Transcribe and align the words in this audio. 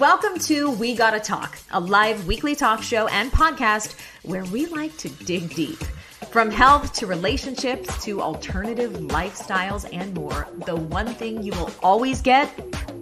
Welcome 0.00 0.38
to 0.44 0.70
We 0.70 0.94
Gotta 0.94 1.20
Talk, 1.20 1.58
a 1.72 1.78
live 1.78 2.26
weekly 2.26 2.54
talk 2.54 2.82
show 2.82 3.06
and 3.08 3.30
podcast 3.30 4.00
where 4.22 4.46
we 4.46 4.64
like 4.64 4.96
to 4.96 5.10
dig 5.10 5.54
deep. 5.54 5.76
From 6.30 6.50
health 6.50 6.94
to 6.94 7.06
relationships 7.06 8.02
to 8.04 8.22
alternative 8.22 8.92
lifestyles 8.92 9.86
and 9.92 10.14
more, 10.14 10.48
the 10.64 10.74
one 10.74 11.08
thing 11.08 11.42
you 11.42 11.52
will 11.52 11.70
always 11.82 12.22
get 12.22 12.50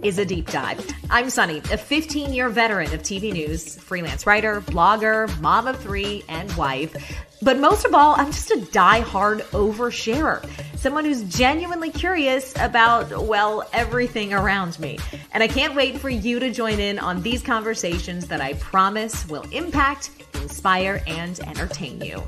is 0.03 0.17
a 0.17 0.25
deep 0.25 0.51
dive. 0.51 0.85
I'm 1.09 1.27
Sonni, 1.27 1.59
a 1.71 1.77
15 1.77 2.33
year 2.33 2.49
veteran 2.49 2.93
of 2.93 3.01
TV 3.01 3.31
news, 3.31 3.79
freelance 3.79 4.27
writer, 4.27 4.59
blogger, 4.59 5.39
mom 5.39 5.67
of 5.67 5.79
three, 5.79 6.25
and 6.27 6.51
wife. 6.57 6.93
But 7.41 7.57
most 7.57 7.85
of 7.85 7.93
all, 7.93 8.15
I'm 8.15 8.31
just 8.31 8.51
a 8.51 8.59
die-hard 8.59 9.39
oversharer. 9.51 10.45
Someone 10.77 11.05
who's 11.05 11.23
genuinely 11.23 11.89
curious 11.89 12.53
about, 12.59 13.25
well, 13.25 13.67
everything 13.73 14.33
around 14.33 14.77
me. 14.79 14.99
And 15.31 15.41
I 15.41 15.47
can't 15.47 15.75
wait 15.75 15.99
for 15.99 16.09
you 16.09 16.39
to 16.39 16.51
join 16.51 16.79
in 16.79 16.99
on 16.99 17.21
these 17.21 17.41
conversations 17.41 18.27
that 18.27 18.41
I 18.41 18.53
promise 18.53 19.27
will 19.27 19.45
impact, 19.51 20.11
inspire, 20.35 21.01
and 21.07 21.39
entertain 21.41 22.01
you. 22.01 22.23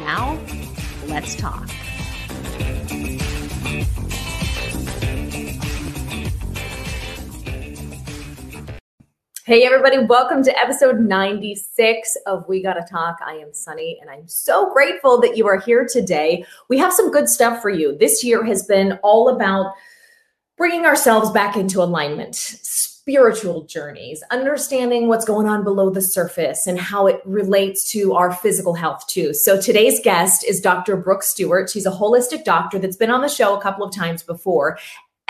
Now, 0.00 0.38
let's 1.06 1.36
talk. 1.36 1.68
Hey, 9.50 9.64
everybody, 9.64 9.98
welcome 9.98 10.44
to 10.44 10.56
episode 10.56 11.00
96 11.00 12.16
of 12.26 12.48
We 12.48 12.62
Gotta 12.62 12.86
Talk. 12.88 13.18
I 13.26 13.32
am 13.32 13.48
Sonni, 13.48 14.00
and 14.00 14.08
I'm 14.08 14.28
so 14.28 14.72
grateful 14.72 15.20
that 15.22 15.36
you 15.36 15.48
are 15.48 15.58
here 15.58 15.88
today. 15.90 16.44
We 16.68 16.78
have 16.78 16.92
some 16.92 17.10
good 17.10 17.28
stuff 17.28 17.60
for 17.60 17.68
you. 17.68 17.98
This 17.98 18.22
year 18.22 18.44
has 18.44 18.64
been 18.64 19.00
all 19.02 19.28
about 19.28 19.74
bringing 20.56 20.86
ourselves 20.86 21.32
back 21.32 21.56
into 21.56 21.82
alignment, 21.82 22.36
spiritual 22.36 23.64
journeys, 23.64 24.22
understanding 24.30 25.08
what's 25.08 25.24
going 25.24 25.48
on 25.48 25.64
below 25.64 25.90
the 25.90 26.00
surface 26.00 26.68
and 26.68 26.78
how 26.78 27.08
it 27.08 27.20
relates 27.24 27.90
to 27.90 28.14
our 28.14 28.32
physical 28.32 28.74
health, 28.74 29.04
too. 29.08 29.34
So 29.34 29.60
today's 29.60 29.98
guest 29.98 30.44
is 30.44 30.60
Dr. 30.60 30.96
Brooke 30.96 31.24
Stuart. 31.24 31.70
She's 31.70 31.86
a 31.86 31.90
holistic 31.90 32.44
doctor 32.44 32.78
that's 32.78 32.96
been 32.96 33.10
on 33.10 33.20
the 33.20 33.28
show 33.28 33.56
a 33.56 33.60
couple 33.60 33.84
of 33.84 33.92
times 33.92 34.22
before 34.22 34.78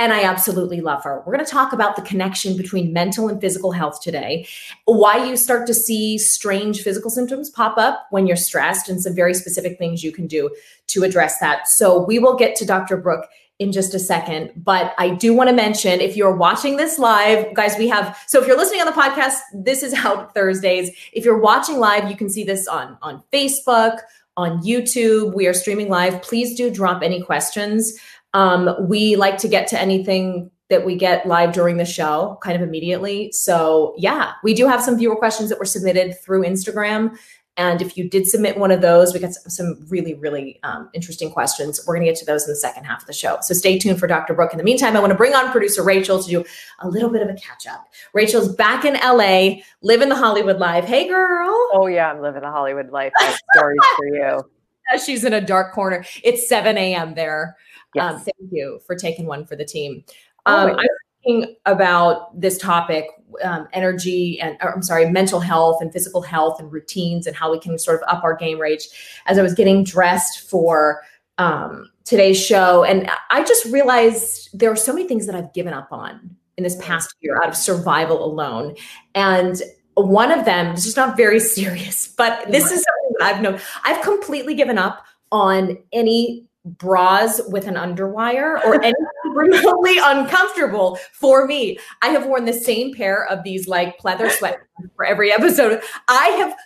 and 0.00 0.14
I 0.14 0.22
absolutely 0.22 0.80
love 0.80 1.04
her. 1.04 1.22
We're 1.26 1.34
going 1.34 1.44
to 1.44 1.50
talk 1.50 1.74
about 1.74 1.94
the 1.94 2.00
connection 2.00 2.56
between 2.56 2.90
mental 2.92 3.28
and 3.28 3.38
physical 3.38 3.70
health 3.70 4.00
today, 4.00 4.48
why 4.86 5.22
you 5.26 5.36
start 5.36 5.66
to 5.66 5.74
see 5.74 6.16
strange 6.16 6.82
physical 6.82 7.10
symptoms 7.10 7.50
pop 7.50 7.76
up 7.76 8.06
when 8.08 8.26
you're 8.26 8.34
stressed, 8.34 8.88
and 8.88 9.00
some 9.00 9.14
very 9.14 9.34
specific 9.34 9.76
things 9.76 10.02
you 10.02 10.10
can 10.10 10.26
do 10.26 10.48
to 10.86 11.04
address 11.04 11.38
that. 11.38 11.68
So, 11.68 12.02
we 12.02 12.18
will 12.18 12.34
get 12.34 12.56
to 12.56 12.64
Dr. 12.64 12.96
Brooke 12.96 13.26
in 13.58 13.72
just 13.72 13.92
a 13.92 13.98
second. 13.98 14.52
But 14.56 14.94
I 14.96 15.10
do 15.10 15.34
want 15.34 15.50
to 15.50 15.54
mention 15.54 16.00
if 16.00 16.16
you're 16.16 16.34
watching 16.34 16.78
this 16.78 16.98
live, 16.98 17.52
guys, 17.52 17.76
we 17.76 17.86
have 17.88 18.18
so 18.26 18.40
if 18.40 18.48
you're 18.48 18.56
listening 18.56 18.80
on 18.80 18.86
the 18.86 18.92
podcast, 18.92 19.36
this 19.52 19.82
is 19.82 19.92
out 19.92 20.32
Thursdays. 20.32 20.90
If 21.12 21.26
you're 21.26 21.38
watching 21.38 21.78
live, 21.78 22.08
you 22.10 22.16
can 22.16 22.30
see 22.30 22.42
this 22.42 22.66
on 22.66 22.96
on 23.02 23.22
Facebook, 23.34 23.98
on 24.38 24.62
YouTube. 24.62 25.34
We 25.34 25.46
are 25.46 25.52
streaming 25.52 25.90
live. 25.90 26.22
Please 26.22 26.56
do 26.56 26.70
drop 26.70 27.02
any 27.02 27.20
questions. 27.20 27.98
Um, 28.34 28.74
we 28.88 29.16
like 29.16 29.38
to 29.38 29.48
get 29.48 29.66
to 29.68 29.80
anything 29.80 30.50
that 30.68 30.86
we 30.86 30.94
get 30.94 31.26
live 31.26 31.52
during 31.52 31.76
the 31.76 31.84
show 31.84 32.38
kind 32.42 32.56
of 32.56 32.62
immediately. 32.62 33.32
So, 33.32 33.94
yeah, 33.98 34.32
we 34.44 34.54
do 34.54 34.66
have 34.68 34.80
some 34.80 34.96
viewer 34.96 35.16
questions 35.16 35.50
that 35.50 35.58
were 35.58 35.64
submitted 35.64 36.18
through 36.22 36.44
Instagram. 36.44 37.18
And 37.56 37.82
if 37.82 37.96
you 37.98 38.08
did 38.08 38.26
submit 38.26 38.56
one 38.56 38.70
of 38.70 38.80
those, 38.80 39.12
we 39.12 39.20
got 39.20 39.34
some 39.34 39.84
really, 39.90 40.14
really 40.14 40.60
um, 40.62 40.88
interesting 40.94 41.30
questions. 41.30 41.80
We're 41.86 41.94
going 41.94 42.06
to 42.06 42.10
get 42.12 42.18
to 42.20 42.24
those 42.24 42.44
in 42.44 42.52
the 42.52 42.56
second 42.56 42.84
half 42.84 43.02
of 43.02 43.06
the 43.06 43.12
show. 43.12 43.38
So 43.42 43.52
stay 43.52 43.78
tuned 43.78 43.98
for 43.98 44.06
Dr. 44.06 44.32
Brooke. 44.32 44.52
In 44.52 44.58
the 44.58 44.64
meantime, 44.64 44.96
I 44.96 45.00
want 45.00 45.10
to 45.10 45.16
bring 45.16 45.34
on 45.34 45.50
producer 45.50 45.82
Rachel 45.82 46.22
to 46.22 46.30
do 46.30 46.44
a 46.78 46.88
little 46.88 47.10
bit 47.10 47.20
of 47.20 47.28
a 47.28 47.34
catch 47.34 47.66
up. 47.66 47.86
Rachel's 48.14 48.54
back 48.54 48.84
in 48.84 48.94
LA, 48.94 49.62
living 49.82 50.08
the 50.08 50.16
Hollywood 50.16 50.58
life. 50.58 50.84
Hey, 50.84 51.08
girl. 51.08 51.68
Oh, 51.72 51.86
yeah, 51.86 52.10
I'm 52.10 52.22
living 52.22 52.40
the 52.40 52.50
Hollywood 52.50 52.90
life. 52.90 53.12
I 53.20 53.24
have 53.24 53.38
stories 53.54 53.80
for 53.96 54.06
you. 54.06 54.50
She's 55.04 55.24
in 55.24 55.34
a 55.34 55.40
dark 55.40 55.74
corner. 55.74 56.04
It's 56.24 56.48
7 56.48 56.78
a.m. 56.78 57.14
there. 57.14 57.56
Yes. 57.94 58.14
Um, 58.14 58.20
thank 58.20 58.52
you 58.52 58.80
for 58.86 58.94
taking 58.94 59.26
one 59.26 59.44
for 59.44 59.56
the 59.56 59.64
team. 59.64 60.04
Um, 60.46 60.70
I'm 60.70 60.86
thinking 61.24 61.56
about 61.66 62.40
this 62.40 62.58
topic, 62.58 63.06
um, 63.42 63.68
energy 63.72 64.40
and 64.40 64.56
or, 64.62 64.74
I'm 64.74 64.82
sorry, 64.82 65.10
mental 65.10 65.40
health 65.40 65.80
and 65.80 65.92
physical 65.92 66.22
health 66.22 66.60
and 66.60 66.72
routines 66.72 67.26
and 67.26 67.36
how 67.36 67.50
we 67.50 67.58
can 67.58 67.78
sort 67.78 68.00
of 68.00 68.08
up 68.08 68.24
our 68.24 68.36
game 68.36 68.58
rate. 68.58 68.86
As 69.26 69.38
I 69.38 69.42
was 69.42 69.54
getting 69.54 69.84
dressed 69.84 70.48
for 70.48 71.02
um, 71.38 71.90
today's 72.04 72.40
show, 72.40 72.84
and 72.84 73.10
I 73.30 73.44
just 73.44 73.64
realized 73.66 74.50
there 74.58 74.70
are 74.70 74.76
so 74.76 74.92
many 74.92 75.06
things 75.06 75.26
that 75.26 75.34
I've 75.34 75.52
given 75.52 75.72
up 75.72 75.88
on 75.90 76.36
in 76.56 76.64
this 76.64 76.76
past 76.76 77.14
year 77.20 77.40
out 77.42 77.48
of 77.48 77.56
survival 77.56 78.24
alone, 78.24 78.76
and 79.14 79.60
one 79.94 80.30
of 80.30 80.44
them 80.44 80.74
is 80.74 80.84
just 80.84 80.96
not 80.96 81.16
very 81.16 81.40
serious, 81.40 82.08
but 82.08 82.50
this 82.50 82.64
is 82.64 82.84
something 82.84 83.14
that 83.18 83.34
I've 83.34 83.42
known. 83.42 83.60
I've 83.84 84.02
completely 84.02 84.54
given 84.54 84.78
up 84.78 85.04
on 85.32 85.78
any 85.92 86.49
bras 86.78 87.40
with 87.48 87.66
an 87.66 87.74
underwire 87.74 88.64
or 88.64 88.74
anything 88.82 88.94
remotely 89.34 89.98
uncomfortable 90.02 90.98
for 91.12 91.46
me. 91.46 91.78
I 92.02 92.08
have 92.08 92.26
worn 92.26 92.44
the 92.44 92.52
same 92.52 92.94
pair 92.94 93.26
of 93.26 93.42
these 93.44 93.68
like 93.68 93.98
pleather 93.98 94.30
sweat 94.30 94.58
for 94.96 95.04
every 95.04 95.32
episode. 95.32 95.82
I 96.08 96.26
have 96.38 96.56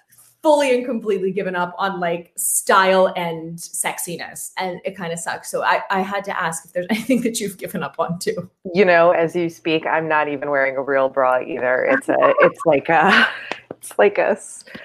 fully 0.45 0.75
and 0.75 0.85
completely 0.85 1.33
given 1.33 1.57
up 1.57 1.75
on 1.79 1.99
like 1.99 2.31
style 2.37 3.11
and 3.17 3.57
sexiness 3.59 4.51
and 4.59 4.79
it 4.85 4.95
kind 4.95 5.11
of 5.11 5.19
sucks. 5.19 5.51
So 5.51 5.63
I, 5.63 5.81
I 5.89 6.01
had 6.01 6.23
to 6.25 6.39
ask 6.39 6.67
if 6.67 6.75
there's 6.75 6.87
anything 6.91 7.23
that 7.23 7.41
you've 7.41 7.57
given 7.57 7.83
up 7.83 7.97
on 7.99 8.19
too. 8.19 8.51
You 8.75 8.85
know 8.85 9.13
as 9.13 9.35
you 9.35 9.49
speak 9.49 9.87
i'm 9.87 10.07
not 10.07 10.29
even 10.29 10.51
wearing 10.51 10.77
a 10.77 10.83
real 10.83 11.09
bra 11.09 11.41
either. 11.41 11.85
It's 11.85 12.11
a 12.11 12.17
it's 12.41 12.61
like 12.67 12.91
a 12.91 13.27
it's 13.71 13.99
like 13.99 14.19
a 14.19 14.37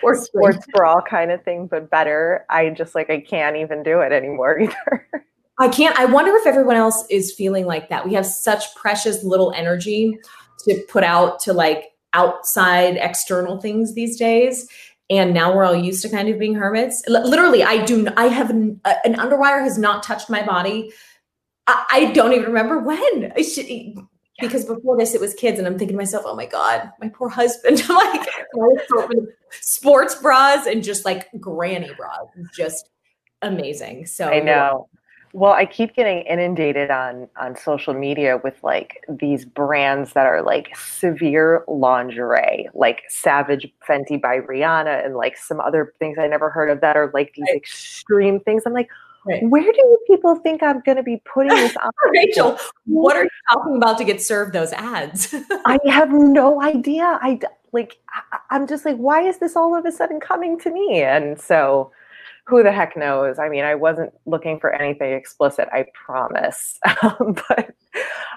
or 0.01 0.15
sports 0.15 0.65
bra 0.73 1.01
kind 1.01 1.29
of 1.29 1.43
thing 1.43 1.67
but 1.67 1.89
better. 1.89 2.45
I 2.49 2.69
just 2.69 2.95
like 2.95 3.09
i 3.09 3.19
can't 3.19 3.57
even 3.57 3.83
do 3.83 3.99
it 3.99 4.13
anymore 4.13 4.59
either. 4.61 5.07
I 5.59 5.67
can't 5.67 5.99
i 5.99 6.05
wonder 6.05 6.33
if 6.37 6.47
everyone 6.47 6.77
else 6.77 7.05
is 7.09 7.33
feeling 7.33 7.65
like 7.65 7.89
that. 7.89 8.05
We 8.05 8.13
have 8.13 8.25
such 8.25 8.73
precious 8.75 9.25
little 9.25 9.51
energy 9.51 10.17
to 10.59 10.81
put 10.87 11.03
out 11.03 11.41
to 11.41 11.51
like 11.51 11.89
outside 12.13 12.97
external 12.97 13.59
things 13.59 13.93
these 13.93 14.17
days 14.17 14.67
and 15.09 15.33
now 15.33 15.55
we're 15.55 15.63
all 15.63 15.75
used 15.75 16.01
to 16.03 16.09
kind 16.09 16.29
of 16.29 16.37
being 16.37 16.55
hermits. 16.55 17.03
Literally, 17.07 17.63
I 17.63 17.83
do. 17.83 18.07
I 18.15 18.27
have 18.27 18.49
an, 18.49 18.79
an 18.85 19.15
underwire 19.15 19.61
has 19.61 19.77
not 19.77 20.03
touched 20.03 20.29
my 20.29 20.45
body. 20.45 20.91
I, 21.67 21.85
I 21.89 22.11
don't 22.11 22.33
even 22.33 22.45
remember 22.45 22.79
when. 22.79 23.33
I 23.35 23.41
Should, 23.41 23.67
because 24.39 24.65
before 24.65 24.97
this, 24.97 25.15
it 25.15 25.21
was 25.21 25.33
kids, 25.33 25.57
and 25.57 25.67
I'm 25.67 25.77
thinking 25.77 25.95
to 25.95 26.01
myself, 26.01 26.23
"Oh 26.27 26.35
my 26.35 26.45
god, 26.45 26.91
my 26.99 27.09
poor 27.09 27.29
husband!" 27.29 27.81
like 27.89 28.29
sports 29.61 30.15
bras 30.15 30.67
and 30.67 30.83
just 30.83 31.05
like 31.05 31.27
granny 31.39 31.91
bras, 31.97 32.27
just 32.55 32.89
amazing. 33.41 34.05
So 34.05 34.27
I 34.29 34.39
know. 34.41 34.89
Well, 35.31 35.53
I 35.53 35.66
keep 35.66 35.95
getting 35.95 36.22
inundated 36.23 36.90
on 36.90 37.28
on 37.40 37.56
social 37.56 37.94
media 37.94 38.40
with 38.44 38.56
like 38.63 39.03
these 39.07 39.45
brands 39.45 40.13
that 40.13 40.25
are 40.25 40.41
like 40.41 40.75
severe 40.75 41.63
lingerie, 41.67 42.67
like 42.73 43.03
Savage 43.09 43.72
Fenty 43.88 44.19
by 44.19 44.39
Rihanna, 44.39 45.06
and 45.06 45.16
like 45.16 45.38
some 45.38 45.59
other 45.59 45.94
things 46.00 46.18
I 46.18 46.28
never 46.28 46.50
heard 46.50 46.69
of 46.69 46.81
that 46.81 46.97
are 46.97 47.12
like 47.13 47.34
these 47.35 47.45
right. 47.47 47.56
extreme 47.56 48.39
things. 48.39 48.63
I'm 48.66 48.73
like, 48.73 48.89
right. 49.25 49.44
where 49.44 49.72
do 49.72 49.97
people 50.07 50.35
think 50.35 50.63
I'm 50.63 50.81
going 50.81 50.97
to 50.97 51.03
be 51.03 51.22
putting 51.31 51.56
this 51.56 51.75
on? 51.84 51.91
Rachel, 52.12 52.57
what 52.85 53.16
are 53.16 53.23
you 53.23 53.29
talking 53.53 53.75
about 53.78 54.00
to 54.00 54.03
get 54.03 54.22
served 54.22 54.53
those 54.53 54.73
ads? 54.73 55.34
I 55.66 55.78
have 55.85 56.12
no 56.12 56.62
idea. 56.62 57.19
I 57.22 57.39
like, 57.72 58.00
I, 58.09 58.39
I'm 58.50 58.66
just 58.66 58.84
like, 58.84 58.97
why 58.97 59.22
is 59.22 59.38
this 59.38 59.56
all 59.56 59.75
of 59.75 59.85
a 59.85 59.91
sudden 59.91 60.19
coming 60.19 60.59
to 60.62 60.72
me? 60.72 61.03
And 61.03 61.39
so 61.39 61.91
who 62.49 62.63
the 62.63 62.71
heck 62.71 62.97
knows? 62.97 63.37
I 63.37 63.47
mean, 63.47 63.63
I 63.63 63.75
wasn't 63.75 64.11
looking 64.25 64.59
for 64.59 64.73
anything 64.73 65.13
explicit, 65.13 65.69
I 65.71 65.85
promise. 65.93 66.79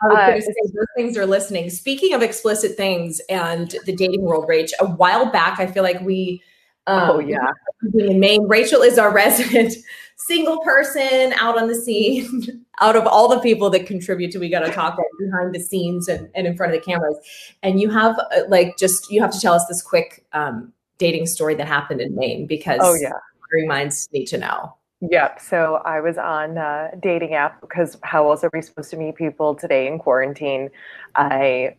But 0.02 0.10
uh, 0.10 0.40
say, 0.40 0.54
those 0.75 0.87
things 0.96 1.16
are 1.16 1.26
listening. 1.26 1.70
Speaking 1.70 2.14
of 2.14 2.22
explicit 2.22 2.76
things 2.76 3.20
and 3.28 3.76
the 3.87 3.94
dating 3.94 4.22
world, 4.22 4.48
Rach, 4.48 4.70
a 4.81 4.87
while 4.87 5.31
back, 5.31 5.60
I 5.60 5.66
feel 5.66 5.82
like 5.82 6.00
we. 6.00 6.42
Um, 6.88 7.10
oh 7.10 7.19
yeah. 7.20 7.50
In 7.94 8.19
Maine, 8.19 8.48
Rachel 8.48 8.82
is 8.82 8.98
our 8.98 9.12
resident 9.14 9.75
single 10.16 10.60
person 10.62 11.32
out 11.34 11.60
on 11.60 11.69
the 11.69 11.75
scene. 11.75 12.64
out 12.81 12.96
of 12.96 13.06
all 13.06 13.28
the 13.28 13.38
people 13.40 13.70
that 13.70 13.87
contribute 13.87 14.32
to 14.32 14.38
We 14.38 14.48
Gotta 14.48 14.72
Talk 14.72 14.98
like, 14.98 15.06
behind 15.20 15.54
the 15.54 15.60
scenes 15.60 16.08
and, 16.08 16.28
and 16.34 16.46
in 16.46 16.56
front 16.56 16.75
of 16.75 16.81
the 16.81 16.84
cameras, 16.84 17.16
and 17.62 17.81
you 17.81 17.90
have 17.90 18.19
uh, 18.19 18.42
like 18.48 18.76
just 18.76 19.10
you 19.10 19.20
have 19.20 19.31
to 19.31 19.40
tell 19.40 19.54
us 19.54 19.66
this 19.66 19.82
quick 19.82 20.25
um, 20.32 20.72
dating 20.98 21.26
story 21.26 21.54
that 21.54 21.69
happened 21.69 22.00
in 22.00 22.16
Maine 22.16 22.46
because 22.46 22.81
oh 22.82 22.94
yeah 22.94 23.12
wondering 23.52 23.69
minds 23.69 24.08
need 24.12 24.26
to 24.26 24.38
know. 24.38 24.75
Yep. 25.10 25.40
So 25.40 25.82
I 25.84 26.00
was 26.00 26.16
on 26.16 26.56
a 26.56 26.90
dating 27.00 27.34
app 27.34 27.60
because 27.60 27.99
how 28.02 28.31
else 28.31 28.44
are 28.44 28.50
we 28.52 28.62
supposed 28.62 28.90
to 28.90 28.96
meet 28.96 29.16
people 29.16 29.54
today 29.54 29.87
in 29.87 29.99
quarantine? 29.99 30.70
I 31.16 31.76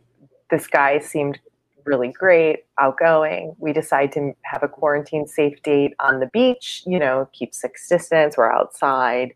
this 0.50 0.68
guy 0.68 1.00
seemed 1.00 1.40
really 1.86 2.10
great, 2.10 2.66
outgoing. 2.80 3.56
We 3.60 3.74
decide 3.74 4.12
to 4.14 4.34
have 4.44 4.62
a 4.62 4.68
quarantine 4.68 5.26
safe 5.28 5.62
date 5.64 5.94
on 6.00 6.20
the 6.20 6.28
beach, 6.28 6.84
you 6.86 7.00
know, 7.00 7.28
keep 7.34 7.54
six 7.54 7.88
distance, 7.88 8.38
we're 8.38 8.52
outside. 8.52 9.34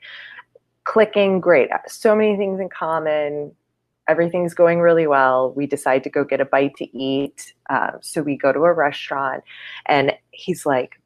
Clicking, 0.83 1.39
great. 1.39 1.69
So 1.87 2.15
many 2.15 2.37
things 2.37 2.59
in 2.59 2.69
common. 2.69 3.53
everything's 4.07 4.53
going 4.53 4.79
really 4.79 5.07
well. 5.07 5.51
We 5.51 5.65
decide 5.67 6.03
to 6.03 6.09
go 6.09 6.23
get 6.23 6.41
a 6.41 6.45
bite 6.45 6.75
to 6.77 6.97
eat. 6.97 7.53
Um, 7.69 7.97
so 8.01 8.21
we 8.21 8.37
go 8.37 8.51
to 8.53 8.59
a 8.59 8.73
restaurant, 8.73 9.43
and 9.85 10.13
he's 10.31 10.65
like, 10.65 11.01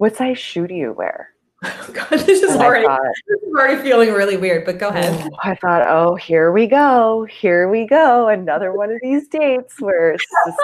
"What 0.00 0.16
size 0.16 0.38
shoe 0.38 0.66
do 0.66 0.74
you 0.74 0.94
wear?" 0.94 1.28
God, 1.92 2.08
this 2.10 2.42
is 2.42 2.56
oh 2.56 2.60
already 2.60 2.86
thought, 2.86 3.02
this 3.28 3.42
is 3.42 3.54
already 3.54 3.82
feeling 3.82 4.14
really 4.14 4.38
weird. 4.38 4.64
But 4.64 4.78
go 4.78 4.86
oh, 4.86 4.90
ahead. 4.90 5.28
Oh, 5.30 5.36
I 5.44 5.54
thought, 5.56 5.86
oh, 5.86 6.14
here 6.14 6.52
we 6.52 6.66
go, 6.66 7.26
here 7.30 7.68
we 7.68 7.86
go, 7.86 8.28
another 8.28 8.72
one 8.72 8.90
of 8.90 8.98
these 9.02 9.28
dates 9.28 9.78
where 9.78 10.12
it's 10.12 10.24
just 10.46 10.58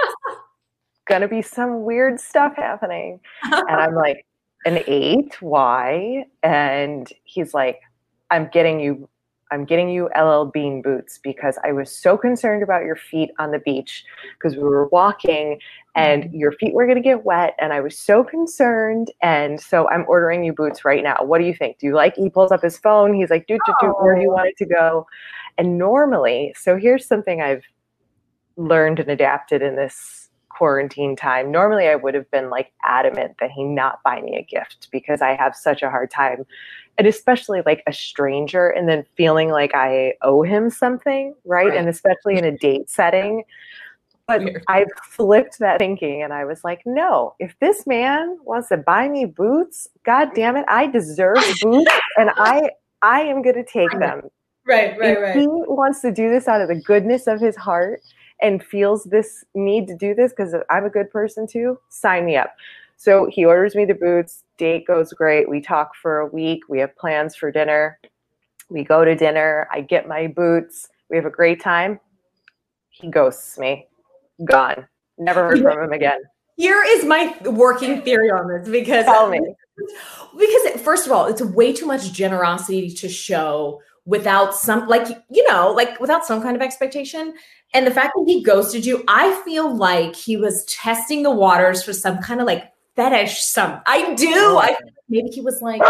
gonna 1.06 1.28
be 1.28 1.42
some 1.42 1.84
weird 1.84 2.18
stuff 2.18 2.56
happening, 2.56 3.20
and 3.42 3.68
I'm 3.68 3.94
like, 3.94 4.24
an 4.64 4.82
eight. 4.86 5.36
Why? 5.42 6.24
And 6.42 7.06
he's 7.24 7.52
like, 7.52 7.80
I'm 8.30 8.48
getting 8.48 8.80
you 8.80 9.06
I'm 9.52 9.64
getting 9.64 9.88
you 9.88 10.08
LL 10.18 10.44
Bean 10.44 10.82
boots 10.82 11.18
because 11.22 11.58
I 11.64 11.72
was 11.72 11.90
so 11.90 12.16
concerned 12.16 12.62
about 12.62 12.84
your 12.84 12.96
feet 12.96 13.30
on 13.38 13.52
the 13.52 13.60
beach 13.60 14.04
because 14.34 14.56
we 14.56 14.62
were 14.62 14.88
walking 14.88 15.60
and 15.94 16.24
mm-hmm. 16.24 16.36
your 16.36 16.52
feet 16.52 16.74
were 16.74 16.86
going 16.86 16.96
to 16.96 17.02
get 17.02 17.24
wet 17.24 17.54
and 17.58 17.72
I 17.72 17.80
was 17.80 17.98
so 17.98 18.24
concerned 18.24 19.12
and 19.22 19.60
so 19.60 19.88
I'm 19.88 20.04
ordering 20.08 20.44
you 20.44 20.52
boots 20.52 20.84
right 20.84 21.02
now. 21.02 21.18
What 21.22 21.38
do 21.38 21.44
you 21.44 21.54
think? 21.54 21.78
Do 21.78 21.86
you 21.86 21.94
like 21.94 22.16
he 22.16 22.28
pulls 22.28 22.50
up 22.50 22.62
his 22.62 22.78
phone, 22.78 23.14
he's 23.14 23.30
like, 23.30 23.46
"Dude, 23.46 23.60
dude, 23.80 23.92
where 24.00 24.16
do 24.16 24.22
you 24.22 24.30
want 24.30 24.48
it 24.48 24.56
to 24.58 24.66
go?" 24.66 25.06
And 25.58 25.78
normally, 25.78 26.54
so 26.58 26.76
here's 26.76 27.06
something 27.06 27.40
I've 27.40 27.64
learned 28.56 29.00
and 29.00 29.10
adapted 29.10 29.62
in 29.62 29.76
this 29.76 30.25
quarantine 30.56 31.16
time. 31.16 31.50
Normally 31.50 31.88
I 31.88 31.96
would 31.96 32.14
have 32.14 32.30
been 32.30 32.48
like 32.48 32.72
adamant 32.84 33.36
that 33.40 33.50
he 33.50 33.62
not 33.62 34.02
buy 34.02 34.22
me 34.22 34.36
a 34.36 34.42
gift 34.42 34.88
because 34.90 35.20
I 35.20 35.34
have 35.34 35.54
such 35.54 35.82
a 35.82 35.90
hard 35.90 36.10
time 36.10 36.46
and 36.96 37.06
especially 37.06 37.62
like 37.66 37.82
a 37.86 37.92
stranger 37.92 38.70
and 38.70 38.88
then 38.88 39.04
feeling 39.16 39.50
like 39.50 39.74
I 39.74 40.14
owe 40.22 40.42
him 40.42 40.70
something, 40.70 41.34
right? 41.44 41.68
right. 41.68 41.76
And 41.76 41.88
especially 41.88 42.38
in 42.38 42.44
a 42.44 42.56
date 42.56 42.88
setting. 42.88 43.44
But 44.26 44.42
Weird. 44.42 44.64
I 44.68 44.86
flipped 45.04 45.58
that 45.58 45.78
thinking 45.78 46.22
and 46.22 46.32
I 46.32 46.46
was 46.46 46.64
like, 46.64 46.80
no, 46.86 47.34
if 47.38 47.54
this 47.60 47.86
man 47.86 48.38
wants 48.42 48.70
to 48.70 48.78
buy 48.78 49.08
me 49.08 49.26
boots, 49.26 49.86
god 50.04 50.30
damn 50.34 50.56
it, 50.56 50.64
I 50.68 50.86
deserve 50.86 51.36
boots 51.62 51.92
and 52.16 52.30
I 52.36 52.70
I 53.02 53.20
am 53.20 53.42
gonna 53.42 53.62
take 53.62 53.92
them. 53.92 54.22
Right, 54.66 54.98
right, 54.98 55.10
if 55.10 55.18
right. 55.18 55.36
He 55.36 55.46
wants 55.46 56.00
to 56.00 56.10
do 56.10 56.28
this 56.30 56.48
out 56.48 56.60
of 56.60 56.68
the 56.68 56.80
goodness 56.80 57.26
of 57.28 57.40
his 57.40 57.54
heart 57.54 58.00
and 58.40 58.62
feels 58.62 59.04
this 59.04 59.44
need 59.54 59.86
to 59.88 59.96
do 59.96 60.14
this 60.14 60.32
because 60.32 60.54
I'm 60.70 60.84
a 60.84 60.90
good 60.90 61.10
person 61.10 61.46
too, 61.46 61.78
sign 61.88 62.24
me 62.24 62.36
up. 62.36 62.54
So 62.96 63.28
he 63.30 63.44
orders 63.44 63.74
me 63.74 63.84
the 63.84 63.94
boots. 63.94 64.44
Date 64.56 64.86
goes 64.86 65.12
great. 65.12 65.48
We 65.48 65.60
talk 65.60 65.94
for 65.94 66.20
a 66.20 66.26
week. 66.26 66.62
We 66.68 66.78
have 66.80 66.96
plans 66.96 67.36
for 67.36 67.50
dinner. 67.50 67.98
We 68.70 68.84
go 68.84 69.04
to 69.04 69.14
dinner. 69.14 69.68
I 69.70 69.82
get 69.82 70.08
my 70.08 70.26
boots. 70.28 70.88
We 71.10 71.16
have 71.16 71.26
a 71.26 71.30
great 71.30 71.60
time. 71.60 72.00
He 72.88 73.08
ghosts 73.08 73.58
me. 73.58 73.86
Gone. 74.44 74.86
Never 75.18 75.48
heard 75.48 75.62
from 75.62 75.84
him 75.84 75.92
again. 75.92 76.20
Here 76.56 76.82
is 76.86 77.04
my 77.04 77.36
working 77.44 78.00
theory 78.02 78.30
on 78.30 78.48
this 78.48 78.68
because 78.68 79.04
tell 79.04 79.28
me. 79.28 79.40
Because 80.36 80.80
first 80.80 81.06
of 81.06 81.12
all, 81.12 81.26
it's 81.26 81.42
way 81.42 81.72
too 81.72 81.84
much 81.84 82.12
generosity 82.12 82.90
to 82.90 83.08
show 83.08 83.82
without 84.06 84.54
some 84.54 84.86
like 84.88 85.08
you 85.30 85.46
know 85.48 85.72
like 85.72 86.00
without 86.00 86.24
some 86.24 86.40
kind 86.40 86.56
of 86.56 86.62
expectation. 86.62 87.34
And 87.74 87.86
the 87.86 87.90
fact 87.90 88.12
that 88.16 88.24
he 88.26 88.42
ghosted 88.42 88.86
you 88.86 89.04
i 89.08 89.34
feel 89.44 89.74
like 89.76 90.14
he 90.14 90.36
was 90.36 90.64
testing 90.66 91.24
the 91.24 91.32
waters 91.32 91.82
for 91.82 91.92
some 91.92 92.18
kind 92.18 92.40
of 92.40 92.46
like 92.46 92.72
fetish 92.94 93.42
some 93.44 93.80
i 93.86 94.14
do. 94.14 94.56
I 94.56 94.76
maybe 95.08 95.28
he 95.30 95.40
was 95.40 95.60
like 95.60 95.82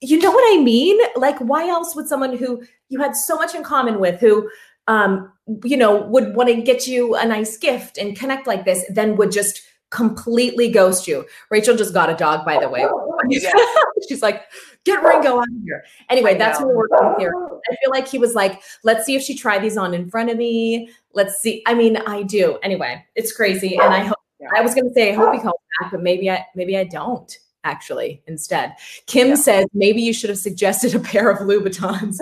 you 0.00 0.18
know 0.18 0.30
what 0.30 0.58
i 0.58 0.62
mean? 0.62 0.98
Like 1.16 1.38
why 1.38 1.68
else 1.68 1.94
would 1.94 2.08
someone 2.08 2.36
who 2.36 2.62
you 2.88 3.00
had 3.00 3.14
so 3.14 3.36
much 3.36 3.54
in 3.54 3.62
common 3.62 4.00
with 4.00 4.18
who 4.20 4.50
um 4.88 5.30
you 5.64 5.76
know 5.76 6.02
would 6.06 6.34
want 6.34 6.48
to 6.48 6.62
get 6.62 6.86
you 6.86 7.14
a 7.14 7.26
nice 7.26 7.56
gift 7.58 7.98
and 7.98 8.16
connect 8.16 8.46
like 8.46 8.64
this 8.64 8.84
then 8.90 9.16
would 9.16 9.30
just 9.30 9.60
completely 9.90 10.70
ghost 10.70 11.08
you 11.08 11.24
rachel 11.50 11.74
just 11.76 11.94
got 11.94 12.10
a 12.10 12.16
dog 12.16 12.44
by 12.44 12.58
the 12.58 12.68
way 12.68 12.86
she's 14.08 14.22
like 14.22 14.42
get 14.84 15.02
ringo 15.02 15.38
out 15.38 15.48
of 15.48 15.62
here 15.64 15.82
anyway 16.10 16.36
that's 16.36 16.60
what 16.60 16.68
we're 16.68 16.88
working 16.88 17.14
here 17.18 17.32
i 17.70 17.76
feel 17.76 17.90
like 17.90 18.06
he 18.06 18.18
was 18.18 18.34
like 18.34 18.62
let's 18.84 19.06
see 19.06 19.16
if 19.16 19.22
she 19.22 19.34
tried 19.34 19.62
these 19.62 19.76
on 19.76 19.94
in 19.94 20.10
front 20.10 20.28
of 20.28 20.36
me 20.36 20.90
let's 21.14 21.40
see 21.40 21.62
i 21.66 21.72
mean 21.72 21.96
i 22.06 22.22
do 22.22 22.58
anyway 22.62 23.02
it's 23.14 23.32
crazy 23.32 23.76
and 23.78 23.94
i 23.94 24.00
hope 24.04 24.18
yeah. 24.40 24.48
I 24.56 24.60
was 24.60 24.74
going 24.74 24.88
to 24.88 24.94
say 24.94 25.10
I 25.10 25.14
hope 25.14 25.34
he 25.34 25.40
comes 25.40 25.54
back, 25.80 25.90
but 25.90 26.02
maybe 26.02 26.30
I 26.30 26.46
maybe 26.54 26.76
I 26.76 26.84
don't 26.84 27.36
actually 27.64 28.22
instead. 28.26 28.74
Kim 29.06 29.28
yeah. 29.28 29.34
says 29.34 29.66
maybe 29.74 30.00
you 30.00 30.12
should 30.12 30.30
have 30.30 30.38
suggested 30.38 30.94
a 30.94 31.00
pair 31.00 31.30
of 31.30 31.38
Louboutins. 31.38 32.18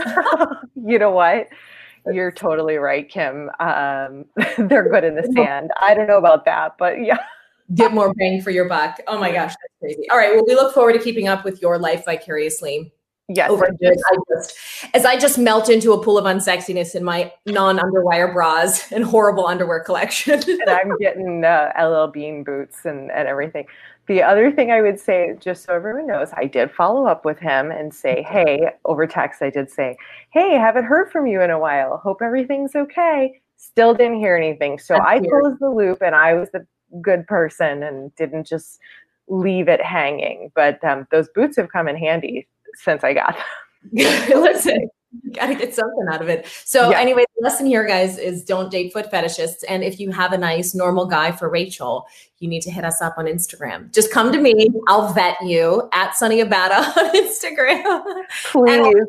you 0.75 0.99
know 0.99 1.11
what? 1.11 1.49
You're 2.11 2.33
totally 2.33 2.77
right, 2.77 3.09
Kim. 3.09 3.51
Um, 3.59 4.27
they're 4.59 4.89
good 4.89 5.05
in 5.05 5.17
the 5.17 5.29
sand. 5.35 5.73
I 5.81 5.93
don't 5.93 6.07
know 6.07 6.19
about 6.19 6.45
that, 6.45 6.77
but 6.79 7.05
yeah. 7.05 7.19
Get 7.75 7.93
more 7.93 8.15
bang 8.15 8.41
for 8.41 8.51
your 8.51 8.69
buck. 8.69 9.01
Oh 9.07 9.19
my 9.19 9.33
gosh, 9.33 9.51
that's 9.51 9.75
crazy. 9.81 10.09
All 10.11 10.17
right. 10.17 10.35
Well, 10.35 10.45
we 10.47 10.55
look 10.55 10.73
forward 10.73 10.93
to 10.93 10.99
keeping 11.01 11.27
up 11.27 11.45
with 11.45 11.61
your 11.61 11.79
life 11.79 12.05
vicariously. 12.05 12.93
Yes. 13.29 13.51
Over 13.51 13.67
I 13.67 14.17
just, 14.33 14.57
as 14.95 15.05
I 15.05 15.19
just 15.19 15.37
melt 15.37 15.69
into 15.69 15.93
a 15.93 16.01
pool 16.01 16.17
of 16.17 16.27
unsexiness 16.27 16.95
in 16.95 17.03
my 17.03 17.33
non-underwire 17.47 18.33
bras 18.33 18.93
and 18.93 19.03
horrible 19.03 19.47
underwear 19.47 19.81
collection. 19.81 20.35
and 20.49 20.71
I'm 20.71 20.97
getting 20.99 21.45
uh, 21.45 21.73
LL 21.77 22.07
Bean 22.07 22.45
boots 22.45 22.85
and, 22.85 23.11
and 23.11 23.27
everything. 23.27 23.67
The 24.07 24.23
other 24.23 24.53
thing 24.53 24.71
I 24.71 24.81
would 24.81 25.01
say, 25.01 25.35
just 25.41 25.65
so 25.65 25.75
everyone 25.75 26.07
knows, 26.07 26.29
I 26.35 26.45
did 26.45 26.71
follow 26.71 27.07
up 27.07 27.25
with 27.25 27.41
him 27.41 27.73
and 27.73 27.93
say, 27.93 28.23
hey, 28.23 28.71
over 28.85 29.09
text, 29.09 29.43
I 29.43 29.51
did 29.51 29.69
say, 29.73 29.97
hey, 30.31 30.53
haven't 30.57 30.85
heard 30.85 31.11
from 31.11 31.27
you 31.27 31.41
in 31.41 31.51
a 31.51 31.59
while. 31.59 31.97
Hope 31.97 32.23
everything's 32.23 32.77
okay. 32.77 33.41
Still 33.57 33.93
didn't 33.93 34.21
hear 34.21 34.37
anything. 34.37 34.79
So 34.79 34.95
That's 34.95 35.05
I 35.05 35.19
weird. 35.19 35.43
closed 35.43 35.61
the 35.61 35.71
loop 35.71 36.03
and 36.03 36.15
I 36.15 36.35
was 36.35 36.49
the 36.53 36.65
good 37.01 37.27
person 37.27 37.83
and 37.83 38.15
didn't 38.17 38.47
just 38.47 38.79
leave 39.29 39.69
it 39.69 39.83
hanging. 39.83 40.51
But 40.55 40.83
um, 40.85 41.07
those 41.11 41.29
boots 41.35 41.57
have 41.57 41.71
come 41.71 41.89
in 41.89 41.97
handy 41.97 42.47
since 42.75 43.05
I 43.05 43.15
got 43.15 43.37
them. 43.37 43.45
Listen, 44.43 44.89
got 45.33 45.47
to 45.47 45.55
get 45.55 45.75
something 45.75 46.07
out 46.11 46.21
of 46.21 46.29
it. 46.29 46.47
So 46.65 46.91
yeah. 46.91 47.01
anyway, 47.01 47.25
the 47.37 47.45
lesson 47.45 47.67
here, 47.67 47.87
guys, 47.87 48.19
is 48.19 48.45
don't 48.45 48.71
date 48.71 48.93
foot 48.93 49.11
fetishists. 49.11 49.65
And 49.69 49.85
if 49.85 50.01
you 50.01 50.11
have 50.11 50.33
a 50.33 50.39
nice 50.39 50.75
normal 50.75 51.07
guy 51.07 51.33
for 51.33 51.49
Rachel, 51.49 52.07
you 52.39 52.49
need 52.49 52.63
to 52.63 52.71
hit 52.71 52.85
us 52.85 53.01
up 53.01 53.15
on 53.17 53.27
Instagram. 53.27 53.93
Just 53.93 54.13
come 54.13 54.33
to 54.33 54.39
me. 54.39 54.69
I'll 54.89 55.13
vet 55.13 55.37
you 55.43 55.89
at 55.93 56.13
Sonni 56.13 56.45
Abatta 56.45 56.97
on 56.97 57.15
Instagram. 57.15 58.25
Please. 58.53 59.07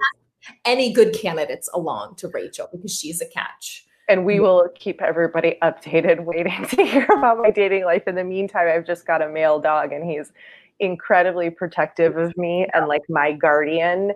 any 0.65 0.93
good 0.93 1.13
candidates 1.13 1.69
along 1.73 2.15
to 2.17 2.27
Rachel 2.29 2.69
because 2.71 2.95
she's 2.97 3.21
a 3.21 3.25
catch. 3.27 3.86
And 4.09 4.25
we 4.25 4.39
will 4.39 4.69
keep 4.75 5.01
everybody 5.01 5.57
updated, 5.61 6.23
waiting 6.25 6.65
to 6.67 6.83
hear 6.83 7.05
about 7.05 7.39
my 7.39 7.51
dating 7.51 7.85
life. 7.85 8.03
In 8.07 8.15
the 8.15 8.23
meantime, 8.23 8.67
I've 8.67 8.85
just 8.85 9.05
got 9.05 9.21
a 9.21 9.29
male 9.29 9.59
dog 9.59 9.91
and 9.91 10.09
he's 10.09 10.31
incredibly 10.79 11.49
protective 11.49 12.17
of 12.17 12.35
me 12.37 12.67
and 12.73 12.87
like 12.87 13.01
my 13.09 13.31
guardian. 13.33 14.13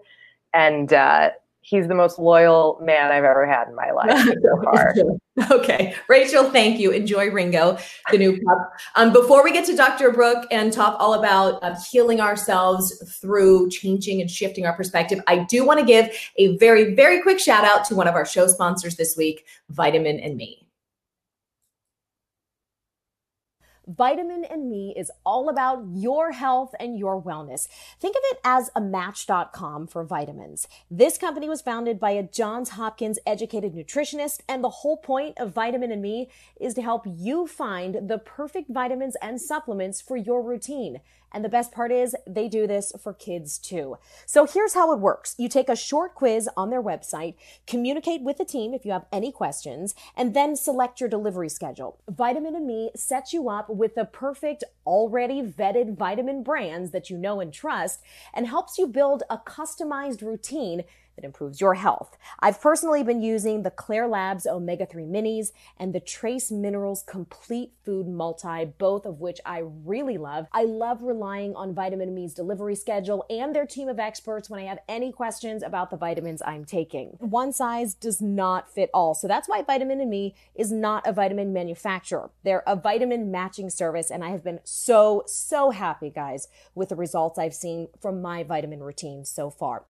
And 0.54 0.94
uh, 0.94 1.32
he's 1.62 1.88
the 1.88 1.96
most 1.96 2.20
loyal 2.20 2.80
man 2.82 3.12
I've 3.12 3.24
ever 3.24 3.46
had 3.46 3.68
in 3.68 3.76
my 3.76 3.92
life 3.96 4.26
so 4.26 4.62
far. 4.64 4.94
okay. 5.52 5.96
Rachel, 6.10 6.50
thank 6.50 6.80
you. 6.80 6.92
Enjoy 6.92 7.30
Ringo, 7.30 7.78
the 8.12 8.18
new 8.18 8.42
pup. 8.42 8.74
Um, 8.96 9.14
before 9.14 9.44
we 9.44 9.54
get 9.54 9.66
to 9.66 9.76
Dr. 9.76 10.12
Brooke 10.12 10.46
and 10.52 10.74
talk 10.74 10.98
all 11.00 11.14
about 11.14 11.64
uh, 11.64 11.76
healing 11.92 12.20
ourselves 12.20 13.18
through 13.22 13.70
changing 13.70 14.22
and 14.22 14.30
shifting 14.30 14.66
our 14.66 14.74
perspective, 14.74 15.22
I 15.28 15.40
do 15.46 15.66
want 15.66 15.80
to 15.80 15.86
give 15.86 16.10
a 16.38 16.58
very, 16.58 16.94
very 16.96 17.22
quick 17.22 17.40
shout 17.40 17.64
out 17.64 17.86
to 17.86 17.96
one 17.96 18.08
of 18.08 18.16
our 18.16 18.26
show 18.26 18.48
sponsors 18.48 18.96
this 18.96 19.16
week, 19.16 19.46
Vitamin 19.70 20.20
and 20.20 20.36
Me. 20.36 20.61
Vitamin 23.88 24.46
and 24.46 24.70
Me 24.70 24.94
is 24.96 25.12
all 25.26 25.50
about 25.50 25.84
your 25.94 26.32
health 26.32 26.76
and 26.80 27.00
your 27.00 27.22
wellness. 27.22 27.68
Think 28.00 28.16
of 28.16 28.22
it 28.26 28.40
as 28.44 28.70
a 28.76 28.82
match.com 28.82 29.88
for 29.88 30.04
vitamins. 30.04 30.68
This 30.90 31.18
company 31.18 31.50
was 31.50 31.62
founded 31.62 32.00
by 32.00 32.12
a 32.12 32.24
Johns 32.24 32.70
Hopkins 32.72 33.18
educated 33.26 33.74
nutritionist, 33.74 34.42
and 34.48 34.64
the 34.64 34.70
whole 34.70 34.98
point 34.98 35.38
of 35.38 35.54
Vitamin 35.54 35.92
and 35.92 36.02
Me 36.02 36.30
is 36.60 36.76
to 36.76 36.82
help 36.82 37.06
you 37.08 37.48
find 37.48 38.08
the 38.08 38.20
perfect 38.20 38.70
vitamins 38.70 39.16
and 39.22 39.42
supplements 39.42 40.00
for 40.00 40.16
your 40.16 40.44
routine. 40.44 41.02
And 41.32 41.44
the 41.46 41.50
best 41.50 41.72
part 41.72 41.92
is 41.92 42.16
they 42.28 42.48
do 42.48 42.68
this 42.68 42.92
for 43.02 43.14
kids 43.14 43.58
too. 43.58 43.98
So 44.26 44.46
here's 44.46 44.74
how 44.74 44.92
it 44.92 45.00
works. 45.00 45.36
You 45.38 45.48
take 45.48 45.70
a 45.70 45.76
short 45.76 46.16
quiz 46.16 46.50
on 46.58 46.70
their 46.70 46.82
website, 46.82 47.36
communicate 47.68 48.22
with 48.22 48.38
the 48.38 48.46
team 48.46 48.74
if 48.74 48.86
you 48.86 48.92
have 48.92 49.06
any 49.12 49.32
questions, 49.32 49.96
and 50.16 50.34
then 50.34 50.56
select 50.56 51.00
your 51.00 51.10
delivery 51.10 51.50
schedule. 51.50 52.00
Vitamin 52.10 52.56
and 52.56 52.68
Me 52.68 52.92
sets 52.96 53.34
you 53.34 53.50
up 53.50 53.70
with 53.70 53.96
the 53.96 54.06
perfect, 54.06 54.64
already 54.86 55.42
vetted 55.42 55.98
vitamin 55.98 56.44
brands 56.44 56.92
that 56.92 57.10
you 57.10 57.18
know 57.18 57.40
and 57.40 57.54
trust 57.54 58.02
and 58.34 58.48
helps 58.48 58.78
you 58.78 58.88
build 58.88 59.24
a 59.30 59.38
customized 59.38 60.22
routine 60.22 60.84
that 61.22 61.26
improves 61.26 61.62
your 61.62 61.76
health. 61.76 62.18
I've 62.40 62.62
personally 62.62 63.04
been 63.04 63.22
using 63.22 63.64
the 63.64 63.72
Klaire 63.72 64.10
Labs 64.10 64.46
Omega 64.46 64.86
3 64.86 65.04
Minis 65.04 65.52
and 65.78 65.94
the 65.94 66.00
Trace 66.00 66.52
Minerals 66.52 67.04
Complete 67.08 67.74
Food 67.84 68.08
Multi, 68.08 68.66
both 68.78 69.06
of 69.06 69.20
which 69.20 69.40
I 69.46 69.60
really 69.60 70.18
love. 70.18 70.48
I 70.52 70.64
love 70.64 71.04
relying 71.04 71.56
on 71.56 71.74
Vitamin 71.74 72.14
Me's 72.14 72.34
delivery 72.34 72.76
schedule 72.76 73.26
and 73.30 73.56
their 73.56 73.66
team 73.66 73.88
of 73.88 74.00
experts 74.00 74.50
when 74.50 74.60
I 74.60 74.66
have 74.66 74.80
any 74.90 75.12
questions 75.12 75.64
about 75.64 75.90
the 75.90 75.98
vitamins 75.98 76.42
I'm 76.46 76.66
taking. 76.66 77.18
One 77.20 77.54
size 77.54 77.94
does 77.94 78.22
not 78.22 78.74
fit 78.74 78.90
all, 78.94 79.14
so 79.14 79.28
that's 79.28 79.48
why 79.48 79.62
Vitamin 79.62 80.10
Me 80.10 80.36
is 80.56 80.72
not 80.72 81.06
a 81.06 81.14
vitamin 81.14 81.54
manufacturer. 81.54 82.32
They're 82.44 82.64
a 82.66 82.76
vitamin 82.76 83.30
matching 83.30 83.70
service, 83.70 84.10
and 84.10 84.24
I 84.24 84.30
have 84.30 84.44
been 84.44 84.60
so, 84.64 85.24
so 85.28 85.70
happy, 85.72 86.10
guys, 86.10 86.48
with 86.74 86.90
the 86.90 86.96
results 86.96 87.38
I've 87.38 87.54
seen 87.54 87.90
from 88.00 88.22
my 88.22 88.44
vitamin 88.44 88.82
routine 88.82 89.26
so 89.26 89.50
far. 89.50 89.86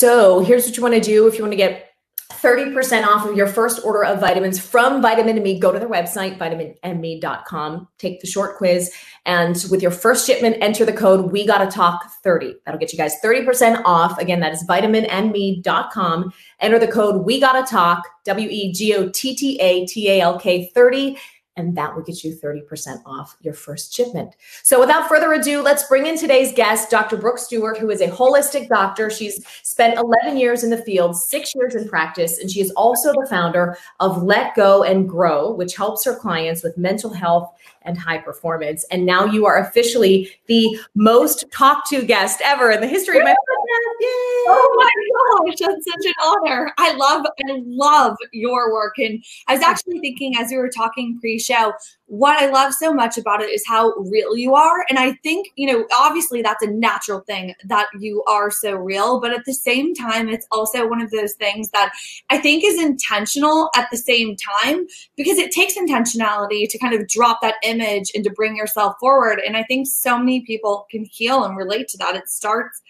So 0.00 0.40
here's 0.40 0.64
what 0.64 0.78
you 0.78 0.82
want 0.82 0.94
to 0.94 1.00
do 1.02 1.26
if 1.26 1.36
you 1.36 1.44
want 1.44 1.52
to 1.52 1.58
get 1.58 1.90
30% 2.32 3.06
off 3.06 3.26
of 3.26 3.36
your 3.36 3.46
first 3.46 3.84
order 3.84 4.02
of 4.02 4.18
vitamins 4.18 4.58
from 4.58 5.02
Vitamin 5.02 5.42
Me. 5.42 5.60
Go 5.60 5.72
to 5.72 5.78
their 5.78 5.90
website, 5.90 6.38
vitaminme.com, 6.38 7.86
take 7.98 8.18
the 8.22 8.26
short 8.26 8.56
quiz, 8.56 8.90
and 9.26 9.62
with 9.70 9.82
your 9.82 9.90
first 9.90 10.26
shipment, 10.26 10.56
enter 10.62 10.86
the 10.86 10.92
code 10.94 11.30
We 11.30 11.46
Gotta 11.46 11.70
Talk 11.70 12.02
30. 12.24 12.54
That'll 12.64 12.80
get 12.80 12.94
you 12.94 12.96
guys 12.96 13.14
30% 13.22 13.82
off. 13.84 14.16
Again, 14.16 14.40
that 14.40 14.54
is 14.54 14.64
vitaminme.com. 14.66 16.32
Enter 16.60 16.78
the 16.78 16.88
code 16.88 17.26
We 17.26 17.38
Gotta 17.38 17.70
Talk, 17.70 18.08
W 18.24 18.48
E 18.50 18.72
G 18.72 18.94
O 18.94 19.10
T 19.10 19.36
T 19.36 19.60
A 19.60 19.84
T 19.84 20.08
A 20.08 20.22
L 20.22 20.38
K 20.38 20.70
30 20.74 21.18
and 21.56 21.76
that 21.76 21.94
will 21.94 22.02
get 22.02 22.22
you 22.24 22.34
30% 22.34 23.02
off 23.04 23.36
your 23.40 23.54
first 23.54 23.92
shipment. 23.92 24.34
So, 24.62 24.80
without 24.80 25.08
further 25.08 25.32
ado, 25.32 25.62
let's 25.62 25.86
bring 25.88 26.06
in 26.06 26.16
today's 26.16 26.52
guest, 26.52 26.90
Dr. 26.90 27.16
Brooke 27.16 27.38
Stuart, 27.38 27.78
who 27.78 27.90
is 27.90 28.00
a 28.00 28.08
holistic 28.08 28.68
doctor. 28.68 29.10
She's 29.10 29.44
spent 29.62 29.98
11 29.98 30.38
years 30.38 30.64
in 30.64 30.70
the 30.70 30.82
field, 30.82 31.16
six 31.16 31.54
years 31.54 31.74
in 31.74 31.88
practice, 31.88 32.38
and 32.38 32.50
she 32.50 32.60
is 32.60 32.70
also 32.72 33.12
the 33.12 33.26
founder 33.28 33.76
of 33.98 34.22
Let 34.22 34.54
Go 34.54 34.84
and 34.84 35.08
Grow, 35.08 35.52
which 35.52 35.76
helps 35.76 36.04
her 36.04 36.14
clients 36.14 36.62
with 36.62 36.78
mental 36.78 37.12
health 37.12 37.52
and 37.82 37.96
high 37.96 38.18
performance. 38.18 38.84
And 38.90 39.06
now 39.06 39.24
you 39.24 39.46
are 39.46 39.58
officially 39.58 40.30
the 40.46 40.78
most 40.94 41.44
talked 41.52 41.88
to 41.90 42.04
guest 42.04 42.40
ever 42.44 42.70
in 42.70 42.80
the 42.80 42.86
history 42.86 43.18
of 43.18 43.24
my 43.24 43.30
podcast. 43.30 44.00
Yay! 44.00 44.06
Oh 44.48 44.74
my 44.76 45.46
gosh, 45.46 45.58
that's 45.60 45.84
such 45.84 46.06
an 46.06 46.14
honor. 46.22 46.72
I 46.78 46.92
love, 46.94 47.24
I 47.26 47.62
love 47.66 48.16
your 48.32 48.72
work. 48.72 48.98
And 48.98 49.22
I 49.48 49.54
was 49.54 49.62
actually 49.62 49.98
thinking 50.00 50.36
as 50.38 50.50
we 50.50 50.56
were 50.56 50.70
talking 50.70 51.18
pre-show, 51.20 51.72
what 52.10 52.36
I 52.36 52.46
love 52.46 52.74
so 52.74 52.92
much 52.92 53.16
about 53.16 53.40
it 53.40 53.50
is 53.50 53.62
how 53.64 53.92
real 53.92 54.36
you 54.36 54.56
are. 54.56 54.84
And 54.88 54.98
I 54.98 55.12
think, 55.22 55.46
you 55.54 55.72
know, 55.72 55.86
obviously 55.94 56.42
that's 56.42 56.64
a 56.64 56.68
natural 56.68 57.20
thing 57.20 57.54
that 57.66 57.86
you 58.00 58.24
are 58.26 58.50
so 58.50 58.74
real, 58.74 59.20
but 59.20 59.32
at 59.32 59.44
the 59.46 59.54
same 59.54 59.94
time, 59.94 60.28
it's 60.28 60.46
also 60.50 60.88
one 60.88 61.00
of 61.00 61.12
those 61.12 61.34
things 61.34 61.70
that 61.70 61.92
I 62.28 62.38
think 62.38 62.64
is 62.64 62.82
intentional 62.82 63.70
at 63.76 63.86
the 63.92 63.96
same 63.96 64.34
time 64.34 64.88
because 65.16 65.38
it 65.38 65.52
takes 65.52 65.78
intentionality 65.78 66.68
to 66.68 66.78
kind 66.78 66.94
of 66.94 67.06
drop 67.06 67.42
that 67.42 67.54
image 67.62 68.10
and 68.12 68.24
to 68.24 68.30
bring 68.30 68.56
yourself 68.56 68.96
forward. 68.98 69.40
And 69.46 69.56
I 69.56 69.62
think 69.62 69.86
so 69.86 70.18
many 70.18 70.40
people 70.40 70.88
can 70.90 71.04
heal 71.04 71.44
and 71.44 71.56
relate 71.56 71.86
to 71.90 71.98
that. 71.98 72.16
It 72.16 72.28
starts 72.28 72.82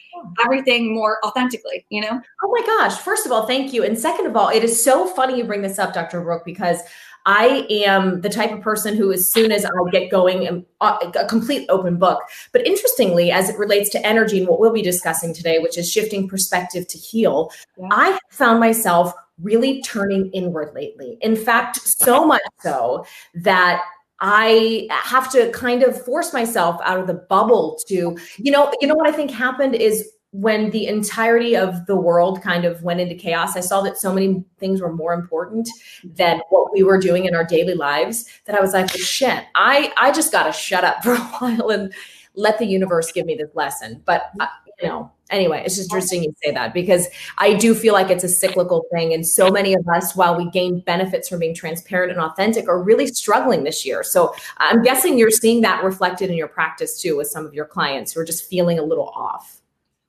everything 0.42 0.94
more 0.94 1.18
authentically, 1.26 1.84
you 1.90 2.00
know? 2.00 2.20
Oh 2.42 2.54
my 2.58 2.66
gosh. 2.66 2.98
First 2.98 3.26
of 3.26 3.32
all, 3.32 3.46
thank 3.46 3.74
you. 3.74 3.84
And 3.84 3.98
second 3.98 4.26
of 4.26 4.34
all, 4.34 4.48
it 4.48 4.64
is 4.64 4.82
so 4.82 5.06
funny 5.06 5.36
you 5.36 5.44
bring 5.44 5.62
this 5.62 5.78
up, 5.78 5.92
Dr. 5.92 6.22
Brooke, 6.22 6.44
because 6.44 6.80
I 7.26 7.66
am 7.70 8.20
the 8.20 8.28
type 8.28 8.52
of 8.52 8.60
person 8.60 8.96
who, 8.96 9.12
as 9.12 9.30
soon 9.30 9.52
as 9.52 9.64
I 9.64 9.70
get 9.90 10.10
going, 10.10 10.46
am 10.46 10.66
uh, 10.80 10.98
a 11.14 11.26
complete 11.26 11.68
open 11.68 11.96
book. 11.96 12.22
But 12.52 12.66
interestingly, 12.66 13.30
as 13.30 13.48
it 13.48 13.58
relates 13.58 13.90
to 13.90 14.06
energy 14.06 14.38
and 14.38 14.48
what 14.48 14.60
we'll 14.60 14.72
be 14.72 14.82
discussing 14.82 15.34
today, 15.34 15.58
which 15.58 15.76
is 15.76 15.90
shifting 15.90 16.28
perspective 16.28 16.86
to 16.88 16.98
heal, 16.98 17.50
yeah. 17.78 17.88
I 17.90 18.18
found 18.30 18.60
myself 18.60 19.12
really 19.42 19.82
turning 19.82 20.30
inward 20.32 20.74
lately. 20.74 21.18
In 21.20 21.36
fact, 21.36 21.76
so 21.76 22.26
much 22.26 22.42
so 22.60 23.06
that 23.34 23.82
I 24.20 24.86
have 24.90 25.30
to 25.32 25.50
kind 25.50 25.82
of 25.82 26.04
force 26.04 26.32
myself 26.32 26.78
out 26.84 26.98
of 27.00 27.06
the 27.06 27.14
bubble 27.14 27.78
to, 27.88 28.18
you 28.36 28.52
know, 28.52 28.72
you 28.80 28.86
know 28.86 28.94
what 28.94 29.08
I 29.08 29.12
think 29.12 29.30
happened 29.30 29.74
is 29.74 30.10
when 30.32 30.70
the 30.70 30.86
entirety 30.86 31.56
of 31.56 31.86
the 31.86 31.96
world 31.96 32.40
kind 32.40 32.64
of 32.64 32.82
went 32.82 33.00
into 33.00 33.14
chaos, 33.14 33.56
I 33.56 33.60
saw 33.60 33.80
that 33.82 33.98
so 33.98 34.12
many 34.12 34.44
things 34.58 34.80
were 34.80 34.92
more 34.92 35.12
important 35.12 35.68
than 36.04 36.40
what 36.50 36.72
we 36.72 36.84
were 36.84 36.98
doing 36.98 37.24
in 37.24 37.34
our 37.34 37.44
daily 37.44 37.74
lives 37.74 38.26
that 38.44 38.54
I 38.54 38.60
was 38.60 38.72
like, 38.72 38.90
shit, 38.90 39.44
I, 39.56 39.92
I 39.96 40.12
just 40.12 40.30
got 40.30 40.44
to 40.44 40.52
shut 40.52 40.84
up 40.84 41.02
for 41.02 41.14
a 41.14 41.18
while 41.38 41.70
and 41.70 41.92
let 42.34 42.58
the 42.58 42.66
universe 42.66 43.10
give 43.10 43.26
me 43.26 43.34
this 43.34 43.50
lesson. 43.54 44.02
But, 44.04 44.30
uh, 44.38 44.46
you 44.80 44.88
know, 44.88 45.10
anyway, 45.30 45.62
it's 45.66 45.74
just 45.74 45.90
interesting 45.90 46.22
you 46.22 46.32
say 46.44 46.52
that 46.52 46.72
because 46.72 47.08
I 47.38 47.54
do 47.54 47.74
feel 47.74 47.92
like 47.92 48.08
it's 48.08 48.22
a 48.22 48.28
cyclical 48.28 48.84
thing. 48.92 49.12
And 49.12 49.26
so 49.26 49.50
many 49.50 49.74
of 49.74 49.86
us, 49.88 50.14
while 50.14 50.36
we 50.36 50.48
gain 50.50 50.80
benefits 50.80 51.28
from 51.28 51.40
being 51.40 51.56
transparent 51.56 52.12
and 52.12 52.20
authentic, 52.20 52.68
are 52.68 52.80
really 52.80 53.08
struggling 53.08 53.64
this 53.64 53.84
year. 53.84 54.04
So 54.04 54.32
I'm 54.58 54.82
guessing 54.82 55.18
you're 55.18 55.30
seeing 55.30 55.60
that 55.62 55.82
reflected 55.82 56.30
in 56.30 56.36
your 56.36 56.48
practice 56.48 57.02
too 57.02 57.16
with 57.16 57.26
some 57.26 57.44
of 57.44 57.52
your 57.52 57.66
clients 57.66 58.12
who 58.12 58.20
are 58.20 58.24
just 58.24 58.44
feeling 58.44 58.78
a 58.78 58.82
little 58.82 59.08
off. 59.08 59.59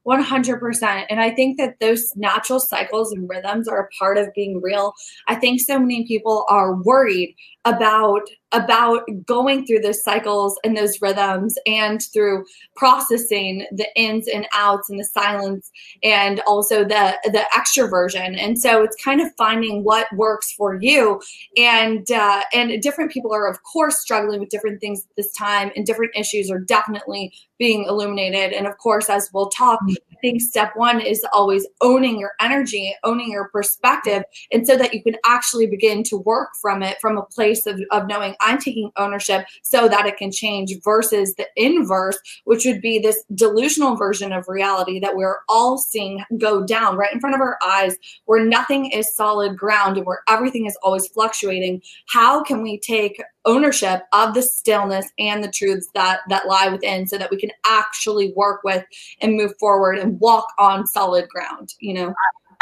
100%. 0.07 1.05
And 1.09 1.19
I 1.19 1.29
think 1.29 1.57
that 1.57 1.79
those 1.79 2.11
natural 2.15 2.59
cycles 2.59 3.11
and 3.11 3.29
rhythms 3.29 3.67
are 3.67 3.83
a 3.83 3.89
part 3.99 4.17
of 4.17 4.33
being 4.33 4.61
real. 4.61 4.93
I 5.27 5.35
think 5.35 5.61
so 5.61 5.79
many 5.79 6.05
people 6.07 6.45
are 6.49 6.75
worried 6.81 7.35
about 7.65 8.23
about 8.51 9.03
going 9.25 9.65
through 9.65 9.79
those 9.79 10.03
cycles 10.03 10.59
and 10.63 10.75
those 10.75 11.01
rhythms 11.01 11.55
and 11.65 12.01
through 12.13 12.45
processing 12.75 13.65
the 13.71 13.87
ins 13.95 14.27
and 14.27 14.47
outs 14.53 14.89
and 14.89 14.99
the 14.99 15.05
silence 15.05 15.71
and 16.03 16.41
also 16.41 16.83
the 16.83 17.17
the 17.25 17.45
extroversion 17.53 18.37
and 18.37 18.59
so 18.59 18.83
it's 18.83 18.95
kind 19.01 19.21
of 19.21 19.29
finding 19.37 19.83
what 19.83 20.07
works 20.13 20.51
for 20.51 20.77
you. 20.81 21.21
And 21.57 22.09
uh, 22.11 22.43
and 22.53 22.81
different 22.81 23.11
people 23.11 23.33
are 23.33 23.47
of 23.47 23.61
course 23.63 23.99
struggling 23.99 24.39
with 24.39 24.49
different 24.49 24.81
things 24.81 25.01
at 25.01 25.15
this 25.15 25.31
time 25.33 25.71
and 25.75 25.85
different 25.85 26.11
issues 26.15 26.49
are 26.49 26.59
definitely 26.59 27.33
being 27.57 27.85
illuminated. 27.85 28.53
And 28.53 28.67
of 28.67 28.77
course 28.77 29.09
as 29.09 29.29
we'll 29.33 29.49
talk 29.49 29.79
i 29.89 30.15
think 30.21 30.41
step 30.41 30.71
one 30.75 30.99
is 30.99 31.25
always 31.33 31.67
owning 31.81 32.19
your 32.19 32.31
energy 32.39 32.95
owning 33.03 33.31
your 33.31 33.49
perspective 33.49 34.23
and 34.51 34.65
so 34.65 34.75
that 34.75 34.93
you 34.93 35.01
can 35.03 35.15
actually 35.25 35.67
begin 35.67 36.03
to 36.03 36.17
work 36.17 36.49
from 36.61 36.83
it 36.83 36.97
from 37.01 37.17
a 37.17 37.23
place 37.23 37.65
of, 37.65 37.79
of 37.91 38.07
knowing 38.07 38.35
I'm 38.41 38.57
taking 38.57 38.91
ownership 38.97 39.45
so 39.61 39.87
that 39.87 40.05
it 40.05 40.17
can 40.17 40.31
change 40.31 40.73
versus 40.83 41.35
the 41.35 41.47
inverse, 41.55 42.17
which 42.45 42.65
would 42.65 42.81
be 42.81 42.99
this 42.99 43.23
delusional 43.35 43.95
version 43.95 44.33
of 44.33 44.47
reality 44.47 44.99
that 44.99 45.15
we're 45.15 45.39
all 45.49 45.77
seeing 45.77 46.23
go 46.37 46.65
down 46.65 46.97
right 46.97 47.13
in 47.13 47.19
front 47.19 47.35
of 47.35 47.41
our 47.41 47.57
eyes, 47.63 47.97
where 48.25 48.43
nothing 48.43 48.91
is 48.91 49.13
solid 49.15 49.57
ground 49.57 49.97
and 49.97 50.05
where 50.05 50.23
everything 50.27 50.65
is 50.65 50.77
always 50.83 51.07
fluctuating. 51.07 51.81
How 52.07 52.43
can 52.43 52.61
we 52.61 52.79
take 52.79 53.21
ownership 53.45 54.03
of 54.13 54.33
the 54.33 54.41
stillness 54.41 55.09
and 55.17 55.43
the 55.43 55.51
truths 55.51 55.89
that 55.95 56.19
that 56.29 56.47
lie 56.47 56.69
within 56.69 57.07
so 57.07 57.17
that 57.17 57.31
we 57.31 57.37
can 57.37 57.51
actually 57.65 58.33
work 58.35 58.61
with 58.63 58.85
and 59.21 59.35
move 59.35 59.53
forward 59.59 59.97
and 59.97 60.19
walk 60.19 60.45
on 60.59 60.85
solid 60.85 61.27
ground 61.29 61.73
you 61.79 61.93
know 61.93 62.13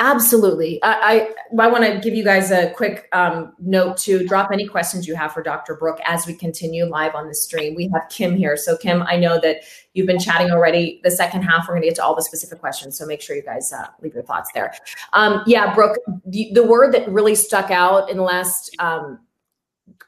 Absolutely. 0.01 0.81
I, 0.81 1.33
I, 1.57 1.63
I 1.65 1.67
want 1.67 1.83
to 1.83 1.99
give 1.99 2.15
you 2.15 2.23
guys 2.23 2.51
a 2.51 2.71
quick 2.71 3.09
um, 3.11 3.53
note 3.59 3.97
to 3.97 4.25
drop 4.25 4.49
any 4.49 4.65
questions 4.65 5.05
you 5.05 5.13
have 5.13 5.33
for 5.33 5.43
Dr. 5.43 5.75
Brooke 5.75 5.99
as 6.05 6.25
we 6.25 6.33
continue 6.33 6.85
live 6.85 7.15
on 7.15 7.27
the 7.27 7.35
stream. 7.35 7.75
We 7.75 7.89
have 7.93 8.03
Kim 8.09 8.37
here. 8.37 8.55
So, 8.55 8.77
Kim, 8.77 9.03
I 9.03 9.17
know 9.17 9.41
that 9.41 9.57
you've 9.93 10.07
been 10.07 10.17
chatting 10.17 10.51
already. 10.51 11.01
The 11.03 11.11
second 11.11 11.41
half, 11.41 11.67
we're 11.67 11.73
going 11.73 11.81
to 11.81 11.87
get 11.89 11.95
to 11.95 12.03
all 12.03 12.15
the 12.15 12.21
specific 12.21 12.59
questions. 12.59 12.97
So, 12.97 13.05
make 13.05 13.21
sure 13.21 13.35
you 13.35 13.43
guys 13.43 13.73
uh, 13.73 13.87
leave 14.01 14.13
your 14.13 14.23
thoughts 14.23 14.49
there. 14.53 14.73
Um, 15.11 15.43
yeah, 15.45 15.75
Brooke, 15.75 15.97
the, 16.25 16.49
the, 16.53 16.63
word 16.63 16.93
that 16.93 17.09
really 17.09 17.35
stuck 17.35 17.69
out 17.69 18.09
in 18.09 18.15
the 18.15 18.23
last 18.23 18.73
um, 18.79 19.19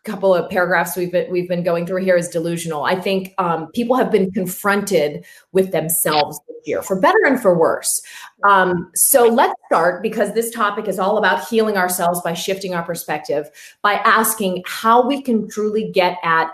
couple 0.04 0.34
of 0.34 0.50
paragraphs 0.50 0.96
we've 0.96 1.12
been 1.12 1.32
we've 1.32 1.48
been 1.48 1.64
going 1.64 1.86
through 1.86 2.04
here 2.04 2.18
is 2.18 2.28
delusional. 2.28 2.84
I 2.84 3.00
think 3.00 3.34
um, 3.38 3.68
people 3.74 3.96
have 3.96 4.12
been 4.12 4.32
confronted 4.32 5.26
with 5.52 5.72
themselves 5.72 6.40
year, 6.66 6.82
for 6.82 7.00
better 7.00 7.20
and 7.26 7.42
for 7.42 7.58
worse. 7.58 8.02
Um, 8.48 8.92
so 8.96 9.26
let's 9.26 9.54
start 9.68 10.02
because 10.02 10.34
this 10.34 10.52
topic 10.52 10.88
is 10.88 11.00
all 11.00 11.18
about 11.18 11.48
healing 11.48 11.78
ourselves 11.78 12.22
by 12.22 12.34
shifting 12.34 12.74
our 12.74 12.84
perspective, 12.84 13.50
by 13.82 13.94
asking 13.94 14.64
how 14.66 15.06
we 15.06 15.22
can 15.22 15.50
truly 15.50 15.92
get 15.92 16.18
at 16.24 16.52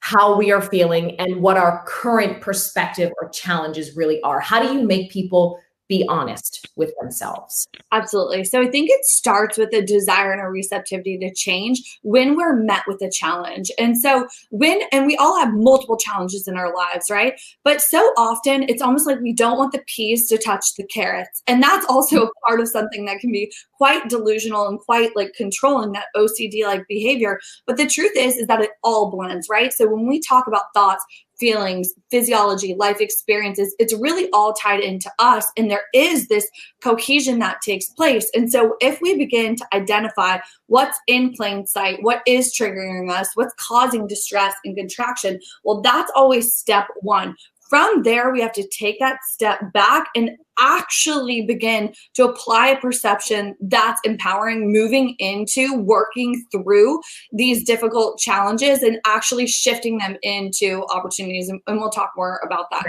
how 0.00 0.36
we 0.36 0.52
are 0.52 0.60
feeling 0.60 1.18
and 1.18 1.40
what 1.40 1.56
our 1.56 1.82
current 1.86 2.42
perspective 2.42 3.10
or 3.20 3.30
challenges 3.30 3.96
really 3.96 4.20
are. 4.20 4.38
How 4.38 4.62
do 4.62 4.74
you 4.74 4.86
make 4.86 5.10
people 5.10 5.58
be 5.88 6.04
honest 6.08 6.68
with 6.76 6.92
themselves. 7.00 7.68
Absolutely. 7.92 8.44
So 8.44 8.62
I 8.62 8.68
think 8.70 8.90
it 8.90 9.04
starts 9.04 9.58
with 9.58 9.72
a 9.74 9.82
desire 9.82 10.32
and 10.32 10.40
a 10.40 10.46
receptivity 10.46 11.18
to 11.18 11.32
change 11.32 11.98
when 12.02 12.36
we're 12.36 12.56
met 12.56 12.82
with 12.86 13.02
a 13.02 13.10
challenge. 13.10 13.70
And 13.78 13.96
so 13.96 14.26
when 14.50 14.80
and 14.92 15.06
we 15.06 15.16
all 15.16 15.38
have 15.38 15.52
multiple 15.52 15.96
challenges 15.96 16.48
in 16.48 16.56
our 16.56 16.74
lives, 16.74 17.10
right? 17.10 17.38
But 17.64 17.80
so 17.80 18.12
often 18.16 18.64
it's 18.68 18.82
almost 18.82 19.06
like 19.06 19.20
we 19.20 19.32
don't 19.32 19.58
want 19.58 19.72
the 19.72 19.84
peas 19.86 20.28
to 20.28 20.38
touch 20.38 20.64
the 20.76 20.86
carrots. 20.86 21.42
And 21.46 21.62
that's 21.62 21.86
also 21.86 22.24
a 22.24 22.30
part 22.46 22.60
of 22.60 22.68
something 22.68 23.04
that 23.04 23.20
can 23.20 23.30
be 23.30 23.52
quite 23.76 24.08
delusional 24.08 24.68
and 24.68 24.78
quite 24.78 25.14
like 25.14 25.34
controlling 25.36 25.92
that 25.92 26.06
OCD 26.16 26.64
like 26.64 26.86
behavior. 26.88 27.38
But 27.66 27.76
the 27.76 27.86
truth 27.86 28.12
is 28.16 28.36
is 28.36 28.46
that 28.46 28.60
it 28.60 28.70
all 28.82 29.10
blends, 29.10 29.48
right? 29.50 29.72
So 29.72 29.86
when 29.86 30.06
we 30.06 30.20
talk 30.20 30.46
about 30.46 30.72
thoughts, 30.74 31.04
feelings, 31.44 31.92
physiology, 32.10 32.74
life 32.74 33.02
experiences. 33.02 33.74
It's 33.78 33.92
really 33.92 34.30
all 34.32 34.54
tied 34.54 34.80
into 34.80 35.12
us. 35.18 35.44
And 35.58 35.70
there 35.70 35.82
is 35.92 36.28
this 36.28 36.48
cohesion 36.82 37.38
that 37.40 37.60
takes 37.60 37.90
place. 37.90 38.30
And 38.34 38.50
so 38.50 38.76
if 38.80 38.98
we 39.02 39.14
begin 39.14 39.54
to 39.56 39.66
identify 39.74 40.38
what's 40.68 40.98
in 41.06 41.34
plain 41.34 41.66
sight, 41.66 41.98
what 42.00 42.22
is 42.26 42.56
triggering 42.58 43.10
us, 43.10 43.28
what's 43.34 43.52
causing 43.58 44.06
distress 44.06 44.54
and 44.64 44.74
contraction, 44.74 45.38
well, 45.64 45.82
that's 45.82 46.10
always 46.16 46.56
step 46.56 46.86
one 47.02 47.36
from 47.68 48.02
there, 48.02 48.30
we 48.30 48.40
have 48.40 48.52
to 48.52 48.68
take 48.68 48.98
that 49.00 49.18
step 49.24 49.72
back 49.72 50.08
and 50.14 50.30
actually 50.58 51.42
begin 51.46 51.92
to 52.14 52.24
apply 52.24 52.68
a 52.68 52.80
perception 52.80 53.56
that's 53.60 54.00
empowering, 54.04 54.72
moving 54.72 55.16
into 55.18 55.74
working 55.74 56.44
through 56.52 57.00
these 57.32 57.64
difficult 57.64 58.18
challenges 58.18 58.82
and 58.82 58.98
actually 59.06 59.46
shifting 59.46 59.98
them 59.98 60.16
into 60.22 60.84
opportunities. 60.90 61.48
And, 61.48 61.60
we'll 61.66 61.90
talk 61.90 62.12
more 62.16 62.40
about 62.44 62.66
that. 62.70 62.84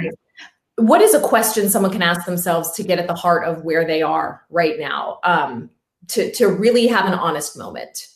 What 0.77 1.01
is 1.01 1.13
a 1.13 1.22
question 1.22 1.70
someone 1.70 1.91
can 1.91 2.01
ask 2.01 2.25
themselves 2.25 2.72
to 2.74 2.84
get 2.84 3.00
at 3.00 3.08
the 3.08 3.15
heart 3.15 3.46
of 3.46 3.63
where 3.63 3.86
they 3.86 4.01
are 4.01 4.44
right 4.50 4.77
now? 4.77 5.20
Um, 5.24 5.70
to, 6.10 6.32
to 6.34 6.48
really 6.48 6.88
have 6.88 7.05
an 7.05 7.13
honest 7.13 7.58
moment? 7.58 8.08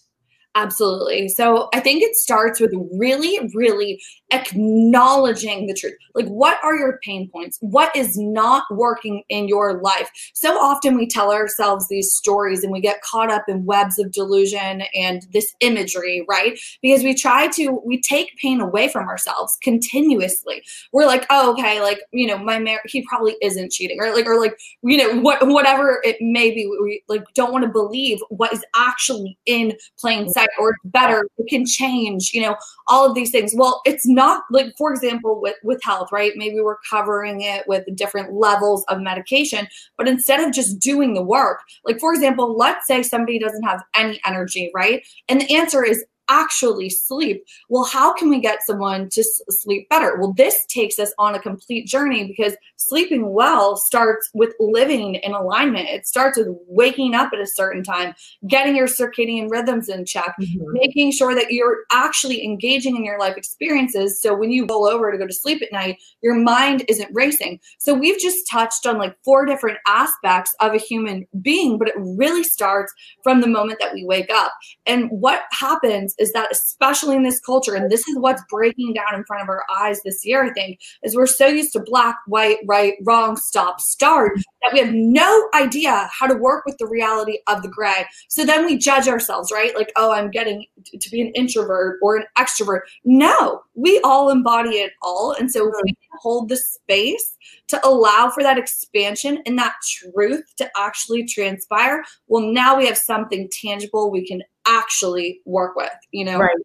Absolutely. 0.56 1.29
So 1.29 1.70
I 1.74 1.79
think 1.79 2.01
it 2.01 2.15
starts 2.15 2.60
with 2.60 2.74
really, 2.98 3.39
really 3.53 4.01
acknowledging 4.32 5.68
the 5.68 5.75
truth. 5.75 5.94
Like, 6.15 6.27
what 6.27 6.58
are 6.63 6.75
your 6.75 7.00
pain 7.03 7.29
points? 7.32 7.60
What 7.62 7.96
is 7.96 8.18
not 8.18 8.63
working 8.72 9.24
in 9.29 9.48
your 9.48 9.79
life? 9.82 10.10
So 10.34 10.60
often 10.60 10.98
we 10.98 11.08
tell 11.08 11.32
ourselves 11.32 11.88
these 11.88 12.12
stories 12.13 12.63
and 12.63 12.74
we 12.74 12.82
get 12.82 13.01
caught 13.03 13.32
up 13.32 13.44
in 13.48 13.63
webs 13.63 14.00
of 14.00 14.12
delusion 14.12 14.84
and 14.96 15.22
this 15.32 15.53
imagery, 15.60 16.25
right? 16.27 16.60
Because 16.82 17.03
we 17.03 17.13
try 17.13 17.48
to, 17.50 17.82
we 17.86 18.01
take 18.01 18.36
pain 18.41 18.60
away 18.60 18.88
from 18.89 19.08
ourselves 19.08 19.56
continuously. 19.62 20.63
We're 20.91 21.06
like, 21.06 21.27
oh, 21.29 21.53
okay, 21.53 21.79
like, 21.79 22.01
you 22.12 22.25
know, 22.25 22.39
my 22.39 22.58
man, 22.58 22.79
he 22.86 23.06
probably 23.08 23.36
isn't 23.44 23.72
cheating, 23.72 24.00
or 24.01 24.13
like, 24.13 24.25
or 24.25 24.39
like, 24.39 24.58
you 24.82 24.98
know, 24.98 25.22
what, 25.22 25.48
whatever 25.48 26.01
it 26.03 26.18
may 26.20 26.50
be. 26.51 26.65
We 26.82 27.03
like 27.08 27.24
don't 27.36 27.51
want 27.51 27.65
to 27.65 27.72
believe 27.72 28.20
what 28.29 28.51
is 28.51 28.65
actually 28.75 29.38
in 29.46 29.77
plain 30.00 30.29
sight 30.29 30.38
or 30.60 30.75
better, 30.86 31.27
it 31.38 31.50
can 31.50 31.65
change, 31.65 32.31
you 32.34 32.41
know, 32.41 32.55
all 32.88 33.05
of 33.05 33.15
these 33.15 33.31
things. 33.31 33.53
Well, 33.55 33.81
it's 33.86 34.08
not 34.08 34.43
like, 34.51 34.74
for 34.77 34.91
example, 34.91 35.41
with, 35.41 35.55
with 35.63 35.79
health, 35.84 36.10
right? 36.12 36.34
Maybe 36.36 36.62
we're 36.62 36.77
covering 36.89 37.41
it 37.41 37.63
with 37.67 37.84
different 37.96 38.34
levels 38.34 38.86
of 38.88 39.01
medication, 39.01 39.67
but 39.98 40.08
instead 40.08 40.39
of 40.39 40.53
just 40.53 40.79
doing 40.79 41.13
the 41.13 41.24
work, 41.24 41.60
like, 41.86 42.00
for 42.00 42.13
example, 42.13 42.55
let's 42.55 42.88
say 42.88 43.03
somebody 43.03 43.39
doesn't 43.39 43.63
have 43.63 43.84
any 43.96 44.19
energy, 44.25 44.72
right? 44.74 45.05
And 45.27 45.41
the 45.41 45.55
answer 45.55 45.84
is 45.84 46.03
actually 46.29 46.89
sleep. 46.89 47.43
Well, 47.69 47.83
how 47.83 48.13
can 48.13 48.29
we 48.29 48.39
get 48.39 48.63
someone 48.63 49.09
to 49.09 49.24
sleep 49.24 49.89
better? 49.89 50.17
Well, 50.19 50.33
this 50.33 50.65
takes 50.67 51.00
us 51.00 51.13
on 51.17 51.36
a 51.36 51.39
complete 51.39 51.88
journey 51.88 52.25
because 52.25 52.55
sleeping 52.77 53.33
well 53.33 53.75
starts 53.75 54.29
with 54.33 54.53
living 54.59 55.15
in 55.15 55.33
alignment. 55.33 55.89
It 55.89 56.07
starts 56.07 56.38
with 56.38 56.48
waking 56.67 57.15
up 57.15 57.31
at 57.33 57.39
a 57.39 57.48
certain 57.48 57.83
time, 57.83 58.13
getting 58.48 58.75
your 58.75 58.88
circadian 58.88 59.50
rhythms 59.50 59.89
in 59.89 60.05
check, 60.05 60.36
mm-hmm. 60.39 60.74
making 60.74 61.12
sure 61.12 61.36
that 61.36 61.51
you're 61.51 61.79
actually 61.91 62.43
engaging 62.43 62.95
in 62.95 63.03
your 63.03 63.19
life 63.19 63.38
experiences. 63.38 64.21
So 64.21 64.36
when 64.36 64.51
you 64.51 64.65
roll 64.69 64.88
over 64.88 65.12
to 65.12 65.17
go 65.17 65.27
to 65.27 65.33
sleep 65.33 65.62
at 65.62 65.71
night, 65.71 65.98
your 66.21 66.36
mind 66.36 66.86
isn't 66.88 67.09
racing. 67.13 67.59
So 67.79 67.93
we've 67.93 68.19
just 68.19 68.50
touched 68.50 68.86
on 68.86 68.98
like 68.98 69.15
four 69.24 69.45
different 69.45 69.77
aspects 69.88 70.55
of 70.59 70.74
a 70.74 70.77
human 70.77 71.27
being, 71.41 71.77
but 71.77 71.88
it 71.88 71.95
really 71.98 72.43
starts 72.43 72.93
from 73.24 73.41
the 73.41 73.48
moment 73.48 73.79
that 73.79 73.93
we 73.93 74.05
wake 74.05 74.31
up. 74.31 74.53
And 74.86 75.09
what 75.09 75.43
happens 75.51 76.15
is 76.20 76.34
that 76.34 76.52
especially 76.52 77.16
in 77.16 77.24
this 77.24 77.40
culture, 77.40 77.76
and 77.76 77.90
this 77.90 78.08
is 78.08 78.18
what's 78.20 78.44
breaking 78.50 78.94
down 78.94 79.16
in 79.16 79.24
front 79.26 79.44
of 79.44 79.50
our 79.50 79.64
eyes 79.80 80.02
this 80.04 80.26
year, 80.26 80.44
I 80.44 80.54
think, 80.54 80.80
is 81.04 81.16
we're 81.16 81.26
so 81.26 81.48
used 81.48 81.74
to 81.74 81.80
black, 81.80 82.18
white, 82.28 82.60
right, 82.68 82.94
wrong, 83.06 83.38
stop, 83.38 83.80
start 83.80 84.40
that 84.62 84.74
we 84.74 84.80
have 84.80 84.94
no 84.94 85.50
idea 85.54 86.10
how 86.12 86.28
to 86.28 86.36
work 86.36 86.66
with 86.66 86.78
the 86.78 86.88
reality 86.88 87.39
of 87.48 87.62
the 87.62 87.70
gray. 87.70 88.06
So 88.28 88.46
then 88.46 88.66
we 88.66 88.78
judge 88.78 89.08
ourselves, 89.08 89.51
right? 89.51 89.75
Like, 89.75 89.92
oh, 89.96 90.12
I'm 90.12 90.30
getting 90.30 90.66
to 91.00 91.10
be 91.10 91.22
an 91.22 91.28
introvert 91.30 92.00
or 92.01 92.18
an 92.18 92.25
extrovert. 92.38 92.82
No, 93.06 93.62
we 93.75 94.00
all 94.01 94.30
embody 94.30 94.78
it 94.78 94.92
all. 95.01 95.36
And 95.39 95.51
so 95.51 95.72
we 95.84 95.96
hold 96.20 96.50
the 96.50 96.58
space 96.58 97.38
to 97.70 97.88
allow 97.88 98.30
for 98.30 98.44
that 98.44 98.58
expansion 98.58 99.42
and 99.46 99.58
that 99.58 99.74
truth 99.88 100.44
to 100.58 100.70
actually 100.75 101.25
transpire, 101.25 102.04
well, 102.28 102.44
now 102.44 102.78
we 102.78 102.86
have 102.88 102.98
something 102.98 103.50
tangible 103.62 104.12
we 104.12 104.25
can 104.25 104.42
actually 104.68 105.42
work 105.46 105.75
with, 105.75 105.90
you 106.12 106.25
know? 106.25 106.40
Right. 106.40 106.55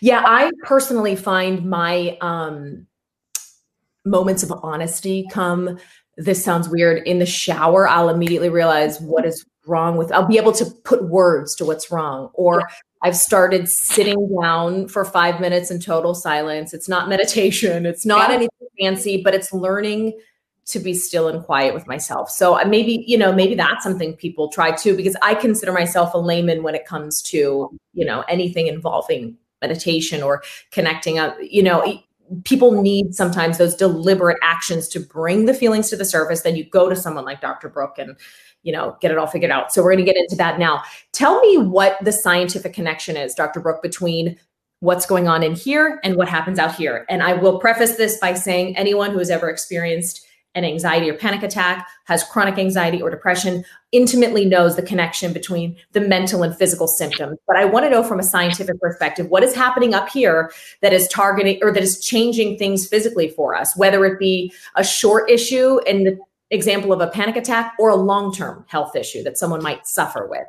Yeah, 0.00 0.22
I 0.26 0.50
personally 0.64 1.16
find 1.16 1.64
my 1.68 2.16
um 2.20 2.86
moments 4.04 4.42
of 4.42 4.52
honesty 4.62 5.26
come 5.30 5.78
this 6.16 6.44
sounds 6.44 6.68
weird 6.68 7.06
in 7.06 7.18
the 7.18 7.26
shower 7.26 7.88
i'll 7.88 8.08
immediately 8.08 8.48
realize 8.48 9.00
what 9.00 9.24
is 9.24 9.44
wrong 9.66 9.96
with 9.96 10.10
i'll 10.12 10.26
be 10.26 10.38
able 10.38 10.52
to 10.52 10.64
put 10.84 11.08
words 11.08 11.54
to 11.54 11.64
what's 11.64 11.90
wrong 11.90 12.30
or 12.34 12.62
i've 13.02 13.16
started 13.16 13.68
sitting 13.68 14.28
down 14.40 14.88
for 14.88 15.04
five 15.04 15.40
minutes 15.40 15.70
in 15.70 15.78
total 15.80 16.14
silence 16.14 16.72
it's 16.74 16.88
not 16.88 17.08
meditation 17.08 17.86
it's 17.86 18.06
not 18.06 18.28
yeah. 18.28 18.36
anything 18.36 18.68
fancy 18.78 19.22
but 19.22 19.34
it's 19.34 19.52
learning 19.52 20.12
to 20.70 20.78
be 20.78 20.94
still 20.94 21.28
and 21.28 21.44
quiet 21.44 21.74
with 21.74 21.86
myself. 21.86 22.30
So 22.30 22.58
uh, 22.58 22.64
maybe, 22.64 23.04
you 23.06 23.18
know, 23.18 23.32
maybe 23.32 23.54
that's 23.54 23.82
something 23.82 24.14
people 24.14 24.48
try 24.48 24.70
too, 24.70 24.96
because 24.96 25.16
I 25.22 25.34
consider 25.34 25.72
myself 25.72 26.14
a 26.14 26.18
layman 26.18 26.62
when 26.62 26.74
it 26.74 26.86
comes 26.86 27.22
to, 27.22 27.70
you 27.92 28.04
know, 28.04 28.24
anything 28.28 28.66
involving 28.66 29.36
meditation 29.60 30.22
or 30.22 30.42
connecting 30.70 31.18
up, 31.18 31.36
you 31.40 31.62
know, 31.62 32.02
people 32.44 32.80
need 32.80 33.14
sometimes 33.14 33.58
those 33.58 33.74
deliberate 33.74 34.38
actions 34.42 34.88
to 34.88 35.00
bring 35.00 35.46
the 35.46 35.54
feelings 35.54 35.90
to 35.90 35.96
the 35.96 36.04
surface. 36.04 36.42
Then 36.42 36.56
you 36.56 36.64
go 36.64 36.88
to 36.88 36.96
someone 36.96 37.24
like 37.24 37.40
Dr. 37.40 37.68
Brooke 37.68 37.98
and, 37.98 38.16
you 38.62 38.72
know, 38.72 38.96
get 39.00 39.10
it 39.10 39.18
all 39.18 39.26
figured 39.26 39.50
out. 39.50 39.72
So 39.72 39.82
we're 39.82 39.92
going 39.92 40.04
to 40.04 40.12
get 40.12 40.16
into 40.16 40.36
that 40.36 40.58
now. 40.58 40.82
Tell 41.12 41.40
me 41.40 41.58
what 41.58 41.96
the 42.02 42.12
scientific 42.12 42.72
connection 42.72 43.16
is, 43.16 43.34
Dr. 43.34 43.60
Brooke, 43.60 43.82
between 43.82 44.38
what's 44.80 45.06
going 45.06 45.28
on 45.28 45.42
in 45.42 45.54
here 45.54 46.00
and 46.02 46.16
what 46.16 46.28
happens 46.28 46.58
out 46.58 46.74
here. 46.74 47.04
And 47.08 47.22
I 47.22 47.34
will 47.34 47.58
preface 47.58 47.96
this 47.96 48.18
by 48.18 48.34
saying 48.34 48.76
anyone 48.76 49.10
who 49.10 49.18
has 49.18 49.30
ever 49.30 49.50
experienced 49.50 50.26
an 50.54 50.64
anxiety 50.64 51.08
or 51.08 51.14
panic 51.14 51.42
attack, 51.42 51.88
has 52.04 52.24
chronic 52.24 52.58
anxiety 52.58 53.00
or 53.00 53.10
depression, 53.10 53.64
intimately 53.92 54.44
knows 54.44 54.76
the 54.76 54.82
connection 54.82 55.32
between 55.32 55.76
the 55.92 56.00
mental 56.00 56.42
and 56.42 56.56
physical 56.56 56.88
symptoms. 56.88 57.38
But 57.46 57.56
I 57.56 57.64
want 57.64 57.84
to 57.86 57.90
know 57.90 58.02
from 58.02 58.18
a 58.18 58.24
scientific 58.24 58.80
perspective 58.80 59.28
what 59.28 59.42
is 59.42 59.54
happening 59.54 59.94
up 59.94 60.08
here 60.08 60.52
that 60.82 60.92
is 60.92 61.08
targeting 61.08 61.58
or 61.62 61.72
that 61.72 61.82
is 61.82 62.00
changing 62.00 62.58
things 62.58 62.86
physically 62.86 63.28
for 63.28 63.54
us, 63.54 63.76
whether 63.76 64.04
it 64.04 64.18
be 64.18 64.52
a 64.74 64.84
short 64.84 65.30
issue 65.30 65.78
in 65.86 66.04
the 66.04 66.18
example 66.50 66.92
of 66.92 67.00
a 67.00 67.06
panic 67.06 67.36
attack 67.36 67.74
or 67.78 67.88
a 67.88 67.96
long 67.96 68.32
term 68.34 68.64
health 68.68 68.96
issue 68.96 69.22
that 69.22 69.38
someone 69.38 69.62
might 69.62 69.86
suffer 69.86 70.26
with. 70.28 70.46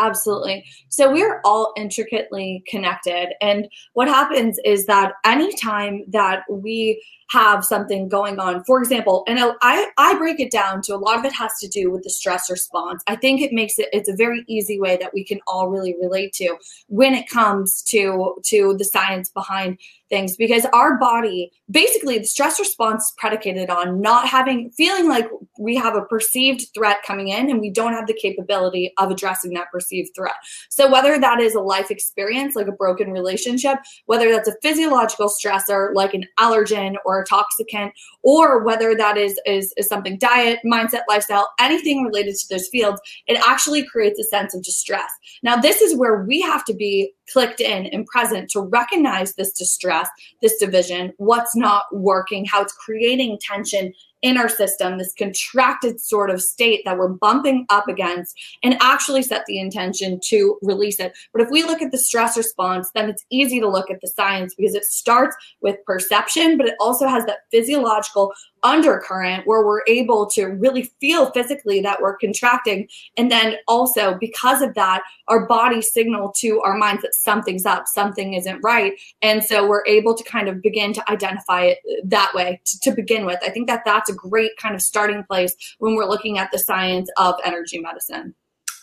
Absolutely. 0.00 0.64
So 0.88 1.12
we're 1.12 1.40
all 1.44 1.74
intricately 1.76 2.64
connected. 2.66 3.34
And 3.42 3.68
what 3.92 4.08
happens 4.08 4.58
is 4.64 4.86
that 4.86 5.12
anytime 5.24 6.04
that 6.08 6.42
we 6.50 7.02
have 7.30 7.64
something 7.64 8.08
going 8.08 8.40
on. 8.40 8.64
For 8.64 8.80
example, 8.80 9.22
and 9.28 9.38
I, 9.62 9.86
I 9.96 10.18
break 10.18 10.40
it 10.40 10.50
down 10.50 10.82
to 10.82 10.94
a 10.94 10.96
lot 10.96 11.18
of 11.18 11.24
it 11.24 11.32
has 11.32 11.52
to 11.60 11.68
do 11.68 11.90
with 11.90 12.02
the 12.02 12.10
stress 12.10 12.50
response. 12.50 13.02
I 13.06 13.16
think 13.16 13.40
it 13.40 13.52
makes 13.52 13.78
it 13.78 13.88
it's 13.92 14.08
a 14.08 14.16
very 14.16 14.44
easy 14.48 14.80
way 14.80 14.96
that 14.96 15.14
we 15.14 15.24
can 15.24 15.38
all 15.46 15.68
really 15.68 15.94
relate 16.00 16.32
to 16.34 16.56
when 16.88 17.14
it 17.14 17.28
comes 17.28 17.82
to 17.82 18.34
to 18.46 18.76
the 18.76 18.84
science 18.84 19.30
behind 19.30 19.78
things 20.10 20.36
because 20.36 20.66
our 20.66 20.98
body 20.98 21.50
basically 21.70 22.18
the 22.18 22.24
stress 22.24 22.58
response 22.58 23.04
is 23.04 23.12
predicated 23.16 23.70
on 23.70 24.00
not 24.00 24.28
having 24.28 24.70
feeling 24.76 25.08
like 25.08 25.26
we 25.58 25.76
have 25.76 25.96
a 25.96 26.02
perceived 26.02 26.66
threat 26.74 26.98
coming 27.06 27.28
in 27.28 27.50
and 27.50 27.60
we 27.60 27.70
don't 27.70 27.92
have 27.92 28.06
the 28.06 28.18
capability 28.20 28.92
of 28.98 29.10
addressing 29.10 29.54
that 29.54 29.70
perceived 29.72 30.10
threat 30.14 30.34
so 30.68 30.90
whether 30.90 31.18
that 31.18 31.40
is 31.40 31.54
a 31.54 31.60
life 31.60 31.90
experience 31.90 32.54
like 32.54 32.66
a 32.66 32.72
broken 32.72 33.10
relationship 33.10 33.78
whether 34.06 34.30
that's 34.30 34.48
a 34.48 34.56
physiological 34.62 35.28
stressor 35.28 35.94
like 35.94 36.14
an 36.14 36.24
allergen 36.38 36.94
or 37.04 37.20
a 37.20 37.24
toxicant, 37.24 37.92
or 38.22 38.62
whether 38.62 38.94
that 38.94 39.16
is, 39.16 39.38
is, 39.46 39.72
is 39.76 39.86
something 39.86 40.18
diet, 40.18 40.60
mindset, 40.64 41.02
lifestyle, 41.08 41.48
anything 41.58 42.04
related 42.04 42.34
to 42.36 42.46
those 42.50 42.68
fields, 42.68 43.00
it 43.26 43.40
actually 43.46 43.84
creates 43.84 44.18
a 44.18 44.24
sense 44.24 44.54
of 44.54 44.62
distress. 44.62 45.10
Now, 45.42 45.56
this 45.56 45.80
is 45.80 45.96
where 45.96 46.24
we 46.24 46.40
have 46.40 46.64
to 46.66 46.74
be 46.74 47.12
clicked 47.32 47.60
in 47.60 47.86
and 47.86 48.06
present 48.06 48.50
to 48.50 48.60
recognize 48.60 49.34
this 49.34 49.52
distress, 49.52 50.08
this 50.42 50.56
division, 50.56 51.12
what's 51.18 51.56
not 51.56 51.84
working, 51.92 52.44
how 52.44 52.62
it's 52.62 52.72
creating 52.72 53.38
tension 53.40 53.92
in 54.22 54.36
our 54.36 54.48
system, 54.48 54.98
this 54.98 55.14
contracted 55.14 56.00
sort 56.00 56.30
of 56.30 56.42
state 56.42 56.82
that 56.84 56.98
we're 56.98 57.08
bumping 57.08 57.64
up 57.70 57.88
against, 57.88 58.38
and 58.62 58.76
actually 58.80 59.22
set 59.22 59.44
the 59.46 59.58
intention 59.58 60.20
to 60.22 60.58
release 60.62 61.00
it. 61.00 61.12
But 61.32 61.42
if 61.42 61.48
we 61.50 61.62
look 61.62 61.80
at 61.80 61.90
the 61.90 61.98
stress 61.98 62.36
response, 62.36 62.90
then 62.94 63.08
it's 63.08 63.24
easy 63.30 63.60
to 63.60 63.68
look 63.68 63.90
at 63.90 64.00
the 64.00 64.08
science 64.08 64.54
because 64.54 64.74
it 64.74 64.84
starts 64.84 65.34
with 65.62 65.82
perception, 65.86 66.58
but 66.58 66.66
it 66.66 66.74
also 66.80 67.08
has 67.08 67.24
that 67.26 67.40
physiological 67.50 68.32
undercurrent 68.62 69.46
where 69.46 69.64
we're 69.64 69.82
able 69.86 70.26
to 70.30 70.46
really 70.46 70.90
feel 71.00 71.30
physically 71.30 71.80
that 71.80 72.00
we're 72.00 72.16
contracting. 72.16 72.88
And 73.16 73.30
then 73.30 73.56
also, 73.66 74.16
because 74.18 74.62
of 74.62 74.74
that, 74.74 75.02
our 75.28 75.46
body 75.46 75.82
signal 75.82 76.32
to 76.38 76.60
our 76.60 76.76
minds 76.76 77.02
that 77.02 77.14
something's 77.14 77.66
up, 77.66 77.86
something 77.86 78.34
isn't 78.34 78.60
right. 78.62 78.92
And 79.22 79.42
so 79.44 79.66
we're 79.66 79.86
able 79.86 80.14
to 80.16 80.24
kind 80.24 80.48
of 80.48 80.62
begin 80.62 80.92
to 80.94 81.10
identify 81.10 81.62
it 81.62 81.78
that 82.04 82.32
way 82.34 82.60
to, 82.64 82.80
to 82.80 82.92
begin 82.92 83.26
with. 83.26 83.38
I 83.42 83.50
think 83.50 83.66
that 83.68 83.82
that's 83.84 84.10
a 84.10 84.14
great 84.14 84.56
kind 84.58 84.74
of 84.74 84.82
starting 84.82 85.24
place 85.24 85.54
when 85.78 85.94
we're 85.94 86.08
looking 86.08 86.38
at 86.38 86.50
the 86.52 86.58
science 86.58 87.10
of 87.16 87.34
energy 87.44 87.78
medicine. 87.78 88.34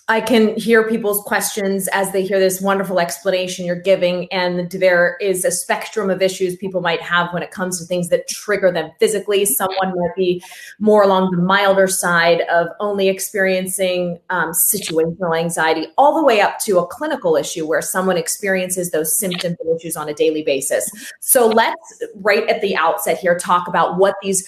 I 0.10 0.22
can 0.22 0.56
hear 0.56 0.88
people's 0.88 1.22
questions 1.24 1.90
as 1.90 2.14
they 2.14 2.26
hear 2.26 2.40
this 2.40 2.62
wonderful 2.62 2.98
explanation 2.98 3.66
you're 3.66 3.76
giving. 3.76 4.32
And 4.32 4.72
there 4.72 5.18
is 5.20 5.44
a 5.44 5.52
spectrum 5.52 6.10
of 6.10 6.22
issues 6.22 6.56
people 6.56 6.80
might 6.80 7.02
have 7.02 7.34
when 7.34 7.44
it 7.44 7.52
comes 7.52 7.78
to 7.80 7.86
things 7.86 8.08
that 8.10 8.26
trigger 8.30 8.72
them 8.72 8.92
physically. 9.00 9.44
Someone 9.44 9.90
might 9.90 10.16
be 10.16 10.42
more 10.80 11.04
along 11.04 11.32
the 11.32 11.42
milder 11.42 11.88
side 11.88 12.42
of 12.50 12.68
only 12.80 13.10
experiencing 13.10 14.18
um, 14.30 14.52
situational 14.52 15.38
anxiety, 15.38 15.88
all 15.98 16.16
the 16.16 16.24
way 16.24 16.40
up 16.40 16.58
to 16.60 16.80
a 16.80 16.88
clinical 16.88 17.36
issue 17.36 17.68
where 17.68 17.82
someone 17.82 18.16
experiences 18.16 18.92
those 18.92 19.20
symptoms 19.20 19.58
and 19.60 19.78
issues 19.78 19.98
on 19.98 20.08
a 20.08 20.14
daily 20.14 20.42
basis. 20.42 20.90
So 21.20 21.48
let's, 21.48 22.02
right 22.16 22.48
at 22.48 22.62
the 22.62 22.78
outset 22.78 23.18
here, 23.18 23.38
talk 23.38 23.68
about 23.68 23.98
what 23.98 24.16
these 24.22 24.48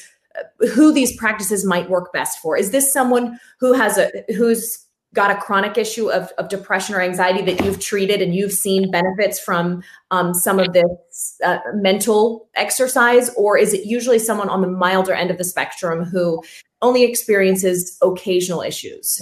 who 0.73 0.93
these 0.93 1.17
practices 1.17 1.65
might 1.65 1.89
work 1.89 2.13
best 2.13 2.39
for. 2.39 2.55
Is 2.55 2.71
this 2.71 2.93
someone 2.93 3.37
who 3.59 3.73
has 3.73 3.97
a 3.97 4.09
who's 4.37 4.85
got 5.13 5.31
a 5.31 5.35
chronic 5.35 5.77
issue 5.77 6.11
of, 6.11 6.31
of 6.37 6.49
depression 6.49 6.95
or 6.95 7.01
anxiety 7.01 7.41
that 7.43 7.65
you've 7.65 7.79
treated 7.79 8.21
and 8.21 8.35
you've 8.35 8.51
seen 8.51 8.91
benefits 8.91 9.39
from 9.39 9.81
um, 10.11 10.33
some 10.33 10.59
of 10.59 10.71
this 10.73 11.35
uh, 11.43 11.57
mental 11.73 12.47
exercise? 12.55 13.31
Or 13.35 13.57
is 13.57 13.73
it 13.73 13.85
usually 13.85 14.19
someone 14.19 14.49
on 14.49 14.61
the 14.61 14.67
milder 14.67 15.13
end 15.13 15.31
of 15.31 15.37
the 15.37 15.43
spectrum 15.43 16.03
who 16.03 16.43
only 16.81 17.03
experiences 17.03 17.97
occasional 18.01 18.61
issues? 18.61 19.19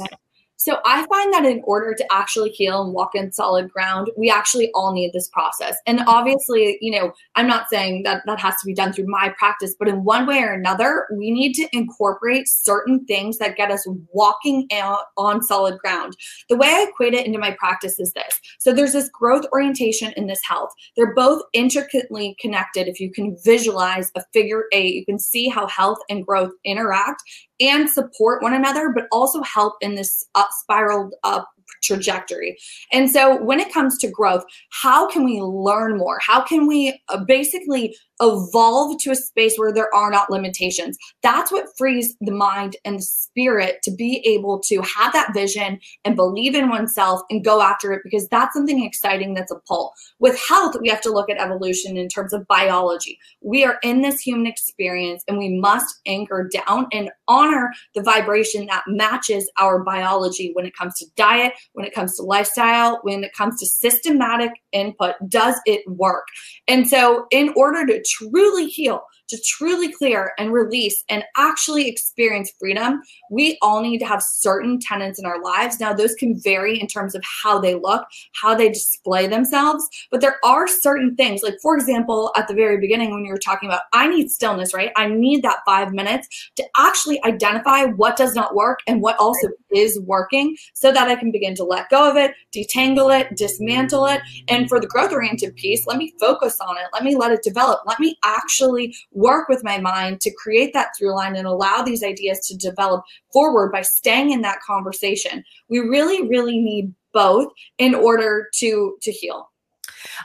So 0.58 0.80
I 0.86 1.06
find 1.06 1.34
that 1.34 1.46
in 1.46 1.62
order 1.66 1.94
to 1.94 2.06
actually 2.12 2.50
heal 2.50 2.84
and 2.84 2.94
walk 2.94 3.14
in 3.14 3.32
solid 3.32 3.72
ground, 3.72 4.10
we 4.18 4.30
actually 4.30 4.72
all 4.74 4.92
need 4.92 5.14
this 5.14 5.30
process. 5.30 5.78
And 5.86 6.02
obviously, 6.08 6.80
you 6.82 6.92
know, 6.92 7.14
I'm 7.36 7.48
not 7.48 7.70
saying 7.70 8.04
that 8.04 8.24
that 8.26 8.40
has 8.40 8.56
to 8.56 8.66
be 8.66 8.74
done 8.74 8.92
through 8.92 9.06
my 9.08 9.34
practice, 9.38 9.76
but 9.78 9.88
in 9.88 10.04
one 10.04 10.26
way 10.26 10.40
or 10.42 10.54
another, 10.54 11.06
we 11.16 11.30
need 11.30 11.54
to 11.54 11.68
incorporate 11.74 12.48
certain 12.48 13.06
things 13.06 13.38
that 13.38 13.56
get 13.56 13.70
us 13.70 13.88
walking 14.12 14.68
out 14.74 15.06
on 15.16 15.44
solid 15.44 15.78
ground. 15.78 16.18
The 16.50 16.58
way 16.58 16.68
I 16.68 16.88
equate 16.90 17.14
it 17.14 17.28
into 17.28 17.38
my 17.38 17.52
practice 17.52 18.00
is 18.00 18.12
this. 18.14 18.42
So 18.60 18.74
there's 18.74 18.94
this 18.94 19.10
growth 19.10 19.46
orientation 19.54 20.12
in 20.18 20.26
this 20.26 20.42
health. 20.44 20.72
They're 20.96 21.14
both 21.14 21.44
intricately 21.54 22.36
connected. 22.40 22.88
If 22.88 23.00
you 23.00 23.12
can 23.12 23.38
visualize 23.46 24.12
a 24.16 24.24
figure 24.34 24.64
eight, 24.72 24.96
you 24.96 25.06
can 25.06 25.20
see 25.20 25.50
how 25.50 25.68
health 25.68 26.00
and 26.10 26.26
growth 26.26 26.52
interact 26.66 27.22
and 27.60 27.90
support 27.90 28.42
one 28.42 28.54
another, 28.54 28.90
but 28.90 29.08
also 29.12 29.42
help 29.42 29.76
in 29.82 29.96
this 29.96 30.26
up 30.36 30.50
spiraled 30.52 31.14
up 31.24 31.50
trajectory. 31.84 32.58
And 32.92 33.10
so 33.10 33.42
when 33.44 33.60
it 33.60 33.74
comes 33.74 33.98
to 34.00 34.10
growth, 34.10 34.44
how 34.72 35.08
can 35.08 35.24
we 35.24 35.42
learn 35.42 35.98
more? 35.98 36.20
How 36.22 36.44
can 36.44 36.68
we 36.68 37.00
uh, 37.10 37.24
basically 37.26 37.96
evolve 38.20 39.00
to 39.02 39.12
a 39.12 39.16
space 39.16 39.58
where 39.58 39.74
there 39.74 39.94
are 39.94 40.12
not 40.12 40.30
limitations? 40.30 40.98
That's 41.22 41.52
what 41.52 41.68
frees 41.78 42.16
the 42.22 42.32
mind 42.32 42.76
and 42.84 42.98
the 42.98 43.04
spirit 43.04 43.80
to 43.84 43.92
be 43.92 44.22
able 44.26 44.60
to 44.68 44.82
have 44.82 45.14
that 45.14 45.34
vision 45.34 45.80
and 46.04 46.16
believe 46.16 46.56
in 46.56 46.70
oneself 46.70 47.22
and 47.30 47.44
go 47.44 47.62
after 47.62 47.94
it 47.94 48.02
because 48.04 48.28
that's 48.30 48.54
something 48.54 48.84
exciting 48.84 49.34
that's 49.34 49.52
a 49.52 49.60
pull. 49.68 49.94
With 50.20 50.40
health, 50.40 50.76
we 50.82 50.90
have 50.90 51.02
to 51.02 51.12
look 51.12 51.30
at 51.30 51.40
evolution 51.40 51.98
in 51.98 52.08
terms 52.08 52.34
of 52.34 52.48
biology. 52.48 53.20
We 53.42 53.64
are 53.64 53.78
in 53.84 54.02
this 54.02 54.20
human 54.20 54.48
experience 54.48 55.24
and 55.28 55.38
we 55.38 55.60
must 55.60 56.00
anchor 56.06 56.50
down 56.52 56.88
and 56.92 57.12
honor 57.28 57.72
the 57.96 58.04
vibration 58.04 58.66
that 58.68 58.84
matches 58.88 59.50
our 59.60 59.84
biology 59.84 60.52
when 60.54 60.66
it 60.66 60.76
comes 60.76 60.98
to 61.00 61.06
diet, 61.16 61.54
when 61.74 61.86
it 61.86 61.94
comes 61.94 62.16
to 62.18 62.24
lifestyle, 62.24 63.00
when 63.04 63.24
it 63.24 63.34
comes 63.34 63.60
to 63.60 63.66
systematic 63.66 64.52
input. 64.72 65.16
Does 65.28 65.56
it 65.66 65.82
work? 65.88 66.26
And 66.68 66.88
so, 66.88 67.26
in 67.32 67.54
order 67.56 67.86
to 67.86 68.04
truly 68.08 68.68
heal, 68.68 69.04
to 69.30 69.38
truly 69.46 69.92
clear 69.92 70.32
and 70.38 70.54
release 70.54 71.04
and 71.10 71.24
actually 71.36 71.88
experience 71.88 72.52
freedom, 72.60 73.02
we 73.30 73.58
all 73.62 73.82
need 73.82 74.00
to 74.00 74.06
have 74.06 74.24
certain 74.24 74.80
tenants 74.80 75.20
in 75.20 75.26
our 75.26 75.42
lives. 75.42 75.80
Now, 75.80 75.94
those 75.94 76.16
can 76.16 76.40
vary 76.42 76.80
in 76.80 76.88
terms 76.88 77.16
of 77.16 77.24
how 77.44 77.60
they 77.60 77.76
look, 77.76 78.06
how 78.42 78.56
they 78.56 78.70
display 78.70 79.28
themselves, 79.28 79.88
but 80.12 80.22
there 80.22 80.38
are 80.44 80.68
certain 80.68 81.16
things, 81.16 81.42
like, 81.44 81.58
for 81.62 81.76
example, 81.76 82.32
at 82.36 82.48
the 82.48 82.54
very 82.54 82.80
beginning, 82.80 83.12
when 83.12 83.26
you 83.26 83.32
were 83.32 83.38
talking 83.38 83.70
about, 83.70 83.82
I 83.94 84.08
need 84.08 84.30
stillness, 84.30 84.74
right? 84.74 84.92
I 84.96 85.08
need 85.08 85.44
that 85.44 85.60
five 85.66 85.92
minutes 85.92 86.28
to 86.56 86.64
actually 86.78 87.24
identify 87.26 87.86
what 87.86 88.16
does 88.16 88.34
not 88.34 88.56
work 88.56 88.80
and 88.88 89.02
what 89.02 89.18
also 89.20 89.50
is 89.72 90.00
working 90.02 90.56
so 90.74 90.92
that 90.92 91.08
I 91.08 91.16
can 91.16 91.32
begin 91.32 91.56
to 91.56 91.64
let 91.64 91.90
go 91.90 92.10
of 92.10 92.18
it, 92.18 92.34
detangle 92.56 93.18
it, 93.18 93.36
dismantle 93.36 94.06
it. 94.08 94.22
And 94.48 94.70
for 94.70 94.80
the 94.80 94.88
growth 94.88 95.12
oriented 95.12 95.56
piece, 95.56 95.86
let 95.88 95.98
me 95.98 96.14
focus 96.20 96.58
on 96.60 96.78
it. 96.78 96.86
Let 96.94 97.04
me 97.04 97.16
let 97.16 97.32
it 97.32 97.44
develop. 97.44 97.82
Let 97.86 98.00
me 98.00 98.18
actually 98.24 98.96
work 99.12 99.50
with 99.50 99.64
my 99.64 99.80
mind 99.80 100.22
to 100.22 100.34
create 100.34 100.74
that 100.74 100.90
through 100.98 101.16
line 101.16 101.36
and 101.36 101.48
allow 101.48 101.82
these 101.82 102.04
ideas 102.04 102.40
to 102.48 102.58
develop 102.58 103.04
forward 103.34 103.72
by 103.72 103.82
staying 103.82 104.32
in 104.32 104.42
that 104.42 104.62
conversation. 104.66 105.44
We 105.70 105.80
really, 105.80 106.28
really 106.28 106.60
need 106.60 106.94
both 107.14 107.52
in 107.78 107.96
order 107.96 108.50
to 108.56 108.98
to 109.02 109.12
heal. 109.12 109.50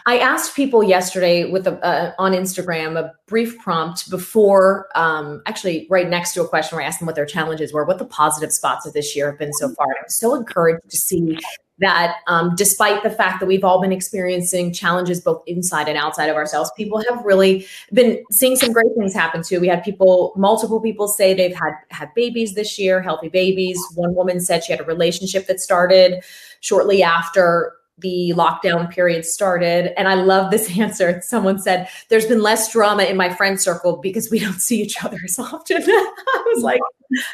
I 0.06 0.18
asked 0.18 0.56
people 0.56 0.82
yesterday 0.82 1.50
with 1.50 1.66
a, 1.66 1.84
uh, 1.84 2.12
on 2.18 2.32
Instagram 2.32 2.98
a 2.98 3.12
brief 3.26 3.58
prompt 3.58 4.10
before, 4.10 4.88
um, 4.94 5.42
actually 5.46 5.86
right 5.90 6.08
next 6.08 6.34
to 6.34 6.42
a 6.42 6.48
question 6.48 6.76
where 6.76 6.84
I 6.84 6.88
asked 6.88 7.00
them 7.00 7.06
what 7.06 7.16
their 7.16 7.26
challenges 7.26 7.72
were, 7.72 7.84
what 7.84 7.98
the 7.98 8.04
positive 8.04 8.52
spots 8.52 8.86
of 8.86 8.92
this 8.92 9.14
year 9.16 9.30
have 9.30 9.38
been 9.38 9.52
so 9.52 9.68
far. 9.74 9.86
And 9.86 9.96
I 10.00 10.04
was 10.04 10.14
so 10.14 10.34
encouraged 10.34 10.88
to 10.90 10.96
see 10.96 11.38
that 11.78 12.18
um, 12.28 12.54
despite 12.54 13.02
the 13.02 13.10
fact 13.10 13.40
that 13.40 13.46
we've 13.46 13.64
all 13.64 13.80
been 13.80 13.92
experiencing 13.92 14.72
challenges 14.72 15.20
both 15.20 15.42
inside 15.46 15.88
and 15.88 15.98
outside 15.98 16.28
of 16.28 16.36
ourselves, 16.36 16.70
people 16.76 17.02
have 17.08 17.24
really 17.24 17.66
been 17.92 18.22
seeing 18.30 18.56
some 18.56 18.72
great 18.72 18.94
things 18.96 19.12
happen 19.12 19.42
too. 19.42 19.60
We 19.60 19.68
had 19.68 19.82
people, 19.82 20.32
multiple 20.36 20.80
people 20.80 21.08
say 21.08 21.34
they've 21.34 21.56
had 21.56 21.72
had 21.90 22.14
babies 22.14 22.54
this 22.54 22.78
year, 22.78 23.02
healthy 23.02 23.28
babies. 23.28 23.78
One 23.94 24.14
woman 24.14 24.38
said 24.40 24.62
she 24.62 24.72
had 24.72 24.80
a 24.80 24.84
relationship 24.84 25.46
that 25.48 25.60
started 25.60 26.22
shortly 26.60 27.02
after 27.02 27.74
the 28.02 28.32
lockdown 28.36 28.90
period 28.90 29.24
started. 29.24 29.98
And 29.98 30.08
I 30.08 30.14
love 30.14 30.50
this 30.50 30.78
answer. 30.78 31.20
Someone 31.24 31.58
said, 31.58 31.88
There's 32.08 32.26
been 32.26 32.42
less 32.42 32.72
drama 32.72 33.04
in 33.04 33.16
my 33.16 33.34
friend 33.34 33.60
circle 33.60 33.96
because 33.96 34.30
we 34.30 34.38
don't 34.38 34.60
see 34.60 34.80
each 34.80 35.02
other 35.04 35.18
as 35.24 35.38
often. 35.38 35.82
I 35.86 36.44
was 36.54 36.62
like, 36.62 36.80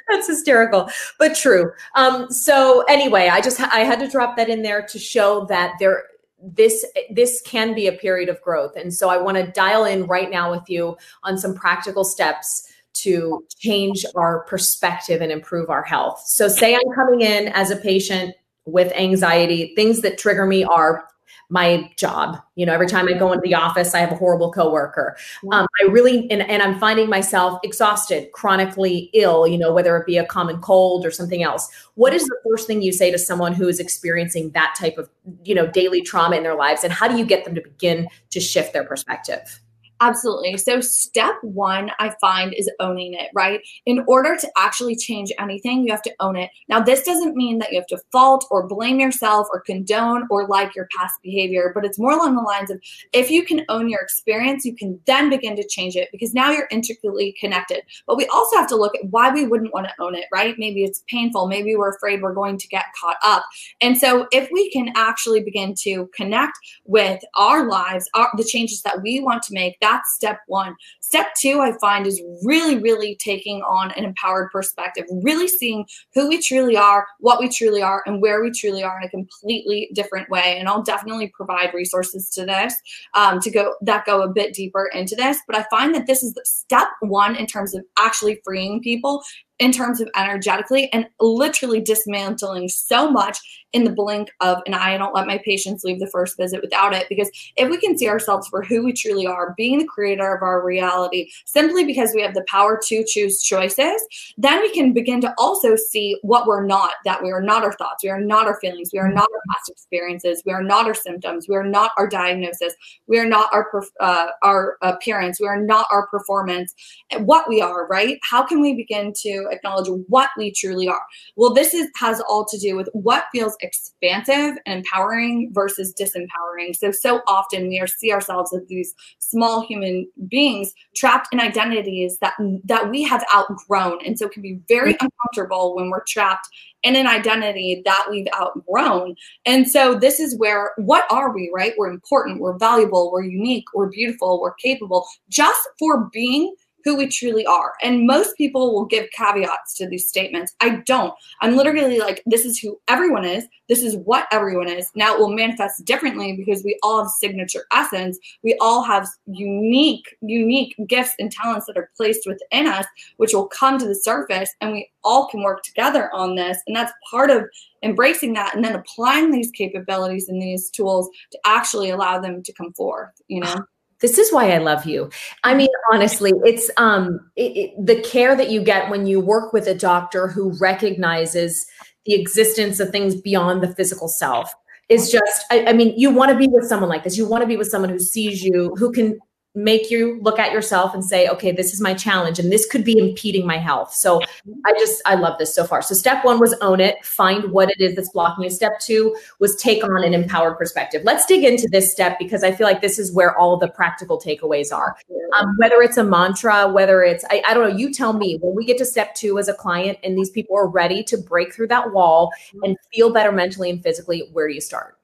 That's 0.09 0.29
hysterical, 0.29 0.89
but 1.19 1.35
true. 1.35 1.73
Um, 1.95 2.31
so 2.31 2.85
anyway, 2.89 3.29
I 3.29 3.41
just 3.41 3.61
I 3.61 3.81
had 3.81 3.99
to 4.01 4.09
drop 4.09 4.37
that 4.37 4.49
in 4.49 4.63
there 4.63 4.83
to 4.83 4.99
show 4.99 5.45
that 5.47 5.75
there 5.81 6.05
this 6.41 6.85
this 7.11 7.43
can 7.45 7.75
be 7.75 7.87
a 7.89 7.93
period 7.93 8.29
of 8.29 8.41
growth. 8.43 8.77
And 8.77 8.95
so 8.95 9.09
I 9.09 9.17
want 9.17 9.37
to 9.37 9.47
dial 9.47 9.85
in 9.85 10.07
right 10.07 10.31
now 10.31 10.51
with 10.51 10.69
you 10.69 10.97
on 11.25 11.37
some 11.37 11.55
practical 11.55 12.05
steps 12.05 12.69
to 12.95 13.45
change 13.59 14.05
our 14.17 14.41
perspective 14.45 15.21
and 15.21 15.31
improve 15.31 15.71
our 15.71 15.83
health. 15.83 16.23
So 16.27 16.49
say 16.49 16.75
I'm 16.75 16.95
coming 16.95 17.21
in 17.21 17.49
as 17.49 17.71
a 17.71 17.77
patient 17.77 18.35
with 18.69 18.93
anxiety. 18.93 19.73
Things 19.75 20.03
that 20.03 20.19
trigger 20.19 20.47
me 20.47 20.65
are 20.65 21.09
my 21.51 21.91
job. 21.97 22.37
You 22.57 22.67
know, 22.67 22.75
every 22.75 22.87
time 22.87 23.09
I 23.09 23.15
go 23.15 23.33
into 23.33 23.43
the 23.43 23.55
office, 23.55 23.95
I 23.95 24.01
have 24.01 24.13
a 24.13 24.17
horrible 24.17 24.53
coworker. 24.53 25.17
Um, 25.51 25.67
I 25.81 25.85
really, 25.85 26.31
and, 26.31 26.43
and 26.43 26.63
I'm 26.63 26.79
finding 26.79 27.09
myself 27.09 27.59
exhausted, 27.63 28.31
chronically 28.33 29.11
ill, 29.15 29.47
you 29.47 29.57
know, 29.57 29.73
whether 29.73 29.97
it 29.97 30.07
be 30.07 30.19
a 30.19 30.27
common 30.27 30.61
cold 30.61 31.07
or 31.07 31.11
something 31.11 31.43
else. 31.43 31.71
What 31.95 32.13
is 32.13 32.25
the 32.25 32.37
first 32.47 32.67
thing 32.67 32.83
you 32.83 32.93
say 32.93 33.11
to 33.11 33.19
someone 33.19 33.55
who 33.55 33.67
is 33.67 33.81
experiencing 33.81 34.51
that 34.51 34.75
type 34.79 34.99
of, 34.99 35.09
you 35.45 35.55
know, 35.55 35.67
daily 35.67 36.03
trauma 36.03 36.37
in 36.37 36.43
their 36.43 36.57
lives? 36.57 36.85
And 36.85 36.93
how 36.93 37.09
do 37.09 37.17
you 37.17 37.25
get 37.25 37.45
them 37.45 37.55
to 37.55 37.63
begin 37.63 38.09
to 38.31 38.41
shift 38.41 38.75
their 38.75 38.85
perspective? 38.85 39.61
Absolutely. 40.01 40.57
So, 40.57 40.81
step 40.81 41.35
one, 41.43 41.91
I 41.99 42.15
find, 42.21 42.55
is 42.55 42.71
owning 42.79 43.15
it, 43.15 43.31
right? 43.35 43.61
In 43.85 44.05
order 44.07 44.37
to 44.37 44.49
actually 44.57 44.95
change 44.95 45.33
anything, 45.41 45.85
you 45.85 45.93
have 45.93 46.03
to 46.03 46.15
own 46.21 46.37
it. 46.37 46.51
Now, 46.69 46.81
this 46.81 47.03
doesn't 47.03 47.35
mean 47.35 47.59
that 47.59 47.73
you 47.73 47.79
have 47.79 47.87
to 47.89 47.99
fault 48.13 48.47
or 48.51 48.69
blame 48.69 49.01
yourself 49.01 49.49
or 49.53 49.61
condone 49.61 50.27
or 50.31 50.47
like 50.47 50.77
your 50.77 50.89
past 50.97 51.15
behavior, 51.23 51.73
but 51.75 51.85
it's 51.85 51.99
more 51.99 52.13
along 52.13 52.37
the 52.37 52.43
lines 52.43 52.71
of 52.71 52.81
if 53.13 53.29
you 53.29 53.45
can 53.45 53.65
own 53.69 53.89
your 53.89 54.01
experience, 54.01 54.65
you 54.65 54.77
can 54.77 55.01
then 55.07 55.31
begin 55.31 55.57
to 55.57 55.67
change 55.67 55.97
it 55.97 56.09
because 56.13 56.33
now 56.33 56.53
you're 56.53 56.69
intricately 56.71 57.35
connected. 57.41 57.83
But 58.07 58.17
we 58.17 58.27
also 58.27 58.57
have 58.57 58.69
to 58.69 58.77
look 58.77 58.95
at 58.95 59.05
why 59.11 59.31
we 59.33 59.47
wouldn't 59.47 59.75
want 59.75 59.89
to 59.89 60.03
own 60.03 60.15
it, 60.15 60.27
right? 60.33 60.55
Maybe 60.59 60.85
it's 60.85 61.03
painful. 61.09 61.49
Maybe 61.49 61.75
we're 61.75 61.95
afraid 61.95 62.23
we're 62.23 62.35
going 62.35 62.59
to 62.59 62.69
get 62.69 62.85
caught 63.01 63.17
up. 63.25 63.45
And 63.81 63.99
so, 63.99 64.29
if 64.31 64.49
we 64.53 64.71
can 64.71 64.93
actually 64.95 65.43
begin 65.43 65.75
to 65.83 66.09
connect 66.15 66.57
with 66.85 67.21
our 67.35 67.69
lives, 67.69 68.09
our, 68.15 68.31
the 68.37 68.45
changes 68.45 68.83
that 68.83 69.03
we 69.03 69.21
want 69.21 69.43
to 69.45 69.55
make, 69.55 69.79
that's 69.89 70.15
step 70.15 70.39
one. 70.47 70.75
Step 71.01 71.29
two, 71.41 71.61
I 71.61 71.73
find, 71.81 72.07
is 72.07 72.23
really, 72.43 72.79
really 72.79 73.17
taking 73.21 73.63
on 73.63 73.91
an 73.93 74.05
empowered 74.05 74.51
perspective, 74.51 75.05
really 75.23 75.49
seeing 75.49 75.87
who 76.15 76.29
we 76.29 76.41
truly 76.41 76.77
are, 76.77 77.07
what 77.21 77.41
we 77.41 77.49
truly 77.49 77.83
are, 77.83 78.03
and 78.07 78.21
where 78.21 78.43
we 78.43 78.51
truly 78.51 78.83
are 78.83 78.99
in 79.01 79.07
a 79.07 79.11
completely 79.11 79.91
different 79.95 80.29
way. 80.31 80.57
And 80.59 80.69
I'll 80.69 80.83
definitely 80.83 81.33
provide 81.35 81.75
resources 81.75 82.31
to 82.31 82.45
this 82.45 82.75
um, 83.15 83.41
to 83.41 83.51
go 83.51 83.75
that 83.83 84.05
go 84.07 84.23
a 84.23 84.29
bit 84.29 84.55
deeper 84.55 84.91
into 84.93 85.15
this. 85.17 85.39
But 85.47 85.57
I 85.57 85.65
find 85.71 85.95
that 85.95 86.07
this 86.07 86.23
is 86.23 86.35
step 86.45 86.89
one 87.01 87.37
in 87.37 87.47
terms 87.47 87.75
of 87.75 87.83
actually 87.99 88.41
freeing 88.45 88.81
people 88.83 89.23
in 89.59 89.73
terms 89.73 90.01
of 90.01 90.09
energetically 90.17 90.93
and 90.93 91.09
literally 91.21 91.81
dismantling 91.81 92.69
so 92.69 93.11
much 93.11 93.39
in 93.73 93.85
the 93.85 93.93
blink 93.93 94.31
of 94.41 94.59
an 94.67 94.75
eye. 94.75 94.95
I 94.95 94.99
don't 94.99 95.15
let 95.15 95.27
my 95.27 95.39
patients 95.45 95.85
leave 95.85 96.01
the 96.01 96.07
first 96.07 96.37
visit 96.37 96.63
without 96.63 96.95
it 96.95 97.07
because 97.09 97.31
if 97.57 97.69
we 97.69 97.77
can 97.77 97.99
see 97.99 98.09
ourselves 98.09 98.49
for 98.49 98.63
who 98.63 98.83
we 98.83 98.93
truly 98.93 99.27
are, 99.27 99.55
being 99.57 99.79
the 99.79 99.85
creator 99.87 100.35
of 100.35 100.43
our 100.43 100.65
reality, 100.65 101.31
simply 101.45 101.85
because 101.85 102.13
we 102.15 102.23
have 102.23 102.35
the 102.35 102.45
power 102.49 102.81
to 102.87 103.05
choose 103.05 103.43
choices, 103.43 104.03
then 104.39 104.61
we 104.61 104.73
can 104.73 104.93
begin 104.93 105.21
to 105.21 105.35
also 105.37 105.77
see 105.77 106.19
what 106.23 106.47
we're 106.47 106.65
not 106.65 106.93
that 107.05 107.23
we 107.23 107.31
are 107.31 107.43
not 107.43 107.63
our 107.63 107.73
thoughts, 107.75 108.03
we 108.03 108.09
are 108.09 108.21
not 108.21 108.47
our 108.47 108.59
feelings, 108.61 108.91
we 108.93 108.99
are 108.99 109.13
not 109.13 109.29
our 109.35 109.43
past 109.53 109.69
experiences, 109.69 110.43
we 110.47 110.53
are 110.53 110.63
not 110.63 110.87
our 110.87 110.95
symptoms, 110.95 111.47
we 111.49 111.55
are 111.55 111.65
not 111.65 111.93
our 111.99 112.09
diagnosis, 112.09 112.75
we 113.07 113.19
are 113.19 113.27
not 113.27 113.51
our, 113.53 113.69
uh, 114.01 114.29
our 114.43 114.79
appearance, 114.83 115.41
we 115.41 115.47
are 115.47 115.61
not 115.61 115.87
our 115.93 116.07
performance, 116.07 116.75
what 117.19 117.49
we 117.49 117.61
are, 117.61 117.87
right? 117.87 118.19
How 118.23 118.43
can 118.43 118.63
we 118.63 118.75
begin 118.75 119.13
to 119.23 119.48
acknowledge 119.49 119.89
what 120.09 120.31
we 120.37 120.53
truly 120.53 120.89
are? 120.89 121.03
Well, 121.37 121.53
this 121.53 121.75
is, 121.75 121.89
has 121.97 122.21
all 122.21 122.45
to 122.47 122.59
do 122.59 122.77
with 122.77 122.89
what 122.93 123.25
feels 123.33 123.57
expansive 123.61 124.57
and 124.67 124.79
empowering 124.79 125.51
versus 125.53 125.95
disempowering. 125.99 126.75
So, 126.75 126.91
so 126.91 127.21
often 127.27 127.69
we 127.69 127.81
are, 127.81 127.87
see 127.87 128.13
ourselves 128.13 128.55
as 128.55 128.67
these 128.69 128.95
small 129.19 129.67
human 129.67 130.09
beings 130.29 130.73
trapped 130.95 131.29
in 131.33 131.41
identities 131.41 132.19
that, 132.19 132.35
that 132.65 132.91
we 132.91 133.03
have 133.03 133.25
outgrown. 133.35 133.99
And 134.05 134.19
so 134.19 134.27
it 134.27 134.33
can 134.33 134.43
be 134.43 134.61
very 134.69 134.95
mm-hmm. 134.95 135.07
uncomfortable 135.07 135.75
when 135.75 135.91
we're 135.91 136.05
trapped 136.05 136.49
in 136.83 136.97
an 136.97 137.07
identity 137.07 137.83
that 137.85 138.07
we've 138.11 138.29
outgrown. 138.41 139.17
And 139.45 139.69
so 139.69 139.95
this 139.95 140.21
is 140.21 140.37
where 140.39 140.73
what 140.77 141.05
are 141.11 141.35
we, 141.35 141.51
right? 141.53 141.73
We're 141.77 141.91
important, 141.91 142.41
we're 142.41 142.57
valuable, 142.57 143.11
we're 143.13 143.25
unique, 143.25 143.65
we're 143.75 143.91
beautiful, 143.91 144.41
we're 144.41 144.55
capable 144.55 145.07
just 145.29 145.69
for 145.79 146.09
being 146.13 146.55
who 146.85 146.97
we 146.97 147.09
truly 147.09 147.45
are. 147.47 147.75
And 147.83 148.07
most 148.07 148.37
people 148.37 148.73
will 148.73 148.87
give 148.87 149.11
caveats 149.11 149.75
to 149.75 149.89
these 149.89 150.09
statements. 150.09 150.55
I 150.61 150.83
don't. 150.87 151.13
I'm 151.41 151.57
literally 151.57 151.99
like, 151.99 152.23
this 152.27 152.45
is 152.45 152.59
who 152.59 152.81
everyone 152.89 153.25
is. 153.25 153.47
This 153.69 153.83
is 153.83 153.97
what 153.97 154.27
everyone 154.33 154.69
is. 154.69 154.91
Now 154.95 155.15
it 155.15 155.21
will 155.21 155.35
manifest 155.35 155.85
differently 155.85 156.37
because 156.37 156.65
we 156.65 156.79
all 156.83 157.03
have 157.03 157.11
signature 157.11 157.67
essence. 157.73 158.19
We 158.43 158.57
all 158.61 158.83
have 158.83 159.09
unique, 159.27 160.17
unique 160.23 160.75
gifts 160.87 161.15
and 161.19 161.31
talents 161.31 161.67
that 161.67 161.77
are 161.77 161.91
placed 161.97 162.27
within 162.27 162.67
us, 162.67 162.87
which 163.19 163.35
will 163.35 163.49
come 163.49 163.79
to 163.79 163.87
the 163.87 163.95
surface 163.95 164.51
and 164.61 164.73
we 164.73 164.91
all 165.05 165.29
can 165.29 165.43
work 165.43 165.63
together 165.63 166.11
on 166.15 166.35
this. 166.35 166.59
And 166.67 166.75
that's 166.75 166.93
part 167.11 167.31
of 167.31 167.45
embracing 167.83 168.35
that 168.35 168.55
and 168.55 168.65
then 168.65 168.75
applying 168.75 169.31
these 169.31 169.51
capabilities 169.51 170.29
and 170.29 170.41
these 170.41 170.71
tools 170.71 171.09
to 171.33 171.39
actually 171.45 171.91
allow 171.91 172.19
them 172.21 172.43
to 172.43 172.53
come 172.53 172.73
forth, 172.73 173.11
you 173.29 173.41
know? 173.41 173.57
This 174.01 174.19
is 174.19 174.33
why 174.33 174.53
I 174.53 174.59
love 174.59 174.87
you. 174.87 175.11
I 175.45 175.55
mean, 175.55 175.69
honestly, 175.93 176.33
it's 176.45 176.71
um 176.77 177.21
it, 177.37 177.57
it, 177.57 177.87
the 177.87 178.01
care 178.03 178.37
that 178.37 178.51
you 178.51 178.63
get 178.63 178.91
when 178.91 179.07
you 179.07 179.21
work 179.21 179.53
with 179.53 179.67
a 179.67 179.75
doctor 179.75 180.29
who 180.29 180.57
recognizes 180.59 181.67
the 182.07 182.15
existence 182.15 182.81
of 182.81 182.91
things 182.91 183.21
beyond 183.21 183.63
the 183.63 183.75
physical 183.75 184.09
self 184.09 184.55
is 184.89 185.11
just. 185.11 185.45
I, 185.51 185.67
I 185.67 185.73
mean, 185.73 185.95
you 185.97 186.11
want 186.11 186.31
to 186.31 186.39
be 186.39 186.49
with 186.49 186.67
someone 186.67 186.89
like 186.89 187.05
this. 187.05 187.19
You 187.19 187.29
want 187.29 187.43
to 187.43 187.47
be 187.47 187.57
with 187.57 187.69
someone 187.69 187.91
who 187.91 187.99
sees 187.99 188.43
you, 188.43 188.75
who 188.79 188.93
can 188.93 189.19
make 189.59 189.91
you 189.91 190.21
look 190.23 190.39
at 190.39 190.53
yourself 190.53 190.95
and 190.95 191.05
say, 191.05 191.29
okay, 191.29 191.51
this 191.51 191.73
is 191.73 191.81
my 191.81 191.93
challenge 191.93 192.39
and 192.39 192.53
this 192.53 192.65
could 192.67 192.85
be 192.85 192.97
impeding 192.97 193.45
my 193.45 193.59
health. 193.59 193.93
So 193.93 194.21
I 194.65 194.73
just, 194.79 195.03
I 195.05 195.17
love 195.17 195.37
this 195.39 195.53
so 195.53 195.65
far. 195.65 195.83
So 195.83 195.95
step 195.95 196.25
one 196.25 196.39
was 196.39 196.55
own 196.61 196.81
it, 196.81 197.05
find 197.05 197.51
what 197.51 197.69
it 197.71 197.81
is 197.81 197.97
that's 197.97 198.11
blocking 198.11 198.45
you. 198.45 198.51
Step 198.51 198.79
two 198.81 199.17
was 199.41 199.57
take 199.57 199.83
on 199.83 200.05
an 200.05 200.15
empowered 200.15 200.57
perspective. 200.59 201.03
Let's 201.05 201.27
dig 201.27 201.45
into 201.45 201.69
this 201.71 201.91
step 201.91 202.19
because 202.21 202.45
I 202.45 202.53
feel 202.53 202.67
like 202.67 202.81
this 202.81 202.99
is 202.99 203.13
where 203.13 203.37
all 203.37 203.57
the 203.57 203.69
practical 203.69 204.21
takeaways 204.21 204.73
are. 204.73 204.97
Um, 205.39 205.57
whether 205.59 205.83
it's 205.83 205.97
a 205.97 206.05
mantra, 206.05 206.69
whether 206.69 207.03
it's, 207.03 207.25
I, 207.31 207.43
I 207.47 207.53
don't 207.53 207.69
know, 207.69 207.77
you 207.77 207.93
tell 207.93 208.13
me 208.13 208.39
when 208.41 208.55
we 208.55 208.65
get 208.65 208.79
to 208.79 208.85
step 208.85 209.15
two 209.15 209.39
as 209.39 209.49
a 209.49 209.55
client 209.55 209.99
and 210.05 210.17
these 210.17 210.31
people 210.31 210.57
are 210.57 210.69
ready 210.69 211.03
to 211.05 211.19
break 211.19 211.53
through 211.53 211.69
that 211.69 211.93
wall 211.93 212.31
and 212.63 212.77
feel 212.95 213.13
better 213.13 213.33
mentally 213.33 213.71
and 213.71 213.83
physically, 213.83 214.29
where 214.33 214.47
do 214.47 214.55
you 214.55 214.61
start? 214.61 214.98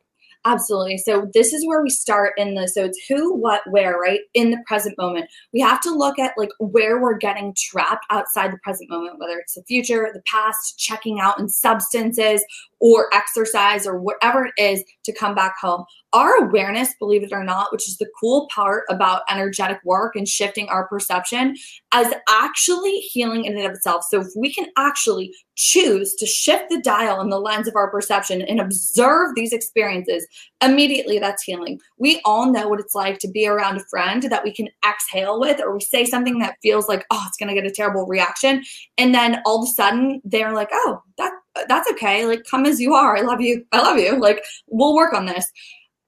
Absolutely. 0.46 0.98
So 0.98 1.30
this 1.32 1.54
is 1.54 1.66
where 1.66 1.82
we 1.82 1.88
start 1.88 2.34
in 2.36 2.54
the 2.54 2.68
so 2.68 2.84
it's 2.84 3.00
who, 3.08 3.34
what, 3.34 3.62
where, 3.70 3.96
right? 3.98 4.20
In 4.34 4.50
the 4.50 4.58
present 4.66 4.96
moment. 4.98 5.26
We 5.54 5.60
have 5.60 5.80
to 5.82 5.90
look 5.90 6.18
at 6.18 6.32
like 6.36 6.50
where 6.58 7.00
we're 7.00 7.16
getting 7.16 7.54
trapped 7.56 8.04
outside 8.10 8.52
the 8.52 8.58
present 8.62 8.90
moment, 8.90 9.18
whether 9.18 9.38
it's 9.38 9.54
the 9.54 9.62
future, 9.62 10.10
the 10.12 10.22
past, 10.30 10.78
checking 10.78 11.18
out 11.18 11.38
in 11.40 11.48
substances 11.48 12.44
or 12.78 13.08
exercise 13.14 13.86
or 13.86 13.98
whatever 13.98 14.46
it 14.46 14.52
is 14.58 14.84
to 15.04 15.12
come 15.12 15.34
back 15.34 15.54
home. 15.60 15.84
Our 16.12 16.44
awareness, 16.44 16.94
believe 16.98 17.22
it 17.22 17.32
or 17.32 17.44
not, 17.44 17.72
which 17.72 17.88
is 17.88 17.96
the 17.98 18.08
cool 18.20 18.48
part 18.54 18.84
about 18.88 19.22
energetic 19.28 19.80
work 19.84 20.14
and 20.16 20.28
shifting 20.28 20.68
our 20.68 20.86
perception, 20.86 21.56
as 21.92 22.12
actually 22.28 22.98
healing 23.00 23.44
in 23.44 23.56
and 23.56 23.66
of 23.66 23.72
itself. 23.72 24.04
So 24.08 24.20
if 24.20 24.28
we 24.36 24.52
can 24.52 24.66
actually 24.76 25.34
choose 25.56 26.14
to 26.16 26.26
shift 26.26 26.68
the 26.68 26.80
dial 26.80 27.20
in 27.20 27.30
the 27.30 27.38
lens 27.38 27.68
of 27.68 27.76
our 27.76 27.90
perception 27.90 28.42
and 28.42 28.60
observe 28.60 29.34
these 29.34 29.52
experiences, 29.52 30.26
immediately 30.62 31.18
that's 31.18 31.42
healing. 31.42 31.80
We 31.98 32.20
all 32.24 32.50
know 32.50 32.68
what 32.68 32.80
it's 32.80 32.94
like 32.94 33.18
to 33.20 33.28
be 33.28 33.46
around 33.46 33.76
a 33.76 33.84
friend 33.84 34.22
that 34.24 34.44
we 34.44 34.52
can 34.52 34.68
exhale 34.88 35.38
with, 35.38 35.60
or 35.60 35.74
we 35.74 35.80
say 35.80 36.04
something 36.04 36.38
that 36.38 36.56
feels 36.62 36.88
like, 36.88 37.04
oh, 37.10 37.24
it's 37.26 37.36
going 37.36 37.54
to 37.54 37.60
get 37.60 37.70
a 37.70 37.74
terrible 37.74 38.06
reaction. 38.06 38.64
And 38.98 39.14
then 39.14 39.42
all 39.44 39.62
of 39.62 39.68
a 39.68 39.72
sudden 39.72 40.20
they're 40.24 40.54
like, 40.54 40.70
oh, 40.72 41.02
that 41.18 41.32
that's 41.68 41.90
okay. 41.92 42.26
Like, 42.26 42.44
come 42.44 42.66
as 42.66 42.80
you 42.80 42.94
are. 42.94 43.16
I 43.16 43.20
love 43.20 43.40
you. 43.40 43.64
I 43.72 43.80
love 43.80 43.98
you. 43.98 44.18
Like, 44.18 44.44
we'll 44.68 44.94
work 44.94 45.14
on 45.14 45.26
this. 45.26 45.50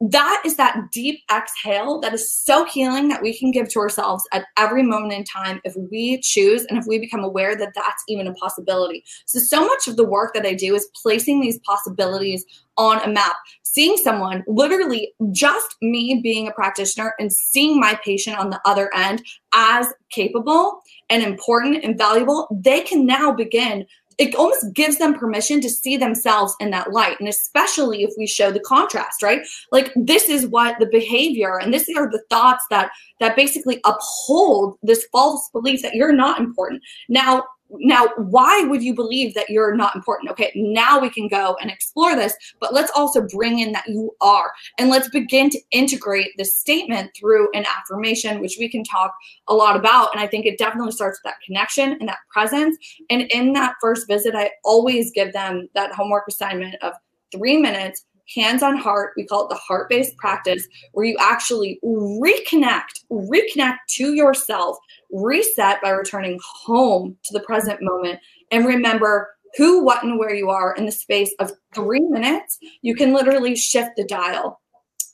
That 0.01 0.43
is 0.45 0.57
that 0.57 0.77
deep 0.93 1.21
exhale 1.35 2.01
that 2.01 2.13
is 2.13 2.31
so 2.31 2.67
healing 2.67 3.09
that 3.09 3.23
we 3.23 3.37
can 3.37 3.51
give 3.51 3.71
to 3.71 3.79
ourselves 3.79 4.23
at 4.31 4.45
every 4.59 4.83
moment 4.83 5.15
in 5.15 5.25
time 5.25 5.59
if 5.65 5.75
we 5.91 6.21
choose 6.21 6.67
and 6.67 6.79
if 6.79 6.85
we 6.87 6.99
become 6.99 7.25
aware 7.25 7.57
that 7.57 7.73
that's 7.75 8.05
even 8.07 8.27
a 8.27 8.35
possibility. 8.35 9.05
So, 9.25 9.39
so 9.39 9.65
much 9.65 9.89
of 9.89 9.97
the 9.97 10.05
work 10.05 10.35
that 10.35 10.45
I 10.45 10.53
do 10.53 10.75
is 10.75 10.91
placing 11.03 11.41
these 11.41 11.59
possibilities 11.61 12.45
on 12.77 13.01
a 13.01 13.09
map, 13.09 13.37
seeing 13.63 13.97
someone, 13.97 14.45
literally 14.47 15.15
just 15.33 15.77
me 15.81 16.21
being 16.23 16.47
a 16.47 16.53
practitioner 16.53 17.15
and 17.19 17.33
seeing 17.33 17.81
my 17.81 17.99
patient 18.05 18.37
on 18.37 18.51
the 18.51 18.61
other 18.67 18.95
end 18.95 19.23
as 19.55 19.87
capable 20.11 20.83
and 21.09 21.23
important 21.23 21.83
and 21.83 21.97
valuable, 21.97 22.47
they 22.51 22.83
can 22.83 23.07
now 23.07 23.33
begin 23.33 23.87
it 24.19 24.35
almost 24.35 24.73
gives 24.73 24.99
them 24.99 25.15
permission 25.15 25.61
to 25.61 25.69
see 25.69 25.97
themselves 25.97 26.55
in 26.61 26.71
that 26.71 26.93
light. 26.93 27.19
And 27.21 27.29
especially 27.29 28.03
if 28.03 28.13
we 28.17 28.27
show 28.27 28.51
the 28.51 28.61
contrast 28.61 29.23
right? 29.23 29.43
Like 29.73 29.93
this 29.95 30.29
is 30.29 30.47
what 30.47 30.79
the 30.79 30.87
behavior 30.87 31.59
and 31.59 31.73
this 31.73 31.89
are 31.97 32.11
the 32.11 32.23
thoughts 32.31 32.65
that 32.71 32.91
that 33.21 33.37
basically 33.37 33.81
uphold 33.85 34.79
this 34.83 35.07
false 35.13 35.49
belief 35.53 35.83
that 35.83 35.95
you're 35.95 36.13
not 36.13 36.41
important. 36.41 36.83
Now 37.09 37.45
now 37.71 38.09
why 38.17 38.63
would 38.63 38.83
you 38.83 38.95
believe 38.95 39.35
that 39.35 39.51
you're 39.51 39.75
not 39.75 39.95
important? 39.95 40.31
Okay 40.31 40.53
now 40.55 41.01
we 41.01 41.11
can 41.11 41.29
go 41.29 41.57
and 41.61 41.71
explore 41.71 42.15
this 42.15 42.35
but 42.61 42.73
let's 42.73 42.93
also 42.95 43.27
bring 43.27 43.59
in 43.59 43.73
that 43.73 43.87
you 43.89 44.15
are. 44.21 44.53
And 44.79 44.91
let's 44.91 45.09
begin 45.09 45.51
to 45.51 45.61
integrate 45.71 46.33
this 46.37 46.59
statement 46.59 47.11
through 47.19 47.49
an 47.55 47.65
affirmation 47.67 48.41
which 48.41 48.57
we 48.59 48.69
can 48.69 48.85
talk 48.85 49.13
a 49.49 49.55
lot 49.55 49.77
about. 49.77 50.13
And 50.13 50.21
i 50.21 50.27
think 50.27 50.47
it 50.47 50.59
definitely 50.59 50.93
starts 50.93 51.19
with 51.19 51.33
that 51.33 51.41
connection 51.45 51.93
and 52.01 52.09
that 52.09 52.19
presence. 52.31 52.77
And 53.11 53.23
in 53.33 53.53
that 53.55 53.75
first 53.81 54.07
visit 54.09 54.35
i 54.35 54.51
always 54.65 55.13
give 55.13 55.33
them 55.33 55.69
that 55.75 55.93
homework 55.93 56.25
assignment 56.29 56.77
of 56.83 56.95
three 57.33 57.57
minutes 57.57 58.05
hands 58.35 58.63
on 58.63 58.77
heart. 58.77 59.13
We 59.17 59.27
call 59.27 59.47
it 59.47 59.51
the 59.51 59.57
heart 59.57 59.89
based 59.89 60.17
practice, 60.17 60.67
where 60.93 61.07
you 61.07 61.17
actually 61.21 61.79
reconnect, 61.85 63.05
reconnect 63.11 63.79
to 63.97 64.15
yourself, 64.15 64.77
reset 65.11 65.81
by 65.83 65.91
returning 65.91 66.39
home 66.65 67.17
to 67.25 67.33
the 67.33 67.45
present 67.45 67.79
moment, 67.83 68.21
and 68.51 68.67
remember 68.67 69.31
who, 69.57 69.83
what, 69.83 70.03
and 70.05 70.19
where 70.19 70.35
you 70.35 70.51
are 70.51 70.75
in 70.75 70.87
the 70.87 70.93
space 70.93 71.35
of 71.39 71.53
three 71.75 72.01
minutes. 72.01 72.59
You 72.83 72.95
can 72.95 73.15
literally 73.15 73.57
shift 73.57 73.91
the 73.97 74.05
dial. 74.05 74.61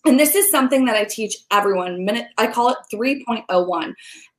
And 0.04 0.18
this 0.18 0.34
is 0.34 0.50
something 0.50 0.84
that 0.86 0.96
I 0.96 1.04
teach 1.04 1.36
everyone. 1.52 2.04
Minute 2.04 2.26
I 2.36 2.48
call 2.48 2.70
it 2.70 2.78
3.01 2.92 3.94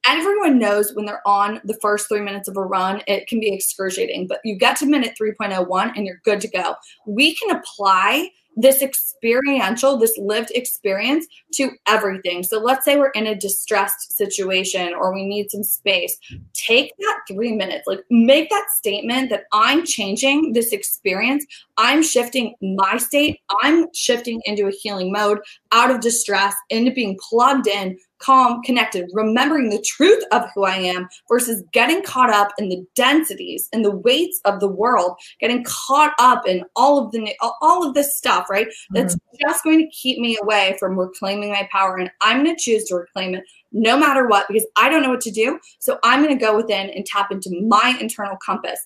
everyone 0.06 0.60
knows 0.60 0.94
when 0.94 1.06
they're 1.06 1.26
on 1.26 1.62
the 1.64 1.78
first 1.82 2.08
three 2.08 2.22
minutes 2.22 2.48
of 2.48 2.58
a 2.58 2.62
run, 2.62 3.02
it 3.08 3.28
can 3.28 3.40
be 3.40 3.54
excruciating, 3.54 4.28
but 4.28 4.40
you 4.44 4.56
get 4.56 4.78
to 4.78 4.86
minute 4.86 5.16
3.01 5.20 5.94
and 5.96 6.06
you're 6.06 6.22
good 6.24 6.42
to 6.42 6.48
go. 6.48 6.76
We 7.06 7.36
can 7.36 7.56
apply 7.56 8.30
this 8.56 8.82
experiential, 8.82 9.98
this 9.98 10.18
lived 10.18 10.52
experience 10.56 11.26
to 11.54 11.72
everything. 11.88 12.44
So 12.44 12.60
let's 12.60 12.86
say 12.86 12.98
we're 12.98 13.10
in 13.10 13.28
a 13.28 13.36
distressed 13.36 14.16
situation 14.16 14.94
or 14.94 15.14
we 15.14 15.26
need 15.26 15.50
some 15.52 15.64
space. 15.64 16.18
Take 16.54 16.94
that 17.00 17.20
three 17.28 17.56
minutes, 17.56 17.88
like 17.88 18.02
make 18.10 18.50
that 18.50 18.68
statement 18.78 19.30
that 19.30 19.46
I'm 19.52 19.86
changing 19.86 20.54
this 20.54 20.72
experience. 20.72 21.46
I'm 21.78 22.04
shifting 22.04 22.56
my 22.62 22.98
state. 22.98 23.40
I'm 23.64 23.88
shifting 23.94 24.42
into 24.46 24.68
a 24.68 24.72
healing 24.72 25.12
mode 25.12 25.40
out 25.72 25.92
of 25.92 26.02
distress 26.02 26.56
into 26.70 26.92
being 26.92 27.18
plugged 27.30 27.68
in 27.68 27.98
calm, 28.24 28.62
connected, 28.64 29.10
remembering 29.14 29.70
the 29.70 29.82
truth 29.82 30.24
of 30.32 30.44
who 30.54 30.64
I 30.64 30.76
am 30.76 31.10
versus 31.28 31.64
getting 31.74 32.02
caught 32.02 32.30
up 32.30 32.50
in 32.58 32.70
the 32.70 32.86
densities 32.96 33.70
and 33.74 33.84
the 33.84 33.96
weights 33.96 34.40
of 34.46 34.60
the 34.60 34.68
world, 34.68 35.18
getting 35.40 35.64
caught 35.64 36.14
up 36.20 36.48
in 36.48 36.64
all 36.76 37.06
of 37.06 37.12
the 37.12 37.36
all 37.62 37.88
of 37.88 37.94
this 37.94 38.18
stuff, 38.18 38.50
right? 38.50 38.68
Mm-hmm. 38.68 38.96
That's 38.96 39.18
just 39.42 39.64
going 39.64 39.80
to 39.80 39.90
keep 39.90 40.20
me 40.20 40.38
away 40.42 40.76
from 40.80 40.98
reclaiming 40.98 41.52
my 41.52 41.68
power 41.72 41.98
and 41.98 42.12
I'm 42.22 42.44
going 42.44 42.56
to 42.56 42.62
choose 42.62 42.86
to 42.86 42.96
reclaim 42.96 43.36
it 43.36 43.44
no 43.74 43.98
matter 43.98 44.28
what 44.28 44.48
because 44.48 44.66
I 44.76 44.88
don't 44.88 45.02
know 45.02 45.10
what 45.10 45.22
to 45.22 45.32
do. 45.32 45.60
So 45.80 46.00
I'm 46.04 46.24
going 46.24 46.38
to 46.38 46.46
go 46.46 46.56
within 46.56 46.92
and 46.92 47.06
tap 47.06 47.32
into 47.32 47.50
my 47.68 47.98
internal 48.00 48.38
compass 48.46 48.80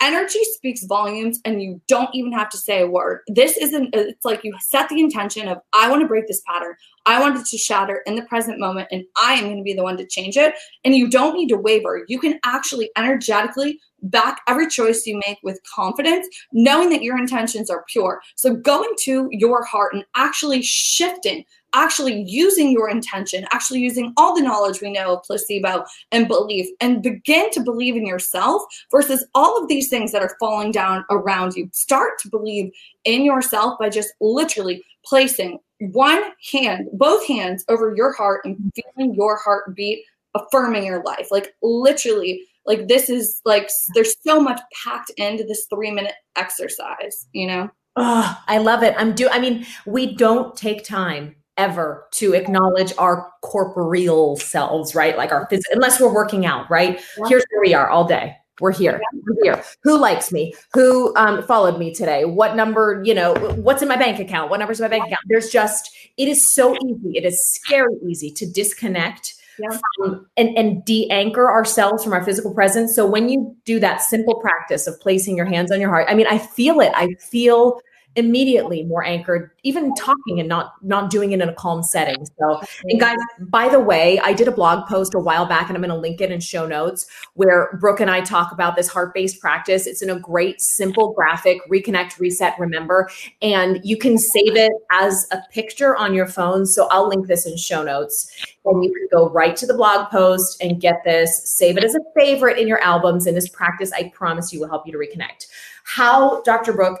energy 0.00 0.42
speaks 0.44 0.84
volumes 0.84 1.40
and 1.44 1.62
you 1.62 1.80
don't 1.88 2.14
even 2.14 2.32
have 2.32 2.48
to 2.50 2.58
say 2.58 2.80
a 2.82 2.86
word. 2.86 3.20
This 3.28 3.56
isn't 3.56 3.94
it's 3.94 4.24
like 4.24 4.44
you 4.44 4.52
set 4.60 4.88
the 4.88 5.00
intention 5.00 5.48
of 5.48 5.58
i 5.72 5.88
want 5.88 6.02
to 6.02 6.08
break 6.08 6.26
this 6.26 6.42
pattern. 6.46 6.74
I 7.06 7.20
want 7.20 7.38
it 7.38 7.46
to 7.46 7.58
shatter 7.58 8.02
in 8.06 8.14
the 8.16 8.22
present 8.22 8.58
moment 8.58 8.88
and 8.90 9.04
i 9.20 9.34
am 9.34 9.44
going 9.44 9.56
to 9.56 9.62
be 9.62 9.74
the 9.74 9.82
one 9.82 9.96
to 9.98 10.06
change 10.06 10.36
it. 10.36 10.54
And 10.84 10.94
you 10.94 11.08
don't 11.08 11.34
need 11.34 11.48
to 11.48 11.56
waver. 11.56 12.04
You 12.08 12.18
can 12.18 12.38
actually 12.44 12.90
energetically 12.96 13.78
back 14.02 14.40
every 14.48 14.68
choice 14.68 15.06
you 15.06 15.20
make 15.26 15.38
with 15.42 15.60
confidence 15.74 16.26
knowing 16.52 16.88
that 16.90 17.02
your 17.02 17.18
intentions 17.18 17.68
are 17.70 17.84
pure. 17.88 18.20
So 18.36 18.54
going 18.54 18.90
to 19.00 19.28
your 19.30 19.64
heart 19.64 19.94
and 19.94 20.04
actually 20.16 20.62
shifting 20.62 21.44
actually 21.72 22.22
using 22.26 22.70
your 22.70 22.88
intention, 22.88 23.46
actually 23.52 23.80
using 23.80 24.12
all 24.16 24.34
the 24.34 24.42
knowledge 24.42 24.80
we 24.80 24.92
know 24.92 25.16
of 25.16 25.22
placebo 25.22 25.84
and 26.12 26.28
belief, 26.28 26.68
and 26.80 27.02
begin 27.02 27.50
to 27.50 27.60
believe 27.60 27.96
in 27.96 28.06
yourself 28.06 28.62
versus 28.90 29.24
all 29.34 29.60
of 29.60 29.68
these 29.68 29.88
things 29.88 30.12
that 30.12 30.22
are 30.22 30.36
falling 30.40 30.72
down 30.72 31.04
around 31.10 31.54
you. 31.54 31.68
Start 31.72 32.18
to 32.20 32.28
believe 32.28 32.70
in 33.04 33.24
yourself 33.24 33.78
by 33.78 33.88
just 33.88 34.12
literally 34.20 34.82
placing 35.04 35.58
one 35.78 36.22
hand, 36.52 36.88
both 36.92 37.26
hands 37.26 37.64
over 37.68 37.94
your 37.94 38.12
heart 38.12 38.42
and 38.44 38.56
feeling 38.74 39.14
your 39.14 39.36
heart 39.36 39.74
beat, 39.74 40.04
affirming 40.34 40.84
your 40.84 41.02
life. 41.02 41.28
Like 41.30 41.54
literally, 41.62 42.46
like 42.66 42.88
this 42.88 43.08
is 43.08 43.40
like 43.44 43.70
there's 43.94 44.14
so 44.26 44.40
much 44.40 44.60
packed 44.84 45.10
into 45.16 45.44
this 45.44 45.66
three 45.70 45.90
minute 45.90 46.14
exercise, 46.36 47.26
you 47.32 47.46
know? 47.46 47.70
Oh, 47.96 48.38
I 48.46 48.58
love 48.58 48.82
it. 48.82 48.94
I'm 48.98 49.14
do 49.14 49.28
I 49.28 49.40
mean, 49.40 49.66
we 49.86 50.14
don't 50.14 50.54
take 50.56 50.84
time 50.84 51.34
ever 51.60 52.06
to 52.12 52.32
acknowledge 52.32 52.92
our 52.96 53.30
corporeal 53.42 54.36
selves, 54.38 54.94
right? 54.94 55.16
Like 55.16 55.30
our 55.30 55.46
physical, 55.50 55.74
unless 55.74 56.00
we're 56.00 56.12
working 56.12 56.46
out, 56.46 56.68
right? 56.70 57.00
Yeah. 57.18 57.28
Here's 57.28 57.44
where 57.50 57.60
we 57.60 57.74
are 57.74 57.88
all 57.88 58.08
day. 58.08 58.34
We're 58.60 58.72
here. 58.72 59.00
Yeah. 59.00 59.20
We're 59.26 59.44
here. 59.44 59.64
Who 59.84 59.98
likes 59.98 60.32
me? 60.32 60.54
Who 60.74 61.14
um, 61.16 61.42
followed 61.44 61.78
me 61.78 61.94
today? 61.94 62.24
What 62.24 62.56
number, 62.56 63.02
you 63.04 63.14
know, 63.14 63.34
what's 63.66 63.82
in 63.82 63.88
my 63.88 63.96
bank 63.96 64.18
account? 64.18 64.50
What 64.50 64.58
number's 64.60 64.80
in 64.80 64.84
my 64.84 64.88
bank 64.88 65.04
account? 65.04 65.20
There's 65.28 65.50
just, 65.50 65.90
it 66.16 66.28
is 66.28 66.52
so 66.52 66.74
easy. 66.84 67.16
It 67.16 67.24
is 67.24 67.46
scary 67.54 67.94
easy 68.06 68.30
to 68.32 68.46
disconnect 68.46 69.34
yeah. 69.58 69.78
from, 69.96 70.26
and, 70.36 70.56
and 70.58 70.84
de-anchor 70.84 71.50
ourselves 71.50 72.04
from 72.04 72.12
our 72.12 72.24
physical 72.24 72.52
presence. 72.52 72.94
So 72.94 73.06
when 73.06 73.30
you 73.30 73.56
do 73.64 73.80
that 73.80 74.02
simple 74.02 74.36
practice 74.40 74.86
of 74.86 75.00
placing 75.00 75.36
your 75.38 75.46
hands 75.46 75.72
on 75.72 75.80
your 75.80 75.90
heart, 75.90 76.06
I 76.10 76.14
mean, 76.14 76.26
I 76.28 76.36
feel 76.36 76.80
it. 76.80 76.92
I 76.94 77.14
feel 77.14 77.80
immediately 78.16 78.82
more 78.82 79.04
anchored 79.04 79.52
even 79.62 79.94
talking 79.94 80.40
and 80.40 80.48
not 80.48 80.74
not 80.82 81.10
doing 81.10 81.30
it 81.30 81.40
in 81.40 81.48
a 81.48 81.54
calm 81.54 81.82
setting. 81.82 82.26
So 82.38 82.60
and 82.84 82.98
guys 82.98 83.18
by 83.38 83.68
the 83.68 83.78
way 83.78 84.18
i 84.20 84.32
did 84.32 84.48
a 84.48 84.50
blog 84.50 84.88
post 84.88 85.14
a 85.14 85.18
while 85.18 85.46
back 85.46 85.68
and 85.68 85.76
i'm 85.76 85.82
going 85.82 85.94
to 85.94 85.96
link 85.96 86.20
it 86.20 86.32
in 86.32 86.40
show 86.40 86.66
notes 86.66 87.06
where 87.34 87.76
brooke 87.80 88.00
and 88.00 88.10
i 88.10 88.20
talk 88.20 88.50
about 88.52 88.74
this 88.74 88.88
heart-based 88.88 89.40
practice. 89.40 89.86
It's 89.86 90.02
in 90.02 90.10
a 90.10 90.18
great 90.18 90.60
simple 90.60 91.12
graphic 91.12 91.58
reconnect 91.70 92.18
reset 92.18 92.58
remember 92.58 93.08
and 93.42 93.80
you 93.84 93.96
can 93.96 94.18
save 94.18 94.56
it 94.56 94.72
as 94.90 95.26
a 95.30 95.40
picture 95.52 95.96
on 95.96 96.12
your 96.12 96.26
phone. 96.26 96.66
So 96.66 96.88
i'll 96.90 97.08
link 97.08 97.28
this 97.28 97.46
in 97.46 97.56
show 97.56 97.82
notes. 97.84 98.30
And 98.64 98.84
you 98.84 98.92
can 98.92 99.08
go 99.10 99.30
right 99.30 99.56
to 99.56 99.66
the 99.66 99.74
blog 99.74 100.10
post 100.10 100.62
and 100.62 100.80
get 100.80 101.02
this. 101.04 101.42
Save 101.56 101.78
it 101.78 101.84
as 101.84 101.94
a 101.94 102.00
favorite 102.14 102.58
in 102.58 102.68
your 102.68 102.80
albums 102.80 103.26
and 103.26 103.36
this 103.36 103.48
practice 103.48 103.92
i 103.92 104.08
promise 104.14 104.52
you 104.52 104.60
will 104.60 104.68
help 104.68 104.84
you 104.86 104.92
to 104.92 104.98
reconnect. 104.98 105.46
How 105.84 106.42
dr 106.42 106.72
brooke 106.72 106.98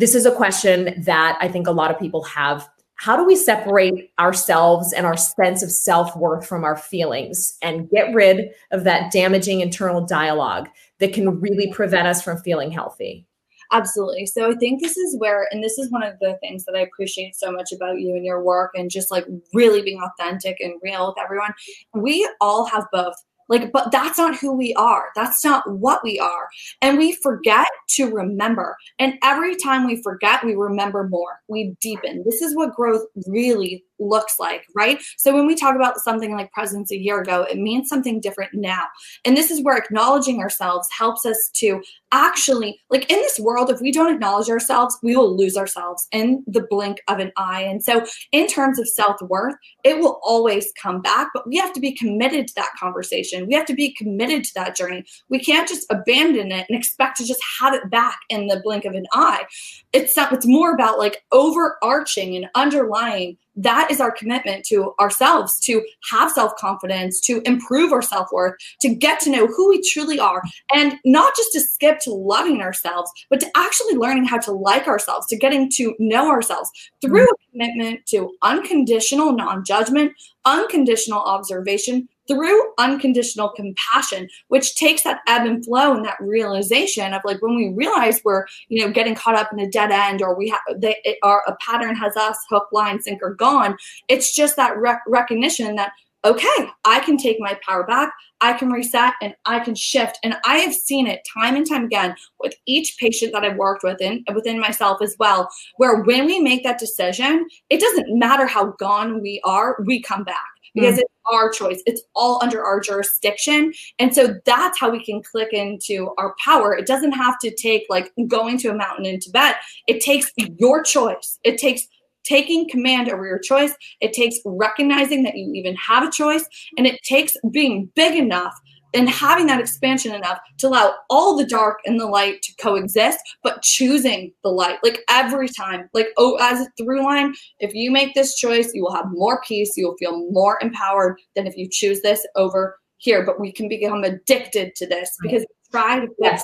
this 0.00 0.14
is 0.14 0.24
a 0.24 0.34
question 0.34 0.94
that 1.02 1.36
I 1.42 1.48
think 1.48 1.66
a 1.66 1.72
lot 1.72 1.90
of 1.90 1.98
people 1.98 2.24
have. 2.24 2.66
How 2.94 3.16
do 3.16 3.24
we 3.24 3.36
separate 3.36 4.10
ourselves 4.18 4.94
and 4.94 5.04
our 5.04 5.16
sense 5.16 5.62
of 5.62 5.70
self 5.70 6.16
worth 6.16 6.46
from 6.46 6.64
our 6.64 6.76
feelings 6.76 7.58
and 7.60 7.88
get 7.90 8.14
rid 8.14 8.50
of 8.72 8.84
that 8.84 9.12
damaging 9.12 9.60
internal 9.60 10.04
dialogue 10.04 10.68
that 11.00 11.12
can 11.12 11.38
really 11.40 11.70
prevent 11.70 12.08
us 12.08 12.22
from 12.22 12.38
feeling 12.38 12.70
healthy? 12.70 13.26
Absolutely. 13.72 14.24
So 14.26 14.50
I 14.50 14.54
think 14.54 14.80
this 14.80 14.96
is 14.96 15.16
where, 15.18 15.46
and 15.50 15.62
this 15.62 15.78
is 15.78 15.90
one 15.92 16.02
of 16.02 16.18
the 16.18 16.36
things 16.40 16.64
that 16.64 16.74
I 16.74 16.80
appreciate 16.80 17.36
so 17.36 17.52
much 17.52 17.70
about 17.70 18.00
you 18.00 18.14
and 18.16 18.24
your 18.24 18.42
work, 18.42 18.72
and 18.74 18.90
just 18.90 19.10
like 19.10 19.26
really 19.52 19.82
being 19.82 20.00
authentic 20.02 20.60
and 20.60 20.80
real 20.82 21.08
with 21.08 21.22
everyone. 21.22 21.52
We 21.94 22.28
all 22.40 22.64
have 22.66 22.86
both. 22.90 23.14
Like, 23.50 23.72
but 23.72 23.90
that's 23.90 24.16
not 24.16 24.38
who 24.38 24.52
we 24.52 24.72
are. 24.74 25.10
That's 25.16 25.44
not 25.44 25.68
what 25.68 26.02
we 26.04 26.18
are. 26.20 26.48
And 26.80 26.96
we 26.96 27.12
forget 27.16 27.66
to 27.96 28.06
remember. 28.06 28.76
And 29.00 29.14
every 29.24 29.56
time 29.56 29.86
we 29.86 30.00
forget, 30.02 30.44
we 30.44 30.54
remember 30.54 31.08
more. 31.08 31.40
We 31.48 31.74
deepen. 31.80 32.22
This 32.24 32.40
is 32.40 32.56
what 32.56 32.74
growth 32.74 33.02
really 33.26 33.84
looks 34.00 34.38
like, 34.38 34.66
right? 34.74 35.00
So 35.18 35.34
when 35.34 35.46
we 35.46 35.54
talk 35.54 35.76
about 35.76 35.98
something 35.98 36.32
like 36.32 36.52
presence 36.52 36.90
a 36.90 36.96
year 36.96 37.20
ago, 37.20 37.42
it 37.42 37.58
means 37.58 37.88
something 37.88 38.20
different 38.20 38.54
now. 38.54 38.84
And 39.24 39.36
this 39.36 39.50
is 39.50 39.62
where 39.62 39.76
acknowledging 39.76 40.40
ourselves 40.40 40.88
helps 40.96 41.24
us 41.26 41.50
to 41.56 41.82
actually, 42.12 42.80
like 42.90 43.10
in 43.10 43.18
this 43.18 43.38
world, 43.38 43.70
if 43.70 43.80
we 43.80 43.92
don't 43.92 44.12
acknowledge 44.12 44.48
ourselves, 44.48 44.98
we 45.02 45.16
will 45.16 45.36
lose 45.36 45.56
ourselves 45.56 46.08
in 46.12 46.42
the 46.46 46.66
blink 46.68 46.98
of 47.08 47.18
an 47.18 47.32
eye. 47.36 47.62
And 47.62 47.82
so, 47.82 48.04
in 48.32 48.46
terms 48.46 48.78
of 48.78 48.88
self 48.88 49.20
worth, 49.22 49.54
it 49.84 49.98
will 49.98 50.20
always 50.22 50.72
come 50.80 51.00
back, 51.00 51.28
but 51.34 51.46
we 51.46 51.56
have 51.58 51.72
to 51.74 51.80
be 51.80 51.92
committed 51.92 52.48
to 52.48 52.54
that 52.56 52.70
conversation. 52.78 53.46
We 53.46 53.54
have 53.54 53.66
to 53.66 53.74
be 53.74 53.92
committed 53.94 54.44
to 54.44 54.54
that 54.54 54.76
journey. 54.76 55.04
We 55.28 55.38
can't 55.38 55.68
just 55.68 55.86
abandon 55.90 56.52
it 56.52 56.66
and 56.68 56.78
expect 56.78 57.18
to 57.18 57.26
just 57.26 57.40
have 57.60 57.74
it 57.74 57.90
back 57.90 58.18
in 58.28 58.46
the 58.46 58.60
blink 58.62 58.84
of 58.84 58.94
an 58.94 59.06
eye. 59.12 59.44
It's, 59.92 60.16
not. 60.16 60.32
it's 60.32 60.46
more 60.46 60.74
about 60.74 60.98
like 60.98 61.22
overarching 61.32 62.36
and 62.36 62.48
underlying 62.54 63.36
that 63.62 63.90
is 63.90 64.00
our 64.00 64.10
commitment 64.10 64.64
to 64.66 64.94
ourselves 64.98 65.58
to 65.60 65.82
have 66.10 66.30
self 66.30 66.56
confidence, 66.56 67.20
to 67.20 67.42
improve 67.44 67.92
our 67.92 68.02
self 68.02 68.28
worth, 68.32 68.54
to 68.80 68.94
get 68.94 69.20
to 69.20 69.30
know 69.30 69.46
who 69.46 69.68
we 69.70 69.82
truly 69.82 70.18
are, 70.18 70.42
and 70.74 70.94
not 71.04 71.36
just 71.36 71.52
to 71.52 71.60
skip 71.60 71.98
to 72.00 72.12
loving 72.12 72.60
ourselves, 72.60 73.10
but 73.28 73.40
to 73.40 73.50
actually 73.56 73.94
learning 73.94 74.24
how 74.24 74.38
to 74.38 74.52
like 74.52 74.86
ourselves, 74.86 75.26
to 75.28 75.36
getting 75.36 75.70
to 75.70 75.94
know 75.98 76.30
ourselves 76.30 76.70
through 77.00 77.26
mm-hmm. 77.26 77.34
a 77.34 77.52
commitment 77.52 78.06
to 78.06 78.32
unconditional 78.42 79.32
non 79.32 79.64
judgment, 79.64 80.12
unconditional 80.44 81.20
observation, 81.20 82.08
through 82.30 82.72
unconditional 82.78 83.48
compassion, 83.48 84.28
which 84.48 84.76
takes 84.76 85.02
that 85.02 85.20
ebb 85.26 85.46
and 85.46 85.64
flow 85.64 85.94
and 85.94 86.04
that 86.04 86.16
realization 86.20 87.12
of 87.12 87.20
like 87.24 87.42
when 87.42 87.56
we 87.56 87.70
realize 87.70 88.20
we're, 88.24 88.46
you 88.68 88.84
know, 88.84 88.92
getting 88.92 89.16
caught 89.16 89.34
up 89.34 89.52
in 89.52 89.58
a 89.58 89.68
dead 89.68 89.90
end 89.90 90.22
or 90.22 90.36
we 90.36 90.48
have, 90.48 90.60
they, 90.80 90.96
our, 91.24 91.42
a 91.48 91.56
pattern 91.56 91.96
has 91.96 92.16
us 92.16 92.36
hook, 92.48 92.68
line, 92.70 93.02
sinker, 93.02 93.34
gone. 93.34 93.76
It's 94.08 94.32
just 94.32 94.54
that 94.56 94.78
rec- 94.78 95.02
recognition 95.08 95.74
that, 95.74 95.92
okay, 96.24 96.68
I 96.84 97.00
can 97.00 97.16
take 97.16 97.38
my 97.40 97.58
power 97.66 97.84
back. 97.84 98.12
I 98.40 98.52
can 98.52 98.70
reset 98.70 99.14
and 99.20 99.34
I 99.46 99.58
can 99.58 99.74
shift. 99.74 100.18
And 100.22 100.36
I 100.44 100.58
have 100.58 100.74
seen 100.74 101.08
it 101.08 101.26
time 101.36 101.56
and 101.56 101.68
time 101.68 101.86
again 101.86 102.14
with 102.38 102.54
each 102.66 102.96
patient 103.00 103.32
that 103.32 103.42
I've 103.42 103.56
worked 103.56 103.82
with 103.82 104.00
and 104.00 104.24
within 104.34 104.60
myself 104.60 105.02
as 105.02 105.16
well, 105.18 105.50
where 105.78 106.02
when 106.02 106.26
we 106.26 106.38
make 106.38 106.62
that 106.62 106.78
decision, 106.78 107.48
it 107.70 107.80
doesn't 107.80 108.16
matter 108.16 108.46
how 108.46 108.72
gone 108.78 109.20
we 109.20 109.40
are, 109.44 109.78
we 109.84 110.00
come 110.00 110.22
back 110.22 110.46
because 110.74 110.96
mm. 110.96 111.00
it's 111.00 111.12
our 111.32 111.50
choice. 111.50 111.82
It's 111.86 112.02
all 112.14 112.40
under 112.42 112.64
our 112.64 112.80
jurisdiction. 112.80 113.72
And 113.98 114.14
so 114.14 114.34
that's 114.44 114.78
how 114.78 114.90
we 114.90 115.04
can 115.04 115.22
click 115.22 115.52
into 115.52 116.12
our 116.18 116.34
power. 116.44 116.74
It 116.74 116.86
doesn't 116.86 117.12
have 117.12 117.38
to 117.40 117.54
take 117.54 117.84
like 117.88 118.12
going 118.26 118.58
to 118.58 118.68
a 118.68 118.74
mountain 118.74 119.06
in 119.06 119.20
Tibet. 119.20 119.56
It 119.86 120.00
takes 120.00 120.32
your 120.36 120.82
choice. 120.82 121.38
It 121.44 121.58
takes 121.58 121.86
taking 122.24 122.68
command 122.68 123.08
over 123.08 123.26
your 123.26 123.38
choice. 123.38 123.74
It 124.00 124.12
takes 124.12 124.36
recognizing 124.44 125.22
that 125.24 125.36
you 125.36 125.52
even 125.54 125.74
have 125.76 126.06
a 126.06 126.10
choice. 126.10 126.44
And 126.76 126.86
it 126.86 127.00
takes 127.02 127.36
being 127.50 127.90
big 127.94 128.16
enough 128.16 128.54
and 128.94 129.08
having 129.08 129.46
that 129.46 129.60
expansion 129.60 130.14
enough 130.14 130.38
to 130.58 130.68
allow 130.68 130.94
all 131.08 131.36
the 131.36 131.44
dark 131.44 131.78
and 131.84 131.98
the 131.98 132.06
light 132.06 132.42
to 132.42 132.54
coexist, 132.56 133.18
but 133.42 133.62
choosing 133.62 134.32
the 134.42 134.50
light. 134.50 134.78
Like 134.82 135.00
every 135.08 135.48
time, 135.48 135.88
like 135.94 136.08
oh, 136.16 136.36
as 136.40 136.60
a 136.60 136.70
through 136.76 137.04
line, 137.04 137.34
if 137.58 137.74
you 137.74 137.90
make 137.90 138.14
this 138.14 138.34
choice, 138.36 138.72
you 138.74 138.82
will 138.82 138.94
have 138.94 139.06
more 139.10 139.40
peace, 139.46 139.76
you 139.76 139.86
will 139.86 139.96
feel 139.96 140.30
more 140.30 140.58
empowered 140.62 141.18
than 141.36 141.46
if 141.46 141.56
you 141.56 141.68
choose 141.70 142.00
this 142.02 142.26
over 142.36 142.78
here. 142.98 143.24
But 143.24 143.40
we 143.40 143.52
can 143.52 143.68
become 143.68 144.04
addicted 144.04 144.74
to 144.76 144.86
this 144.86 145.16
because 145.22 145.42
we 145.42 145.70
try 145.70 146.00
to 146.00 146.08
fix 146.20 146.42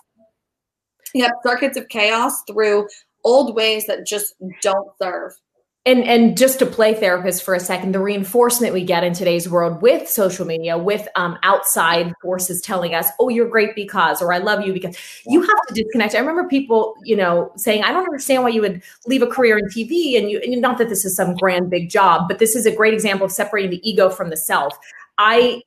yes. 1.14 1.30
circuits 1.44 1.76
of 1.76 1.88
chaos 1.88 2.42
through 2.46 2.87
old 3.24 3.54
ways 3.54 3.87
that 3.87 4.06
just 4.06 4.35
don't 4.62 4.88
serve. 5.00 5.32
And 5.87 6.05
and 6.05 6.37
just 6.37 6.59
to 6.59 6.66
play 6.66 6.92
therapist 6.92 7.42
for 7.42 7.55
a 7.55 7.61
second 7.61 7.92
the 7.92 8.01
reinforcement 8.01 8.75
we 8.75 8.85
get 8.85 9.05
in 9.05 9.14
today's 9.14 9.49
world 9.49 9.81
with 9.81 10.09
social 10.09 10.44
media 10.44 10.77
with 10.77 11.09
um, 11.14 11.38
outside 11.42 12.12
forces 12.20 12.61
telling 12.61 12.94
us 12.94 13.09
oh 13.20 13.29
you're 13.29 13.49
great 13.49 13.75
because 13.75 14.20
or 14.20 14.33
i 14.33 14.38
love 14.38 14.66
you 14.66 14.72
because 14.72 14.96
you 15.27 15.40
have 15.40 15.66
to 15.68 15.75
disconnect. 15.75 16.14
I 16.14 16.18
remember 16.18 16.49
people 16.49 16.96
you 17.05 17.16
know 17.16 17.53
saying 17.57 17.85
i 17.85 17.92
don't 17.92 18.05
understand 18.05 18.42
why 18.42 18.51
you 18.51 18.61
would 18.61 18.83
leave 19.07 19.22
a 19.22 19.27
career 19.27 19.57
in 19.57 19.64
tv 19.66 20.18
and 20.18 20.31
you 20.31 20.40
and 20.40 20.61
not 20.61 20.77
that 20.79 20.88
this 20.88 21.05
is 21.05 21.16
some 21.16 21.35
grand 21.35 21.70
big 21.70 21.88
job 21.88 22.29
but 22.29 22.38
this 22.38 22.57
is 22.57 22.66
a 22.66 22.75
great 22.75 22.92
example 22.92 23.25
of 23.25 23.33
separating 23.33 23.70
the 23.70 23.88
ego 23.88 24.11
from 24.11 24.31
the 24.31 24.37
self. 24.37 24.77
I 25.18 25.62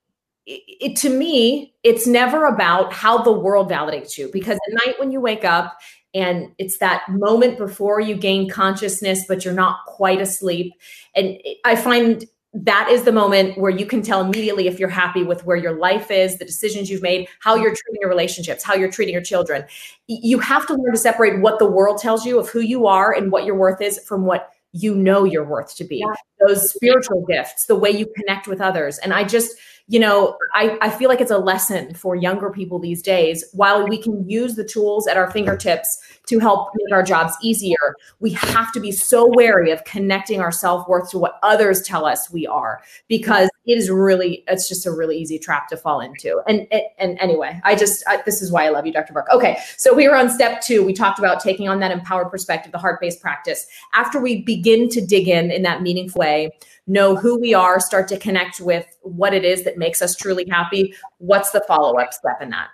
it, 0.51 0.95
to 0.97 1.10
me, 1.10 1.75
it's 1.83 2.08
never 2.08 2.48
about 2.48 2.91
how 2.91 3.21
the 3.21 3.31
world 3.31 3.69
validates 3.69 4.17
you 4.17 4.31
because 4.33 4.58
at 4.67 4.85
night 4.85 5.00
when 5.00 5.12
you 5.12 5.21
wake 5.21 5.46
up 5.46 5.77
and 6.13 6.47
it's 6.57 6.79
that 6.79 7.03
moment 7.10 7.57
before 7.57 7.99
you 7.99 8.15
gain 8.15 8.49
consciousness 8.49 9.25
but 9.27 9.45
you're 9.45 9.53
not 9.53 9.85
quite 9.85 10.21
asleep. 10.21 10.73
And 11.15 11.37
i 11.65 11.75
find 11.75 12.25
that 12.53 12.89
is 12.89 13.03
the 13.03 13.12
moment 13.12 13.60
where 13.60 13.69
you 13.69 13.85
can 13.85 14.01
tell 14.01 14.21
immediately 14.21 14.67
if 14.67 14.79
you're 14.79 14.89
happy 14.89 15.21
with 15.21 15.45
where 15.45 15.55
your 15.55 15.77
life 15.77 16.10
is 16.10 16.37
the 16.37 16.45
decisions 16.45 16.89
you've 16.89 17.03
made 17.03 17.27
how 17.41 17.55
you're 17.55 17.75
treating 17.75 18.01
your 18.01 18.10
relationships 18.10 18.63
how 18.63 18.73
you're 18.73 18.91
treating 18.91 19.13
your 19.13 19.23
children. 19.23 19.63
You 20.07 20.39
have 20.39 20.65
to 20.67 20.73
learn 20.73 20.91
to 20.91 20.97
separate 20.97 21.41
what 21.41 21.60
the 21.60 21.69
world 21.69 21.99
tells 21.99 22.25
you 22.25 22.39
of 22.39 22.49
who 22.49 22.62
you 22.62 22.87
are 22.87 23.13
and 23.13 23.31
what 23.31 23.45
your 23.45 23.55
worth 23.55 23.81
is 23.81 23.99
from 23.99 24.25
what 24.25 24.49
you 24.71 24.95
know 24.95 25.23
your 25.23 25.43
worth 25.43 25.75
to 25.77 25.83
be. 25.83 25.97
Yeah. 25.97 26.13
those 26.47 26.71
spiritual 26.71 27.25
gifts 27.27 27.65
the 27.65 27.75
way 27.75 27.89
you 27.89 28.07
connect 28.15 28.47
with 28.47 28.62
others. 28.62 28.97
And 28.99 29.13
i 29.13 29.23
just 29.23 29.55
you 29.90 30.00
know, 30.00 30.37
I, 30.54 30.77
I 30.81 30.92
feel 30.92 31.10
like 31.10 31.19
it's 31.19 31.31
a 31.31 31.40
lesson 31.40 31.96
for 31.96 32.15
younger 32.15 32.52
people 32.52 32.77
these 32.77 33.02
days. 33.02 33.44
While 33.54 33.87
we 33.87 34.00
can 34.00 34.29
use 34.29 34.54
the 34.54 34.63
tools 34.63 35.08
at 35.08 35.17
our 35.17 35.31
fingertips 35.31 35.98
to 36.27 36.37
help 36.37 36.69
make 36.75 36.94
our 36.94 37.02
jobs 37.02 37.33
easier, 37.42 37.96
we 38.19 38.29
have 38.33 38.71
to 38.73 38.79
be 38.79 38.92
so 38.92 39.27
wary 39.33 39.71
of 39.71 39.83
connecting 39.85 40.42
our 40.42 40.52
self 40.52 40.87
worth 40.87 41.10
to 41.10 41.17
what 41.17 41.40
others 41.42 41.81
tell 41.81 42.06
us 42.06 42.31
we 42.31 42.46
are, 42.46 42.83
because 43.08 43.50
it 43.65 43.79
is 43.79 43.90
really, 43.90 44.44
it's 44.48 44.69
just 44.69 44.85
a 44.85 44.92
really 44.92 45.17
easy 45.17 45.40
trap 45.40 45.67
to 45.69 45.77
fall 45.77 46.02
into. 46.02 46.40
And 46.48 46.67
and, 47.00 47.17
anyway, 47.19 47.60
I 47.63 47.75
just, 47.75 48.04
I, 48.08 48.21
this 48.27 48.44
is 48.44 48.52
why 48.52 48.67
I 48.67 48.69
love 48.69 48.85
you, 48.85 48.94
Dr. 48.94 49.13
Brooke. 49.13 49.29
Okay, 49.31 49.58
so 49.75 49.96
we 49.96 50.08
were 50.08 50.15
on 50.15 50.29
step 50.29 50.62
two. 50.62 50.85
We 50.85 50.94
talked 50.94 51.17
about 51.17 51.40
taking 51.40 51.67
on 51.67 51.79
that 51.79 51.90
empowered 51.90 52.29
perspective, 52.29 52.71
the 52.71 52.77
heart 52.77 53.02
based 53.02 53.21
practice. 53.21 53.65
After 53.94 54.21
we 54.21 54.44
begin 54.44 54.87
to 54.90 55.04
dig 55.04 55.27
in 55.27 55.50
in 55.50 55.63
that 55.63 55.81
meaningful 55.81 56.19
way, 56.19 56.52
know 56.90 57.15
who 57.15 57.40
we 57.40 57.54
are, 57.54 57.79
start 57.79 58.08
to 58.10 58.17
connect 58.17 58.60
with 58.60 58.85
what 59.02 59.33
it 59.33 59.46
is 59.46 59.63
that 59.63 59.77
makes 59.77 60.02
us 60.02 60.15
truly 60.15 60.46
happy. 60.50 60.94
What's 61.19 61.52
the 61.52 61.63
follow 61.67 61.98
up 61.98 62.13
step 62.13 62.42
in 62.42 62.50
that? 62.50 62.69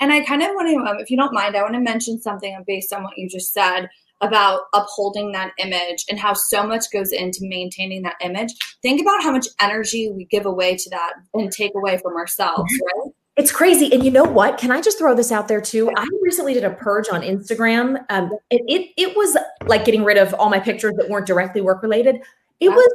And 0.00 0.12
I 0.12 0.20
kind 0.20 0.42
of 0.42 0.50
want 0.50 0.68
to, 0.68 0.90
um, 0.90 1.00
if 1.00 1.10
you 1.10 1.16
don't 1.16 1.32
mind, 1.32 1.56
I 1.56 1.62
want 1.62 1.74
to 1.74 1.80
mention 1.80 2.20
something 2.20 2.56
based 2.66 2.92
on 2.92 3.02
what 3.02 3.16
you 3.16 3.28
just 3.28 3.52
said 3.52 3.88
about 4.20 4.62
upholding 4.74 5.32
that 5.32 5.52
image 5.58 6.04
and 6.08 6.18
how 6.18 6.34
so 6.34 6.66
much 6.66 6.84
goes 6.92 7.12
into 7.12 7.38
maintaining 7.42 8.02
that 8.02 8.16
image. 8.20 8.52
Think 8.82 9.00
about 9.00 9.22
how 9.22 9.32
much 9.32 9.46
energy 9.60 10.10
we 10.10 10.24
give 10.26 10.46
away 10.46 10.76
to 10.76 10.90
that 10.90 11.14
and 11.34 11.50
take 11.50 11.72
away 11.74 11.98
from 11.98 12.16
ourselves, 12.16 12.72
mm-hmm. 12.72 13.00
right? 13.00 13.12
It's 13.36 13.52
crazy. 13.52 13.92
And 13.92 14.04
you 14.04 14.10
know 14.10 14.24
what? 14.24 14.58
Can 14.58 14.72
I 14.72 14.80
just 14.80 14.98
throw 14.98 15.14
this 15.14 15.30
out 15.30 15.46
there 15.46 15.60
too? 15.60 15.90
I 15.96 16.06
recently 16.22 16.54
did 16.54 16.64
a 16.64 16.70
purge 16.70 17.08
on 17.10 17.22
Instagram. 17.22 18.04
Um, 18.10 18.32
it, 18.50 18.62
it, 18.66 18.90
it 18.96 19.16
was 19.16 19.36
like 19.66 19.84
getting 19.84 20.02
rid 20.02 20.16
of 20.16 20.34
all 20.34 20.50
my 20.50 20.58
pictures 20.58 20.94
that 20.96 21.08
weren't 21.08 21.26
directly 21.26 21.60
work 21.60 21.82
related. 21.82 22.16
It 22.58 22.70
was 22.70 22.92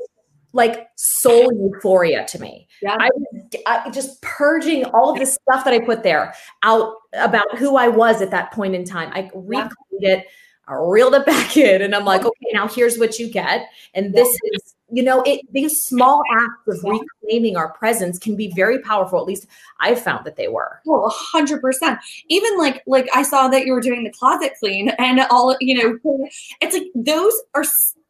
like 0.54 0.88
soul 0.96 1.52
euphoria 1.52 2.26
to 2.28 2.40
me. 2.40 2.68
Yeah. 2.82 2.96
I 3.00 3.10
was 3.16 3.46
I, 3.66 3.90
just 3.90 4.22
purging 4.22 4.86
all 4.86 5.12
of 5.12 5.20
the 5.20 5.26
stuff 5.26 5.66
that 5.66 5.74
I 5.74 5.80
put 5.80 6.04
there 6.04 6.34
out 6.62 6.94
about 7.14 7.58
who 7.58 7.76
I 7.76 7.88
was 7.88 8.22
at 8.22 8.32
that 8.32 8.52
point 8.52 8.76
in 8.76 8.86
time. 8.86 9.10
I 9.14 9.30
reclaimed 9.34 9.74
yeah. 10.00 10.18
it, 10.18 10.28
I 10.68 10.76
reeled 10.76 11.16
it 11.16 11.26
back 11.26 11.58
in, 11.58 11.82
and 11.82 11.94
I'm 11.94 12.06
like, 12.06 12.24
okay, 12.24 12.48
now 12.54 12.68
here's 12.68 12.98
what 12.98 13.20
you 13.20 13.30
get. 13.30 13.68
And 13.94 14.14
this 14.14 14.28
yeah. 14.28 14.50
is, 14.54 14.76
you 14.92 15.04
know, 15.04 15.24
it 15.24 15.42
these 15.52 15.82
small 15.82 16.22
acts 16.32 16.68
of 16.68 16.84
reclaiming 16.84 17.58
our 17.58 17.74
presence 17.74 18.20
can 18.20 18.36
be 18.36 18.52
very 18.56 18.80
powerful. 18.80 19.20
At 19.20 19.26
least 19.26 19.48
I 19.80 19.96
found 19.96 20.24
that 20.26 20.36
they 20.36 20.48
were. 20.48 20.82
Oh, 20.88 21.02
well, 21.02 21.10
hundred 21.10 21.62
percent. 21.62 22.00
Even 22.30 22.58
like 22.60 22.84
like 22.86 23.10
I 23.14 23.24
saw 23.24 23.48
that 23.48 23.66
you 23.66 23.74
were 23.74 23.82
doing 23.82 24.04
the 24.04 24.12
closet 24.12 24.54
clean 24.60 24.90
and 25.00 25.22
all, 25.32 25.56
you 25.60 26.00
know, 26.04 26.28
it's 26.62 26.76
like 26.76 26.88
those 26.96 27.34
are 27.56 27.64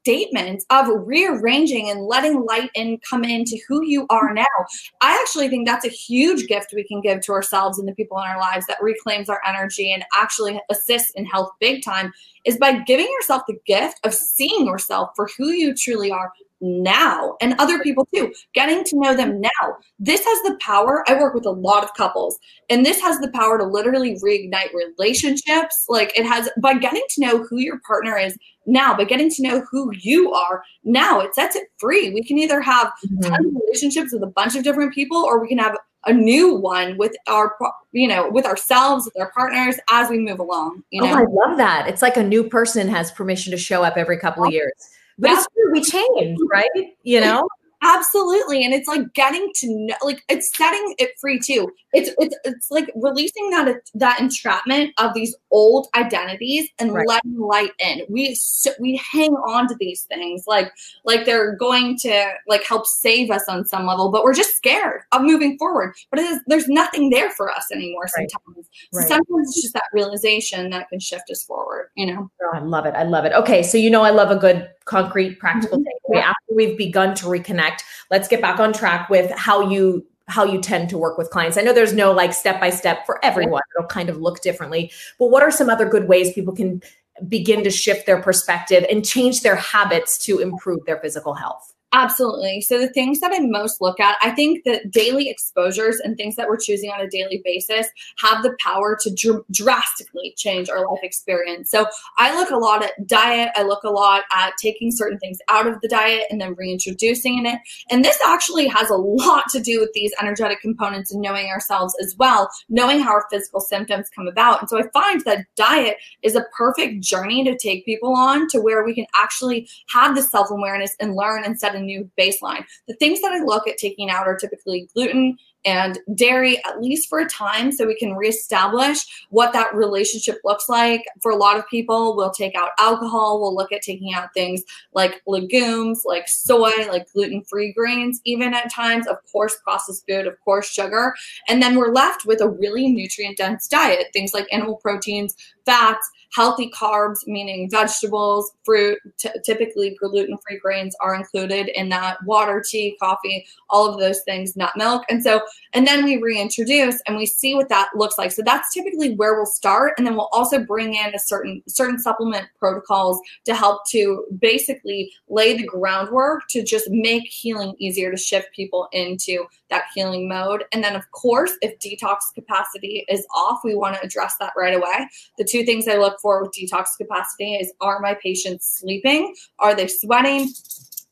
statement 0.04 0.66
of 0.70 0.88
rearranging 1.06 1.90
and 1.90 2.06
letting 2.06 2.46
light 2.46 2.70
in 2.76 3.00
come 3.10 3.24
into 3.24 3.58
who 3.68 3.84
you 3.86 4.06
are 4.10 4.26
mm-hmm. 4.26 4.36
now. 4.36 4.66
I 5.02 5.18
actually 5.22 5.48
think 5.48 5.66
that's 5.66 5.86
a 5.86 5.90
huge 5.90 6.48
gift 6.48 6.74
we 6.76 6.86
can 6.86 7.02
give 7.02 7.22
to 7.22 7.32
ourselves 7.32 7.80
and 7.80 7.88
the 7.88 7.96
people 7.96 8.18
in 8.18 8.26
our 8.26 8.40
lives 8.40 8.66
that 8.68 8.82
reclaims 8.82 9.30
our 9.30 9.42
energy 9.48 9.92
and 9.94 10.04
actually 10.14 10.60
assists 10.70 11.12
in 11.12 11.26
health 11.26 11.52
big 11.62 11.84
time 11.84 12.12
is 12.46 12.58
by 12.58 12.80
giving 12.80 13.08
yourself 13.18 13.44
the 13.48 13.58
gift 13.66 14.00
of 14.04 14.14
seeing 14.14 14.66
yourself 14.66 15.12
for 15.16 15.30
who 15.38 15.52
you 15.52 15.74
truly 15.74 16.12
are 16.12 16.34
now 16.64 17.36
and 17.42 17.56
other 17.60 17.80
people 17.80 18.08
too, 18.14 18.34
getting 18.54 18.84
to 18.86 19.00
know 19.00 19.14
them 19.16 19.42
now. 19.42 19.78
This 20.00 20.24
has 20.24 20.42
the 20.44 20.58
power. 20.62 21.04
I 21.08 21.16
work 21.16 21.34
with 21.34 21.46
a 21.46 21.52
lot 21.52 21.84
of 21.84 21.94
couples, 21.94 22.40
and 22.70 22.86
this 22.86 23.02
has 23.02 23.20
the 23.20 23.32
power 23.32 23.58
to 23.58 23.66
literally 23.66 24.18
reignite 24.24 24.74
relationships. 24.74 25.86
Like 25.90 26.18
it 26.18 26.26
has 26.26 26.50
by 26.62 26.76
getting 26.76 27.04
to 27.10 27.22
know 27.22 27.44
who 27.44 27.60
your 27.60 27.80
partner 27.86 28.18
is 28.18 28.38
now, 28.66 28.96
by 28.96 29.04
getting 29.04 29.30
to 29.30 29.44
know 29.44 29.66
who 29.70 29.92
you 30.00 30.32
are 30.32 30.64
now, 30.86 31.20
it 31.20 31.36
sets 31.36 31.56
it 31.56 31.68
free. 31.78 32.12
We 32.14 32.24
can 32.24 32.38
either 32.38 32.62
have 32.62 32.92
mm-hmm. 33.06 33.58
relationships 33.58 34.14
with 34.14 34.24
a 34.24 34.28
bunch 34.28 34.56
of 34.56 34.64
different 34.64 34.94
people, 34.94 35.18
or 35.18 35.42
we 35.42 35.50
can 35.50 35.58
have 35.58 35.78
a 36.06 36.14
new 36.14 36.56
one 36.56 36.98
with 36.98 37.14
our 37.28 37.56
you 37.92 38.08
know 38.08 38.30
with 38.30 38.46
ourselves 38.46 39.06
with 39.06 39.20
our 39.20 39.32
partners 39.32 39.76
as 39.90 40.10
we 40.10 40.20
move 40.20 40.40
along 40.40 40.84
you 40.90 41.02
oh, 41.02 41.06
know 41.06 41.14
oh, 41.14 41.18
i 41.18 41.48
love 41.48 41.58
that 41.58 41.88
it's 41.88 42.02
like 42.02 42.18
a 42.18 42.24
new 42.24 42.44
person 42.44 42.90
has 42.90 43.10
permission 43.12 43.52
to 43.52 43.58
show 43.58 43.84
up 43.84 43.96
every 43.96 44.18
couple 44.18 44.44
of 44.44 44.52
years 44.52 44.74
but 45.18 45.32
it's 45.32 45.48
true, 45.54 45.72
we 45.72 45.82
change, 45.82 46.38
right? 46.52 46.70
You 47.04 47.22
know? 47.22 47.48
Absolutely. 47.84 48.64
And 48.64 48.74
it's 48.74 48.88
like 48.88 49.14
getting 49.14 49.52
to 49.56 49.68
know 49.70 49.96
like 50.04 50.24
it's 50.30 50.56
setting 50.56 50.96
it 50.98 51.12
free 51.20 51.40
too. 51.40 51.70
It's 51.92 52.12
it's 52.18 52.36
it's 52.46 52.72
like 52.72 52.90
releasing 52.96 53.50
that 53.50 53.76
that 53.96 54.22
entrapment 54.22 54.94
of 54.98 55.14
these 55.14 55.36
old 55.52 55.88
identities 55.96 56.70
and 56.80 56.94
right. 56.94 57.06
letting 57.08 57.38
light 57.38 57.72
in. 57.80 58.02
We 58.10 58.38
we 58.80 59.02
hang 59.12 59.32
on 59.32 59.68
to 59.68 59.76
these 59.80 60.04
things 60.04 60.46
like 60.48 60.72
like 61.04 61.26
they're 61.26 61.58
going 61.58 61.98
to 62.00 62.32
like 62.48 62.64
help 62.64 62.88
save 62.88 63.30
us 63.32 63.44
on 63.50 63.66
some 63.66 63.86
level, 63.86 64.12
but 64.12 64.24
we're 64.24 64.34
just 64.34 64.56
scared 64.56 65.02
of 65.12 65.22
moving 65.22 65.58
forward. 65.58 65.94
But 66.10 66.20
it 66.20 66.32
is, 66.32 66.40
there's 66.48 66.70
nothing 66.70 67.10
there 67.10 67.32
for 67.32 67.52
us 67.52 67.66
anymore 67.74 68.04
right. 68.18 68.30
sometimes. 68.32 68.68
Right. 68.94 69.08
Sometimes 69.08 69.50
it's 69.50 69.62
just 69.62 69.74
that 69.74 69.84
realization 69.92 70.70
that 70.70 70.88
can 70.90 71.02
shift 71.02 71.30
us 71.30 71.44
forward, 71.44 71.90
you 71.96 72.06
know. 72.06 72.32
Oh, 72.42 72.52
I 72.54 72.60
love 72.60 72.86
it. 72.86 72.96
I 72.96 73.04
love 73.04 73.26
it. 73.26 73.34
Okay, 73.34 73.62
so 73.62 73.78
you 73.78 73.90
know 73.90 74.04
I 74.04 74.12
love 74.12 74.32
a 74.32 74.38
good 74.38 74.70
concrete 74.86 75.40
practical 75.40 75.80
mm-hmm. 75.80 76.14
takeaway 76.14 76.33
we've 76.52 76.78
begun 76.78 77.16
to 77.16 77.26
reconnect 77.26 77.82
let's 78.12 78.28
get 78.28 78.42
back 78.42 78.60
on 78.60 78.72
track 78.72 79.10
with 79.10 79.32
how 79.32 79.70
you 79.70 80.06
how 80.28 80.46
you 80.46 80.62
tend 80.62 80.90
to 80.90 80.98
work 80.98 81.18
with 81.18 81.30
clients. 81.30 81.58
I 81.58 81.62
know 81.62 81.74
there's 81.74 81.94
no 81.94 82.12
like 82.12 82.32
step 82.32 82.60
by 82.60 82.70
step 82.70 83.06
for 83.06 83.24
everyone. 83.26 83.62
It'll 83.76 83.88
kind 83.88 84.10
of 84.10 84.18
look 84.18 84.42
differently. 84.42 84.92
But 85.20 85.28
what 85.28 85.44
are 85.44 85.52
some 85.52 85.70
other 85.70 85.88
good 85.88 86.08
ways 86.08 86.32
people 86.34 86.56
can 86.56 86.82
begin 87.28 87.64
to 87.64 87.70
shift 87.70 88.06
their 88.06 88.22
perspective 88.22 88.86
and 88.90 89.06
change 89.06 89.42
their 89.42 89.56
habits 89.56 90.18
to 90.26 90.40
improve 90.40 90.86
their 90.86 91.00
physical 91.00 91.34
health? 91.34 91.73
Absolutely. 91.96 92.60
So 92.62 92.80
the 92.80 92.88
things 92.88 93.20
that 93.20 93.32
I 93.32 93.40
most 93.40 93.80
look 93.80 94.00
at, 94.00 94.18
I 94.24 94.32
think 94.32 94.64
that 94.66 94.90
daily 94.90 95.30
exposures 95.30 96.00
and 96.04 96.18
things 96.18 96.36
that 96.36 96.48
we're 96.50 96.58
choosing 96.58 96.90
on 96.90 97.00
a 97.00 97.08
daily 97.08 97.40
basis 97.46 97.88
have 98.18 98.42
the 98.42 98.56
power 98.60 98.98
to 99.02 99.14
dr- 99.14 99.44
drastically 99.52 100.34
change 100.36 100.70
our 100.72 100.90
life 100.90 101.02
experience. 101.04 101.70
So 101.70 101.86
I 102.18 102.36
look 102.36 102.50
a 102.50 102.58
lot 102.58 102.84
at 102.84 103.06
diet. 103.06 103.52
I 103.56 103.62
look 103.62 103.84
a 103.84 103.92
lot 103.92 104.24
at 104.36 104.54
taking 104.60 104.92
certain 104.92 105.20
things 105.20 105.38
out 105.50 105.68
of 105.68 105.82
the 105.82 105.88
diet 105.88 106.24
and 106.32 106.42
then 106.42 106.56
reintroducing 106.56 107.46
it. 107.46 107.60
And 107.92 108.04
this 108.04 108.20
actually 108.26 108.68
has 108.70 108.90
a 108.90 108.96
lot 108.96 109.44
to 109.52 109.60
do 109.60 109.80
with 109.80 109.94
these 109.94 110.14
energetic 110.20 110.62
components 110.62 111.14
and 111.14 111.22
knowing 111.22 111.46
ourselves 111.50 111.96
as 112.02 112.16
well, 112.18 112.50
knowing 112.70 113.02
how 113.02 113.12
our 113.12 113.28
physical 113.30 113.60
symptoms 113.60 114.10
come 114.16 114.28
about. 114.28 114.62
And 114.62 114.70
so 114.70 114.80
I 114.80 114.90
find 114.94 115.22
that 115.26 115.46
diet 115.56 115.98
is 116.24 116.36
a 116.36 116.46
perfect 116.58 117.04
journey 117.04 117.44
to 117.44 117.56
take 117.56 117.86
people 117.86 118.16
on 118.16 118.48
to 118.48 118.60
where 118.60 118.84
we 118.84 118.96
can 118.96 119.06
actually 119.16 119.70
have 119.90 120.16
the 120.16 120.24
self-awareness 120.24 120.96
and 121.00 121.14
learn 121.14 121.44
and 121.44 121.60
set 121.60 121.76
new 121.84 122.10
baseline. 122.20 122.64
The 122.88 122.96
things 122.96 123.22
that 123.22 123.32
I 123.32 123.44
look 123.44 123.68
at 123.68 123.78
taking 123.78 124.10
out 124.10 124.28
are 124.28 124.38
typically 124.38 124.88
gluten 124.94 125.38
and 125.66 126.00
dairy 126.16 126.62
at 126.66 126.82
least 126.82 127.10
for 127.10 127.20
a 127.20 127.30
time 127.30 127.72
so 127.72 127.88
we 127.88 127.96
can 127.96 128.16
reestablish 128.16 129.06
what 129.30 129.54
that 129.54 129.74
relationship 129.74 130.40
looks 130.44 130.68
like 130.68 131.04
for 131.22 131.32
a 131.32 131.36
lot 131.36 131.58
of 131.58 131.68
people 131.68 132.16
we'll 132.16 132.32
take 132.32 132.56
out 132.56 132.72
alcohol 132.80 133.40
we'll 133.40 133.56
look 133.56 133.72
at 133.72 133.82
taking 133.82 134.14
out 134.14 134.34
things 134.34 134.62
like 134.94 135.22
legumes 135.26 136.04
like 136.06 136.28
soy 136.28 136.72
like 136.90 137.12
gluten-free 137.14 137.72
grains 137.74 138.20
even 138.26 138.54
at 138.54 138.72
times 138.72 139.08
of 139.08 139.18
course 139.32 139.56
processed 139.64 140.04
food 140.08 140.28
of 140.28 140.40
course 140.42 140.70
sugar 140.70 141.14
and 141.48 141.62
then 141.62 141.76
we're 141.78 141.94
left 141.94 142.26
with 142.26 142.42
a 142.42 142.50
really 142.50 142.90
nutrient 142.90 143.38
dense 143.38 143.68
diet 143.68 144.08
things 144.12 144.34
like 144.34 144.48
animal 144.52 144.76
proteins 144.78 145.36
fats, 145.66 146.10
healthy 146.34 146.72
carbs, 146.72 147.28
meaning 147.28 147.70
vegetables, 147.70 148.52
fruit, 148.64 148.98
t- 149.18 149.30
typically 149.46 149.96
gluten 150.00 150.38
free 150.46 150.58
grains 150.58 150.96
are 151.00 151.16
included 151.16 151.70
in 151.80 151.90
that, 151.90 152.18
water, 152.26 152.64
tea, 152.68 152.98
coffee, 153.00 153.46
all 153.70 153.92
of 153.92 154.00
those 154.00 154.22
things, 154.24 154.56
nut 154.56 154.72
milk. 154.76 155.04
And 155.10 155.24
so, 155.24 155.42
and 155.74 155.86
then 155.86 156.04
we 156.04 156.18
reintroduce 156.18 157.02
and 157.08 157.18
we 157.18 157.26
see 157.26 157.54
what 157.56 157.70
that 157.70 157.90
looks 157.96 158.18
like. 158.18 158.32
So 158.32 158.42
that's 158.44 158.74
typically 158.74 159.16
where 159.16 159.36
we'll 159.36 159.46
start. 159.46 159.94
And 159.98 160.08
then 160.08 160.16
we'll 160.16 160.30
also 160.34 160.64
bring 160.64 160.96
in 160.96 161.14
a 161.14 161.20
certain, 161.20 161.62
certain 161.68 162.00
supplement 162.00 162.48
protocols 162.58 163.20
to 163.46 163.54
help 163.54 163.88
to 163.90 164.26
basically 164.40 165.12
lay 165.30 165.56
the 165.56 165.66
groundwork 165.66 166.48
to 166.50 166.64
just 166.64 166.90
make 166.90 167.24
healing 167.24 167.76
easier 167.78 168.12
to 168.12 168.18
shift 168.18 168.48
people 168.56 168.88
into 168.92 169.46
that 169.74 169.86
healing 169.94 170.28
mode. 170.28 170.64
And 170.72 170.84
then, 170.84 170.96
of 170.96 171.10
course, 171.12 171.54
if 171.62 171.78
detox 171.80 172.18
capacity 172.36 173.06
is 173.10 173.26
off, 173.36 173.60
we 173.64 173.76
want 173.76 173.96
to 173.96 174.06
address 174.06 174.36
that 174.40 174.54
right 174.56 174.76
away. 174.76 175.08
The 175.38 175.44
two 175.44 175.64
things 175.66 175.88
I 175.88 175.98
look 175.98 176.18
for 176.22 176.42
with 176.42 176.52
detox 176.52 176.96
capacity 176.98 177.56
is 177.56 177.74
are 177.82 178.00
my 178.00 178.14
patients 178.14 178.80
sleeping? 178.80 179.36
Are 179.60 179.76
they 179.76 179.88
sweating? 179.88 180.50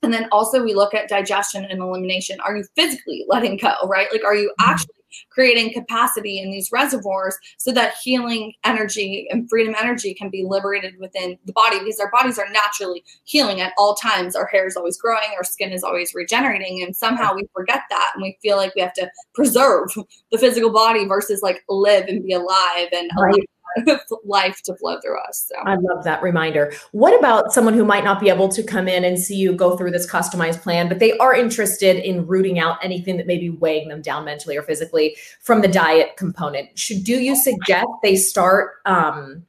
And 0.03 0.13
then 0.13 0.27
also 0.31 0.63
we 0.63 0.73
look 0.73 0.93
at 0.93 1.09
digestion 1.09 1.65
and 1.65 1.81
elimination. 1.81 2.39
Are 2.41 2.55
you 2.55 2.63
physically 2.75 3.25
letting 3.27 3.57
go, 3.57 3.73
right? 3.85 4.07
Like, 4.11 4.23
are 4.23 4.35
you 4.35 4.49
mm-hmm. 4.59 4.71
actually 4.71 4.95
creating 5.29 5.73
capacity 5.73 6.39
in 6.39 6.51
these 6.51 6.71
reservoirs 6.71 7.37
so 7.57 7.71
that 7.71 7.95
healing 8.01 8.53
energy 8.63 9.27
and 9.29 9.49
freedom 9.49 9.75
energy 9.79 10.13
can 10.13 10.29
be 10.29 10.45
liberated 10.47 10.93
within 10.99 11.37
the 11.45 11.53
body 11.53 11.79
because 11.79 11.99
our 11.99 12.11
bodies 12.11 12.37
are 12.37 12.49
naturally 12.51 13.03
healing 13.23 13.61
at 13.61 13.73
all 13.77 13.95
times. 13.95 14.35
Our 14.35 14.47
hair 14.47 14.67
is 14.67 14.75
always 14.75 14.97
growing, 14.97 15.29
our 15.37 15.43
skin 15.43 15.71
is 15.71 15.83
always 15.83 16.13
regenerating, 16.13 16.83
and 16.83 16.95
somehow 16.95 17.33
we 17.35 17.47
forget 17.53 17.81
that 17.89 18.11
and 18.15 18.23
we 18.23 18.37
feel 18.41 18.57
like 18.57 18.73
we 18.75 18.81
have 18.81 18.93
to 18.93 19.09
preserve 19.33 19.89
the 20.31 20.37
physical 20.37 20.71
body 20.71 21.05
versus 21.05 21.41
like 21.41 21.63
live 21.69 22.05
and 22.07 22.23
be 22.23 22.33
alive 22.33 22.87
and 22.91 23.09
right. 23.17 23.49
life 24.25 24.61
to 24.63 24.75
flow 24.75 24.99
through 25.01 25.19
us. 25.19 25.47
So 25.47 25.61
I 25.63 25.75
love 25.75 26.03
that 26.03 26.21
reminder. 26.21 26.73
What 26.91 27.17
about 27.17 27.53
someone 27.53 27.73
who 27.73 27.85
might 27.85 28.03
not 28.03 28.19
be 28.19 28.29
able 28.29 28.49
to 28.49 28.63
come 28.63 28.87
in 28.87 29.03
and 29.03 29.19
see 29.19 29.35
you 29.35 29.53
go 29.53 29.77
through 29.77 29.91
this 29.91 30.09
customized 30.09 30.61
plan, 30.61 30.87
but 30.87 30.99
they 30.99 31.17
are 31.17 31.33
interested 31.33 31.97
in 31.97 32.27
rooting 32.27 32.59
out 32.59 32.77
anything 32.83 33.17
that 33.17 33.27
may 33.27 33.37
be 33.37 33.49
weighing 33.49 33.89
them 33.89 34.01
down 34.01 34.25
mentally 34.25 34.57
or 34.57 34.63
physically 34.63 35.15
from 35.41 35.61
the 35.61 35.67
diet 35.67 36.17
component? 36.17 36.77
Should 36.77 37.03
do 37.03 37.19
you 37.19 37.35
suggest 37.35 37.87
they 38.03 38.15
start? 38.15 38.73
Um, 38.85 39.45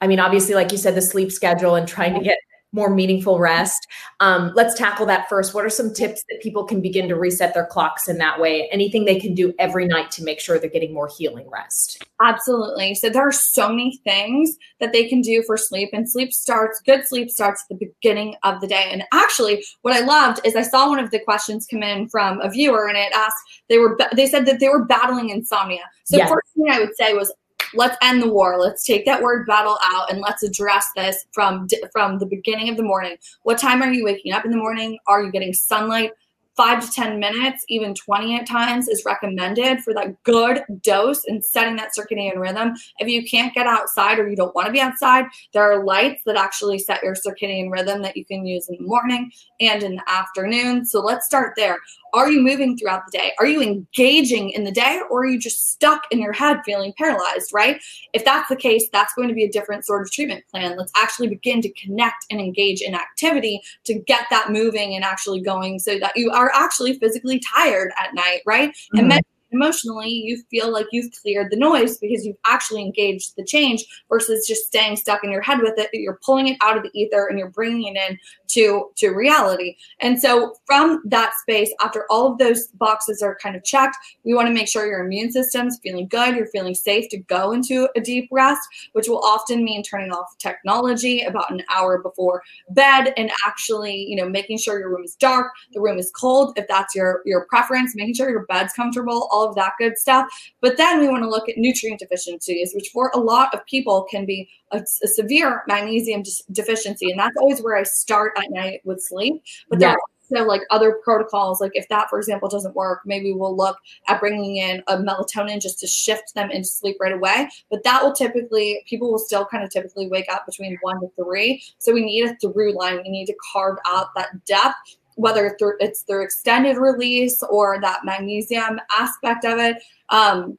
I 0.00 0.06
mean, 0.06 0.20
obviously, 0.20 0.54
like 0.54 0.70
you 0.72 0.78
said, 0.78 0.94
the 0.94 1.02
sleep 1.02 1.32
schedule 1.32 1.74
and 1.74 1.88
trying 1.88 2.14
to 2.14 2.20
get 2.20 2.38
more 2.72 2.90
meaningful 2.90 3.38
rest. 3.38 3.86
Um, 4.20 4.52
let's 4.54 4.74
tackle 4.74 5.06
that 5.06 5.28
first. 5.28 5.54
What 5.54 5.64
are 5.64 5.70
some 5.70 5.92
tips 5.92 6.22
that 6.28 6.42
people 6.42 6.64
can 6.64 6.82
begin 6.82 7.08
to 7.08 7.14
reset 7.14 7.54
their 7.54 7.66
clocks 7.66 8.08
in 8.08 8.18
that 8.18 8.38
way? 8.38 8.68
Anything 8.70 9.04
they 9.04 9.18
can 9.18 9.34
do 9.34 9.54
every 9.58 9.86
night 9.86 10.10
to 10.12 10.22
make 10.22 10.38
sure 10.38 10.58
they're 10.58 10.68
getting 10.68 10.92
more 10.92 11.08
healing 11.08 11.48
rest? 11.48 12.04
Absolutely. 12.20 12.94
So 12.94 13.08
there 13.08 13.26
are 13.26 13.32
so 13.32 13.70
many 13.70 14.00
things 14.04 14.56
that 14.80 14.92
they 14.92 15.08
can 15.08 15.22
do 15.22 15.42
for 15.46 15.56
sleep, 15.56 15.90
and 15.92 16.10
sleep 16.10 16.32
starts, 16.32 16.80
good 16.84 17.06
sleep 17.06 17.30
starts 17.30 17.64
at 17.64 17.78
the 17.78 17.86
beginning 17.86 18.36
of 18.42 18.60
the 18.60 18.66
day. 18.66 18.88
And 18.90 19.02
actually, 19.12 19.64
what 19.82 19.94
I 19.94 20.00
loved 20.00 20.40
is 20.44 20.54
I 20.54 20.62
saw 20.62 20.88
one 20.88 20.98
of 20.98 21.10
the 21.10 21.20
questions 21.20 21.66
come 21.70 21.82
in 21.82 22.08
from 22.08 22.40
a 22.40 22.50
viewer, 22.50 22.86
and 22.86 22.98
it 22.98 23.12
asked, 23.14 23.36
they 23.68 23.78
were, 23.78 23.98
they 24.14 24.26
said 24.26 24.44
that 24.46 24.60
they 24.60 24.68
were 24.68 24.84
battling 24.84 25.30
insomnia. 25.30 25.84
So 26.04 26.16
yes. 26.18 26.28
first 26.28 26.48
thing 26.54 26.70
I 26.70 26.80
would 26.80 26.96
say 26.96 27.14
was 27.14 27.32
let's 27.74 27.96
end 28.02 28.22
the 28.22 28.32
war. 28.32 28.58
Let's 28.60 28.84
take 28.84 29.04
that 29.06 29.22
word 29.22 29.46
battle 29.46 29.78
out 29.82 30.10
and 30.10 30.20
let's 30.20 30.42
address 30.42 30.86
this 30.96 31.26
from 31.32 31.66
from 31.92 32.18
the 32.18 32.26
beginning 32.26 32.68
of 32.68 32.76
the 32.76 32.82
morning. 32.82 33.16
What 33.42 33.58
time 33.58 33.82
are 33.82 33.92
you 33.92 34.04
waking 34.04 34.32
up 34.32 34.44
in 34.44 34.50
the 34.50 34.56
morning? 34.56 34.98
Are 35.06 35.22
you 35.22 35.30
getting 35.30 35.52
sunlight? 35.52 36.12
five 36.58 36.84
to 36.84 36.90
10 36.90 37.20
minutes, 37.20 37.64
even 37.68 37.94
20 37.94 38.36
at 38.36 38.46
times, 38.46 38.88
is 38.88 39.04
recommended 39.06 39.78
for 39.78 39.94
that 39.94 40.20
good 40.24 40.64
dose 40.82 41.24
and 41.26 41.42
setting 41.42 41.76
that 41.76 41.92
circadian 41.96 42.36
rhythm. 42.36 42.74
If 42.98 43.08
you 43.08 43.24
can't 43.24 43.54
get 43.54 43.68
outside 43.68 44.18
or 44.18 44.28
you 44.28 44.34
don't 44.34 44.54
want 44.56 44.66
to 44.66 44.72
be 44.72 44.80
outside, 44.80 45.26
there 45.54 45.62
are 45.62 45.84
lights 45.84 46.22
that 46.26 46.36
actually 46.36 46.80
set 46.80 47.04
your 47.04 47.14
circadian 47.14 47.70
rhythm 47.70 48.02
that 48.02 48.16
you 48.16 48.24
can 48.24 48.44
use 48.44 48.68
in 48.68 48.76
the 48.76 48.88
morning 48.88 49.30
and 49.60 49.84
in 49.84 49.94
the 49.94 50.10
afternoon. 50.10 50.84
So 50.84 51.00
let's 51.00 51.24
start 51.26 51.54
there. 51.56 51.78
Are 52.14 52.30
you 52.30 52.40
moving 52.40 52.76
throughout 52.76 53.02
the 53.06 53.18
day? 53.18 53.32
Are 53.38 53.46
you 53.46 53.62
engaging 53.62 54.50
in 54.50 54.64
the 54.64 54.72
day 54.72 55.00
or 55.10 55.22
are 55.22 55.26
you 55.26 55.38
just 55.38 55.70
stuck 55.72 56.02
in 56.10 56.20
your 56.20 56.32
head 56.32 56.58
feeling 56.64 56.92
paralyzed, 56.96 57.52
right? 57.52 57.80
If 58.12 58.24
that's 58.24 58.48
the 58.48 58.56
case, 58.56 58.88
that's 58.92 59.14
going 59.14 59.28
to 59.28 59.34
be 59.34 59.44
a 59.44 59.50
different 59.50 59.84
sort 59.84 60.02
of 60.02 60.10
treatment 60.10 60.44
plan. 60.50 60.76
Let's 60.76 60.92
actually 60.96 61.28
begin 61.28 61.60
to 61.62 61.72
connect 61.74 62.26
and 62.30 62.40
engage 62.40 62.80
in 62.80 62.94
activity 62.94 63.60
to 63.84 63.94
get 63.94 64.26
that 64.30 64.50
moving 64.50 64.94
and 64.94 65.04
actually 65.04 65.42
going 65.42 65.78
so 65.78 65.98
that 65.98 66.16
you 66.16 66.30
are 66.30 66.50
actually 66.54 66.98
physically 66.98 67.40
tired 67.54 67.92
at 67.98 68.14
night, 68.14 68.40
right? 68.46 68.70
Mm-hmm. 68.70 69.10
And 69.10 69.22
emotionally 69.50 70.10
you 70.10 70.42
feel 70.50 70.70
like 70.70 70.86
you've 70.92 71.10
cleared 71.22 71.50
the 71.50 71.56
noise 71.56 71.98
because 71.98 72.24
you've 72.24 72.36
actually 72.46 72.82
engaged 72.82 73.34
the 73.36 73.44
change 73.44 73.84
versus 74.08 74.46
just 74.46 74.66
staying 74.66 74.96
stuck 74.96 75.24
in 75.24 75.30
your 75.30 75.40
head 75.40 75.58
with 75.60 75.78
it 75.78 75.88
you're 75.92 76.18
pulling 76.24 76.48
it 76.48 76.58
out 76.62 76.76
of 76.76 76.82
the 76.82 76.90
ether 76.92 77.26
and 77.26 77.38
you're 77.38 77.50
bringing 77.50 77.94
it 77.94 78.10
in 78.10 78.18
to 78.48 78.90
to 78.96 79.10
reality 79.10 79.76
and 80.00 80.20
so 80.20 80.54
from 80.66 81.02
that 81.04 81.32
space 81.40 81.72
after 81.80 82.06
all 82.10 82.32
of 82.32 82.38
those 82.38 82.68
boxes 82.68 83.22
are 83.22 83.36
kind 83.42 83.56
of 83.56 83.64
checked 83.64 83.96
we 84.24 84.34
want 84.34 84.46
to 84.46 84.54
make 84.54 84.68
sure 84.68 84.86
your 84.86 85.04
immune 85.04 85.30
system's 85.30 85.78
feeling 85.82 86.06
good 86.08 86.34
you're 86.34 86.46
feeling 86.46 86.74
safe 86.74 87.08
to 87.08 87.18
go 87.18 87.52
into 87.52 87.88
a 87.96 88.00
deep 88.00 88.28
rest 88.32 88.60
which 88.92 89.08
will 89.08 89.22
often 89.24 89.64
mean 89.64 89.82
turning 89.82 90.10
off 90.10 90.26
technology 90.38 91.22
about 91.22 91.50
an 91.50 91.62
hour 91.70 91.98
before 92.02 92.42
bed 92.70 93.12
and 93.16 93.30
actually 93.46 93.94
you 93.94 94.16
know 94.16 94.28
making 94.28 94.58
sure 94.58 94.78
your 94.78 94.90
room 94.90 95.04
is 95.04 95.14
dark 95.16 95.52
the 95.72 95.80
room 95.80 95.98
is 95.98 96.10
cold 96.10 96.52
if 96.56 96.66
that's 96.68 96.94
your 96.94 97.22
your 97.24 97.46
preference 97.46 97.94
making 97.94 98.14
sure 98.14 98.30
your 98.30 98.46
bed's 98.46 98.72
comfortable 98.72 99.28
all 99.30 99.48
of 99.48 99.54
that 99.54 99.72
good 99.78 99.98
stuff. 99.98 100.26
But 100.60 100.76
then 100.76 101.00
we 101.00 101.08
want 101.08 101.22
to 101.22 101.28
look 101.28 101.48
at 101.48 101.56
nutrient 101.56 102.00
deficiencies, 102.00 102.72
which 102.74 102.90
for 102.92 103.10
a 103.14 103.18
lot 103.18 103.54
of 103.54 103.64
people 103.66 104.06
can 104.10 104.24
be 104.24 104.48
a, 104.72 104.82
a 105.02 105.08
severe 105.08 105.62
magnesium 105.66 106.22
deficiency. 106.52 107.10
And 107.10 107.18
that's 107.18 107.36
always 107.38 107.62
where 107.62 107.76
I 107.76 107.84
start 107.84 108.32
at 108.38 108.50
night 108.50 108.80
with 108.84 109.02
sleep. 109.02 109.42
But 109.68 109.80
yeah. 109.80 109.94
there 110.30 110.42
are 110.42 110.46
like 110.46 110.60
other 110.68 111.00
protocols 111.02 111.58
like 111.58 111.70
if 111.72 111.88
that 111.88 112.10
for 112.10 112.18
example 112.18 112.50
doesn't 112.50 112.76
work 112.76 113.00
maybe 113.06 113.32
we'll 113.32 113.56
look 113.56 113.78
at 114.08 114.20
bringing 114.20 114.58
in 114.58 114.82
a 114.88 114.96
melatonin 114.98 115.58
just 115.58 115.80
to 115.80 115.86
shift 115.86 116.34
them 116.34 116.50
into 116.50 116.68
sleep 116.68 116.98
right 117.00 117.14
away 117.14 117.48
but 117.70 117.82
that 117.82 118.02
will 118.02 118.12
typically 118.12 118.84
people 118.86 119.10
will 119.10 119.18
still 119.18 119.46
kind 119.46 119.64
of 119.64 119.70
typically 119.70 120.06
wake 120.06 120.30
up 120.30 120.44
between 120.44 120.76
one 120.82 121.00
to 121.00 121.08
three 121.16 121.62
so 121.78 121.94
we 121.94 122.04
need 122.04 122.28
a 122.28 122.36
through 122.36 122.76
line 122.76 123.00
we 123.02 123.08
need 123.08 123.24
to 123.24 123.34
carve 123.50 123.78
out 123.86 124.08
that 124.14 124.28
depth 124.44 124.98
whether 125.18 125.56
it's 125.80 126.02
through 126.02 126.22
extended 126.22 126.76
release 126.76 127.42
or 127.50 127.80
that 127.80 128.04
magnesium 128.04 128.78
aspect 128.96 129.44
of 129.44 129.58
it. 129.58 129.76
Um, 130.10 130.56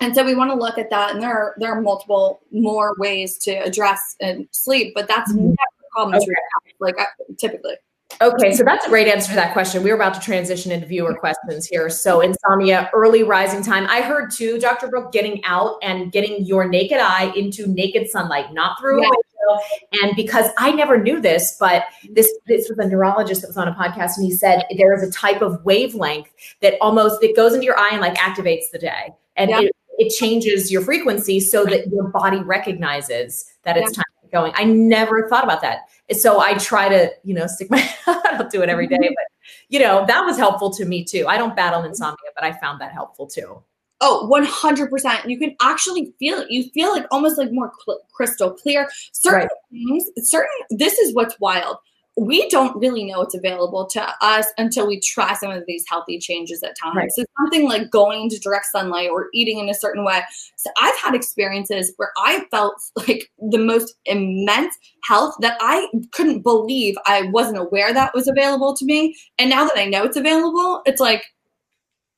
and 0.00 0.14
so 0.14 0.24
we 0.24 0.34
want 0.34 0.50
to 0.50 0.56
look 0.56 0.78
at 0.78 0.90
that, 0.90 1.12
and 1.12 1.22
there 1.22 1.32
are 1.32 1.54
there 1.58 1.72
are 1.72 1.80
multiple 1.80 2.40
more 2.50 2.94
ways 2.98 3.38
to 3.38 3.52
address 3.52 4.16
and 4.20 4.48
sleep, 4.50 4.94
but 4.94 5.06
that's 5.06 5.30
mm-hmm. 5.30 5.44
never 5.44 5.54
a 5.54 5.94
problem 5.94 6.16
okay. 6.16 6.69
Like 6.80 6.96
typically. 7.38 7.74
Okay, 8.22 8.54
so 8.54 8.64
that's 8.64 8.84
a 8.84 8.88
great 8.88 9.08
answer 9.08 9.28
to 9.28 9.34
that 9.36 9.52
question. 9.52 9.82
We 9.82 9.90
are 9.90 9.94
about 9.94 10.14
to 10.14 10.20
transition 10.20 10.72
into 10.72 10.86
viewer 10.86 11.14
questions 11.14 11.66
here. 11.66 11.88
So, 11.88 12.20
insomnia, 12.20 12.90
early 12.92 13.22
rising 13.22 13.62
time. 13.62 13.86
I 13.88 14.02
heard 14.02 14.30
too, 14.30 14.58
Dr. 14.58 14.88
Brooke, 14.88 15.12
getting 15.12 15.42
out 15.44 15.76
and 15.82 16.12
getting 16.12 16.44
your 16.44 16.68
naked 16.68 16.98
eye 16.98 17.32
into 17.34 17.66
naked 17.66 18.10
sunlight, 18.10 18.52
not 18.52 18.78
through 18.78 19.00
yeah. 19.00 19.08
a 19.08 19.10
window. 19.10 19.64
And 20.02 20.16
because 20.16 20.50
I 20.58 20.72
never 20.72 21.02
knew 21.02 21.20
this, 21.20 21.56
but 21.58 21.84
this 22.10 22.30
this 22.46 22.68
was 22.68 22.78
a 22.78 22.88
neurologist 22.88 23.40
that 23.40 23.48
was 23.48 23.56
on 23.56 23.68
a 23.68 23.74
podcast, 23.74 24.16
and 24.16 24.26
he 24.26 24.32
said 24.32 24.64
there 24.76 24.92
is 24.92 25.02
a 25.02 25.10
type 25.10 25.40
of 25.40 25.64
wavelength 25.64 26.28
that 26.60 26.74
almost 26.80 27.22
it 27.22 27.34
goes 27.34 27.54
into 27.54 27.64
your 27.64 27.78
eye 27.78 27.90
and 27.92 28.00
like 28.00 28.16
activates 28.16 28.70
the 28.70 28.78
day, 28.78 29.14
and 29.36 29.50
yeah. 29.50 29.60
it, 29.60 29.72
it 29.98 30.10
changes 30.10 30.70
your 30.70 30.82
frequency 30.82 31.40
so 31.40 31.64
that 31.64 31.86
your 31.86 32.08
body 32.08 32.40
recognizes 32.40 33.46
that 33.62 33.78
it's 33.78 33.96
yeah. 33.96 34.02
time 34.02 34.04
going. 34.30 34.52
I 34.54 34.64
never 34.64 35.28
thought 35.28 35.44
about 35.44 35.62
that. 35.62 35.80
So 36.12 36.40
I 36.40 36.54
try 36.54 36.88
to, 36.88 37.10
you 37.24 37.34
know, 37.34 37.46
stick 37.46 37.70
my, 37.70 37.88
I 38.06 38.36
don't 38.36 38.50
do 38.50 38.62
it 38.62 38.68
every 38.68 38.86
day, 38.86 38.96
mm-hmm. 38.96 39.14
but 39.14 39.24
you 39.68 39.78
know, 39.78 40.04
that 40.06 40.24
was 40.24 40.36
helpful 40.36 40.70
to 40.70 40.84
me 40.84 41.04
too. 41.04 41.26
I 41.28 41.38
don't 41.38 41.56
battle 41.56 41.84
insomnia, 41.84 42.30
but 42.34 42.44
I 42.44 42.52
found 42.52 42.80
that 42.80 42.92
helpful 42.92 43.26
too. 43.26 43.62
Oh, 44.02 44.28
100%. 44.32 45.28
You 45.28 45.38
can 45.38 45.54
actually 45.60 46.14
feel 46.18 46.38
it. 46.38 46.50
You 46.50 46.70
feel 46.70 46.90
like 46.90 47.06
almost 47.10 47.36
like 47.36 47.52
more 47.52 47.70
cl- 47.84 48.00
crystal 48.12 48.50
clear. 48.50 48.88
Certain 49.12 49.40
right. 49.40 49.48
things, 49.70 50.10
certain, 50.30 50.48
this 50.70 50.98
is 50.98 51.14
what's 51.14 51.38
wild 51.38 51.76
we 52.16 52.48
don't 52.48 52.76
really 52.76 53.04
know 53.04 53.18
what's 53.18 53.34
available 53.34 53.86
to 53.86 54.14
us 54.20 54.46
until 54.58 54.86
we 54.86 55.00
try 55.00 55.34
some 55.34 55.50
of 55.50 55.64
these 55.66 55.84
healthy 55.88 56.18
changes 56.18 56.62
at 56.62 56.76
times. 56.76 56.96
Right. 56.96 57.10
So 57.12 57.24
something 57.38 57.68
like 57.68 57.90
going 57.90 58.28
to 58.30 58.38
direct 58.38 58.66
sunlight 58.66 59.10
or 59.10 59.28
eating 59.32 59.58
in 59.58 59.68
a 59.68 59.74
certain 59.74 60.04
way. 60.04 60.22
So 60.56 60.70
I've 60.80 60.96
had 60.98 61.14
experiences 61.14 61.92
where 61.96 62.12
I 62.18 62.44
felt 62.50 62.74
like 62.96 63.30
the 63.38 63.58
most 63.58 63.94
immense 64.04 64.76
health 65.04 65.34
that 65.40 65.56
I 65.60 65.88
couldn't 66.12 66.42
believe 66.42 66.96
I 67.06 67.22
wasn't 67.28 67.58
aware 67.58 67.94
that 67.94 68.14
was 68.14 68.28
available 68.28 68.74
to 68.76 68.84
me. 68.84 69.16
And 69.38 69.48
now 69.48 69.64
that 69.66 69.78
I 69.78 69.86
know 69.86 70.04
it's 70.04 70.16
available, 70.16 70.82
it's 70.86 71.00
like 71.00 71.24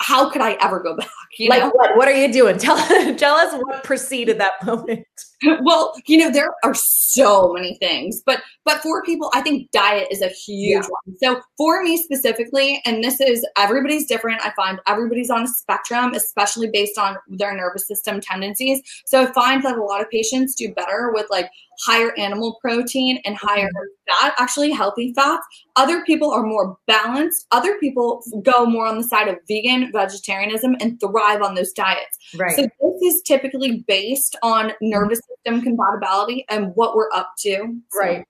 how 0.03 0.29
could 0.29 0.43
I 0.43 0.57
ever 0.61 0.81
go 0.81 0.97
back? 0.97 1.09
You 1.39 1.49
like 1.49 1.63
know? 1.63 1.71
what? 1.71 1.97
What 1.97 2.09
are 2.09 2.15
you 2.15 2.33
doing? 2.33 2.59
Tell 2.63 2.77
tell 3.17 3.35
us 3.37 3.55
what 3.63 3.85
preceded 3.85 4.39
that 4.39 4.53
moment. 4.65 5.07
well, 5.63 5.93
you 6.07 6.19
know, 6.19 6.31
there 6.31 6.55
are 6.65 6.75
so 6.75 7.53
many 7.53 7.77
things, 7.77 8.23
but 8.25 8.43
but 8.65 8.81
for 8.81 9.03
people, 9.03 9.31
I 9.35 9.41
think 9.41 9.71
diet 9.73 10.09
is 10.11 10.23
a 10.23 10.29
huge 10.29 10.85
yeah. 10.85 10.89
one. 10.89 11.17
So 11.23 11.43
for 11.57 11.83
me 11.83 11.97
specifically, 12.03 12.81
and 12.85 13.03
this 13.03 13.21
is 13.21 13.47
everybody's 13.57 14.07
different. 14.07 14.45
I 14.45 14.53
find 14.55 14.79
everybody's 14.87 15.31
on 15.31 15.43
a 15.43 15.49
spectrum, 15.49 16.15
especially 16.15 16.69
based 16.73 16.99
on 16.99 17.17
their 17.29 17.57
nervous 17.57 17.87
system 17.87 18.21
tendencies. 18.21 18.81
So 19.07 19.23
I 19.23 19.33
find 19.33 19.63
that 19.65 19.77
a 19.77 19.83
lot 19.83 20.01
of 20.01 20.11
patients 20.11 20.55
do 20.55 20.73
better 20.73 21.11
with 21.13 21.27
like 21.31 21.51
higher 21.85 22.13
animal 22.19 22.59
protein 22.61 23.21
and 23.25 23.37
higher 23.37 23.69
mm-hmm. 23.69 24.27
fat, 24.27 24.35
actually 24.39 24.71
healthy 24.71 25.13
fats. 25.15 25.47
Other 25.77 26.05
people 26.05 26.31
are 26.31 26.43
more 26.43 26.77
balanced. 26.87 27.47
Other 27.51 27.79
people 27.79 28.23
go 28.43 28.67
more 28.67 28.87
on 28.87 28.99
the 28.99 29.05
side 29.05 29.29
of 29.29 29.37
vegan, 29.49 29.91
vegetarianism, 29.93 30.77
and 30.81 31.01
thrive 31.01 31.43
on 31.43 31.55
those 31.55 31.73
diets. 31.73 32.19
Right. 32.37 32.57
So 32.57 32.63
this 32.63 33.15
is 33.15 33.23
typically 33.23 33.85
based 33.89 34.37
on 34.43 34.73
nervous 34.81 35.21
system 35.37 35.63
compatibility 35.63 36.45
and 36.49 36.73
what 36.75 36.97
we're 36.97 37.11
up 37.13 37.33
to. 37.41 37.81
So. 37.91 37.99
Right. 37.99 38.25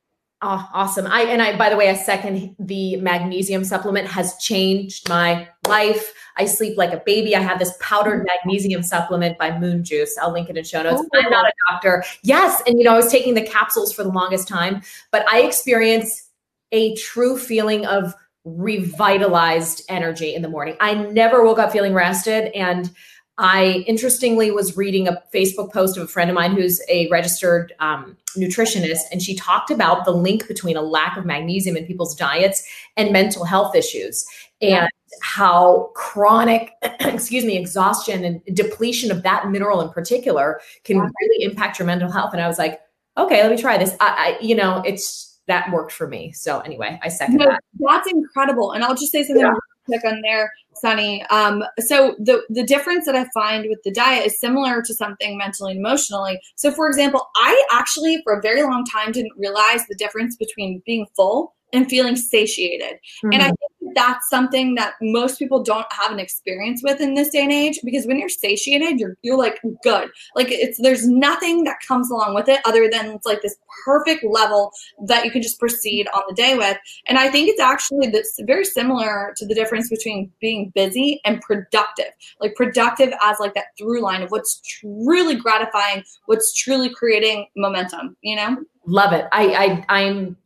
Oh, 0.44 0.68
awesome. 0.74 1.06
I 1.06 1.22
and 1.22 1.40
I 1.40 1.56
by 1.56 1.70
the 1.70 1.76
way, 1.76 1.88
I 1.88 1.94
second 1.94 2.56
the 2.58 2.96
magnesium 2.96 3.64
supplement 3.64 4.08
has 4.08 4.36
changed 4.38 5.08
my 5.08 5.48
life. 5.68 6.12
I 6.36 6.46
sleep 6.46 6.76
like 6.76 6.92
a 6.92 7.00
baby. 7.06 7.36
I 7.36 7.40
have 7.40 7.60
this 7.60 7.76
powdered 7.80 8.26
mm-hmm. 8.26 8.26
magnesium 8.44 8.82
supplement 8.82 9.38
by 9.38 9.56
Moon 9.56 9.84
Juice. 9.84 10.18
I'll 10.20 10.32
link 10.32 10.50
it 10.50 10.56
in 10.56 10.64
show 10.64 10.82
notes. 10.82 11.00
Oh, 11.00 11.18
I'm 11.18 11.30
not 11.30 11.46
a 11.46 11.52
doctor. 11.70 12.02
Yes, 12.24 12.60
and 12.66 12.76
you 12.76 12.84
know, 12.84 12.92
I 12.92 12.96
was 12.96 13.10
taking 13.10 13.34
the 13.34 13.42
capsules 13.42 13.92
for 13.92 14.02
the 14.02 14.08
longest 14.08 14.48
time, 14.48 14.82
but 15.12 15.24
I 15.28 15.42
experience 15.42 16.30
a 16.72 16.96
true 16.96 17.38
feeling 17.38 17.86
of 17.86 18.12
revitalized 18.44 19.84
energy 19.88 20.34
in 20.34 20.42
the 20.42 20.48
morning. 20.48 20.76
I 20.80 20.94
never 20.94 21.44
woke 21.44 21.60
up 21.60 21.70
feeling 21.70 21.94
rested 21.94 22.52
and 22.56 22.90
I 23.38 23.84
interestingly 23.86 24.50
was 24.50 24.76
reading 24.76 25.08
a 25.08 25.22
Facebook 25.32 25.72
post 25.72 25.96
of 25.96 26.04
a 26.04 26.06
friend 26.06 26.28
of 26.28 26.34
mine 26.34 26.52
who's 26.52 26.82
a 26.88 27.08
registered 27.08 27.72
um, 27.80 28.16
nutritionist, 28.36 29.00
and 29.10 29.22
she 29.22 29.34
talked 29.34 29.70
about 29.70 30.04
the 30.04 30.10
link 30.10 30.46
between 30.46 30.76
a 30.76 30.82
lack 30.82 31.16
of 31.16 31.24
magnesium 31.24 31.76
in 31.76 31.86
people's 31.86 32.14
diets 32.14 32.62
and 32.96 33.10
mental 33.10 33.44
health 33.44 33.74
issues, 33.74 34.26
and 34.60 34.88
how 35.22 35.90
chronic, 35.94 36.72
excuse 37.00 37.44
me, 37.44 37.56
exhaustion 37.56 38.24
and 38.24 38.42
depletion 38.54 39.10
of 39.10 39.22
that 39.22 39.48
mineral 39.50 39.80
in 39.80 39.88
particular 39.88 40.60
can 40.84 40.98
really 40.98 41.44
impact 41.44 41.78
your 41.78 41.86
mental 41.86 42.10
health. 42.10 42.32
And 42.32 42.42
I 42.42 42.48
was 42.48 42.58
like, 42.58 42.80
okay, 43.16 43.42
let 43.42 43.50
me 43.50 43.58
try 43.58 43.78
this. 43.78 43.94
I, 44.00 44.36
I 44.40 44.42
you 44.42 44.54
know, 44.54 44.82
it's 44.84 45.40
that 45.46 45.72
worked 45.72 45.92
for 45.92 46.06
me. 46.06 46.32
So 46.32 46.60
anyway, 46.60 47.00
I 47.02 47.08
second 47.08 47.36
no, 47.36 47.46
that. 47.46 47.60
That's 47.78 48.10
incredible. 48.10 48.72
And 48.72 48.84
I'll 48.84 48.94
just 48.94 49.12
say 49.12 49.22
something 49.22 49.44
yeah. 49.44 49.54
Quick 49.86 50.04
on 50.04 50.20
there 50.22 50.50
Sonni. 50.82 51.24
Um, 51.30 51.64
so 51.78 52.14
the 52.18 52.42
the 52.48 52.64
difference 52.64 53.06
that 53.06 53.14
I 53.14 53.26
find 53.34 53.66
with 53.68 53.82
the 53.84 53.92
diet 53.92 54.26
is 54.26 54.40
similar 54.40 54.82
to 54.82 54.94
something 54.94 55.36
mentally 55.36 55.72
and 55.72 55.80
emotionally. 55.80 56.40
So 56.56 56.70
for 56.70 56.88
example, 56.88 57.28
I 57.36 57.66
actually 57.70 58.20
for 58.24 58.34
a 58.34 58.42
very 58.42 58.62
long 58.62 58.84
time 58.84 59.12
didn't 59.12 59.32
realize 59.36 59.86
the 59.88 59.96
difference 59.96 60.36
between 60.36 60.82
being 60.86 61.06
full 61.14 61.54
and 61.72 61.88
feeling 61.88 62.16
satiated. 62.16 62.94
Mm-hmm. 62.94 63.32
And 63.32 63.42
I 63.42 63.46
mm-hmm. 63.46 63.54
That's 63.94 64.28
something 64.28 64.74
that 64.76 64.94
most 65.00 65.38
people 65.38 65.62
don't 65.62 65.86
have 65.92 66.12
an 66.12 66.18
experience 66.18 66.82
with 66.82 67.00
in 67.00 67.14
this 67.14 67.30
day 67.30 67.42
and 67.42 67.52
age 67.52 67.80
because 67.84 68.06
when 68.06 68.18
you're 68.18 68.28
satiated, 68.28 68.98
you're 68.98 69.16
you're 69.22 69.38
like 69.38 69.60
good. 69.82 70.10
Like 70.34 70.48
it's 70.50 70.80
there's 70.80 71.06
nothing 71.06 71.64
that 71.64 71.78
comes 71.86 72.10
along 72.10 72.34
with 72.34 72.48
it 72.48 72.60
other 72.64 72.88
than 72.90 73.10
it's 73.10 73.26
like 73.26 73.42
this 73.42 73.56
perfect 73.84 74.24
level 74.24 74.72
that 75.06 75.24
you 75.24 75.30
can 75.30 75.42
just 75.42 75.58
proceed 75.58 76.08
on 76.14 76.22
the 76.28 76.34
day 76.34 76.56
with. 76.56 76.76
And 77.06 77.18
I 77.18 77.30
think 77.30 77.48
it's 77.48 77.60
actually 77.60 78.08
this 78.08 78.38
very 78.42 78.64
similar 78.64 79.34
to 79.36 79.46
the 79.46 79.54
difference 79.54 79.88
between 79.88 80.30
being 80.40 80.72
busy 80.74 81.20
and 81.24 81.40
productive. 81.40 82.12
Like 82.40 82.54
productive 82.54 83.12
as 83.22 83.38
like 83.40 83.54
that 83.54 83.66
through 83.78 84.02
line 84.02 84.22
of 84.22 84.30
what's 84.30 84.60
truly 84.60 85.34
gratifying, 85.34 86.04
what's 86.26 86.54
truly 86.54 86.90
creating 86.94 87.46
momentum, 87.56 88.16
you 88.22 88.36
know? 88.36 88.56
Love 88.86 89.12
it. 89.12 89.26
I 89.32 89.84
I 89.88 90.00
I'm 90.00 90.36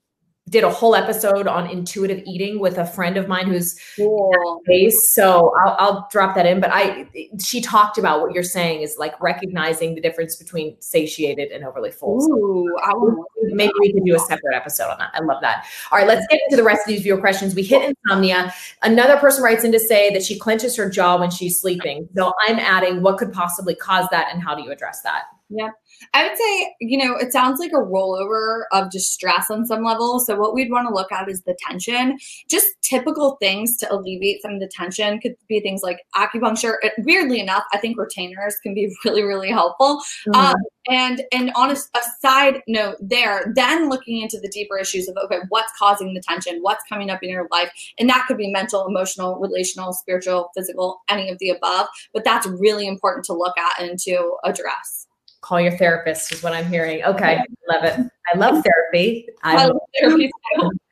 did 0.49 0.63
a 0.63 0.71
whole 0.71 0.95
episode 0.95 1.49
on 1.49 1.69
intuitive 1.69 2.23
eating 2.25 2.61
with 2.61 2.79
a 2.79 2.87
friend 2.87 3.17
of 3.17 3.27
mine 3.27 3.49
who's 3.49 3.77
cool. 3.97 4.63
base. 4.65 5.13
So 5.13 5.53
I'll, 5.65 5.77
I'll, 5.79 6.09
drop 6.13 6.37
that 6.37 6.47
in. 6.47 6.61
But 6.61 6.71
I, 6.73 7.09
she 7.43 7.61
talked 7.61 7.99
about 7.99 8.21
what 8.21 8.33
you're 8.33 8.45
saying 8.45 8.83
is 8.83 8.95
like 8.97 9.21
recognizing 9.21 9.97
the 9.97 10.01
difference 10.01 10.37
between 10.37 10.81
satiated 10.81 11.51
and 11.51 11.65
overly 11.65 11.91
full. 11.91 12.23
Ooh, 12.23 12.71
so 12.81 13.27
maybe 13.43 13.73
we 13.81 13.93
can 13.93 14.05
do 14.05 14.15
a 14.15 14.21
separate 14.21 14.55
episode 14.55 14.89
on 14.89 14.99
that. 14.99 15.11
I 15.15 15.21
love 15.21 15.41
that. 15.41 15.67
All 15.91 15.99
right, 15.99 16.07
let's 16.07 16.25
get 16.29 16.41
into 16.45 16.57
the 16.57 16.63
rest 16.63 16.83
of 16.83 16.89
these 16.89 17.03
viewer 17.03 17.19
questions. 17.19 17.55
We 17.55 17.65
hit 17.65 17.97
insomnia. 18.05 18.55
Another 18.83 19.17
person 19.17 19.43
writes 19.43 19.65
in 19.65 19.73
to 19.73 19.81
say 19.81 20.13
that 20.13 20.23
she 20.23 20.39
clenches 20.39 20.77
her 20.77 20.89
jaw 20.89 21.19
when 21.19 21.31
she's 21.31 21.61
sleeping. 21.61 22.09
So 22.15 22.33
I'm 22.47 22.61
adding 22.61 23.03
what 23.03 23.19
could 23.19 23.33
possibly 23.33 23.75
cause 23.75 24.07
that 24.13 24.33
and 24.33 24.41
how 24.41 24.55
do 24.55 24.63
you 24.63 24.71
address 24.71 25.03
that? 25.03 25.25
Yeah. 25.49 25.71
I 26.13 26.27
would 26.27 26.37
say, 26.37 26.75
you 26.81 26.99
know, 26.99 27.17
it 27.17 27.33
sounds 27.33 27.61
like 27.61 27.71
a 27.71 27.77
rollover 27.77 28.63
of 28.73 28.91
distress 28.91 29.49
on 29.49 29.65
some 29.65 29.85
level. 29.85 30.19
So, 30.19 30.35
what 30.35 30.55
we'd 30.55 30.73
want 30.73 30.89
to 30.89 30.95
look 30.95 31.13
at 31.13 31.31
is 31.31 31.43
the 31.43 31.57
tension. 31.69 32.19
Just 32.51 32.67
typical 32.83 33.37
things 33.41 33.77
to 33.79 33.93
alleviate 33.93 34.43
some 34.43 34.55
of 34.55 34.61
the 34.61 34.69
tension 34.69 35.21
could 35.21 35.37
be 35.49 35.61
things 35.61 35.83
like 35.83 35.99
acupuncture. 36.17 36.75
It, 36.83 36.95
weirdly 36.99 37.41
enough, 37.41 37.63
I 37.73 37.79
think 37.79 37.97
retainers 37.97 38.57
can 38.61 38.75
be 38.75 38.93
really, 39.05 39.23
really 39.23 39.51
helpful. 39.51 40.03
Mm-hmm. 40.27 40.35
Um, 40.35 40.57
and 40.89 41.23
and 41.33 41.53
on 41.55 41.71
a, 41.71 41.75
a 41.75 42.01
side 42.21 42.63
note, 42.67 42.97
there, 43.01 43.53
then 43.55 43.89
looking 43.89 44.21
into 44.21 44.41
the 44.41 44.49
deeper 44.49 44.77
issues 44.77 45.09
of 45.09 45.17
okay, 45.25 45.39
what's 45.49 45.73
causing 45.79 46.13
the 46.15 46.21
tension? 46.21 46.59
What's 46.61 46.85
coming 46.89 47.09
up 47.09 47.23
in 47.23 47.31
your 47.31 47.47
life? 47.53 47.71
And 48.01 48.09
that 48.09 48.25
could 48.27 48.37
be 48.37 48.51
mental, 48.51 48.85
emotional, 48.87 49.39
relational, 49.39 49.93
spiritual, 49.93 50.51
physical, 50.57 51.03
any 51.09 51.31
of 51.31 51.39
the 51.39 51.51
above. 51.51 51.87
But 52.13 52.25
that's 52.25 52.49
really 52.49 52.89
important 52.89 53.25
to 53.27 53.33
look 53.33 53.57
at 53.57 53.81
and 53.81 53.97
to 54.01 54.37
address 54.45 55.06
call 55.47 55.61
your 55.61 55.77
therapist 55.77 56.33
is 56.33 56.43
what 56.43 56.53
I'm 56.53 56.69
hearing. 56.69 57.05
Okay, 57.05 57.39
love 57.71 57.85
it. 57.85 58.01
I 58.35 58.37
love 58.37 58.65
therapy. 58.65 59.29
I 59.45 59.67
love 59.67 59.77
therapy. 60.01 60.29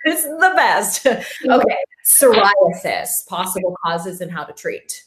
this 0.04 0.20
is 0.24 0.30
the 0.30 0.52
best. 0.54 1.06
Okay, 1.50 1.76
psoriasis, 2.06 3.26
possible 3.26 3.74
causes 3.84 4.20
and 4.20 4.30
how 4.30 4.44
to 4.44 4.52
treat. 4.52 5.02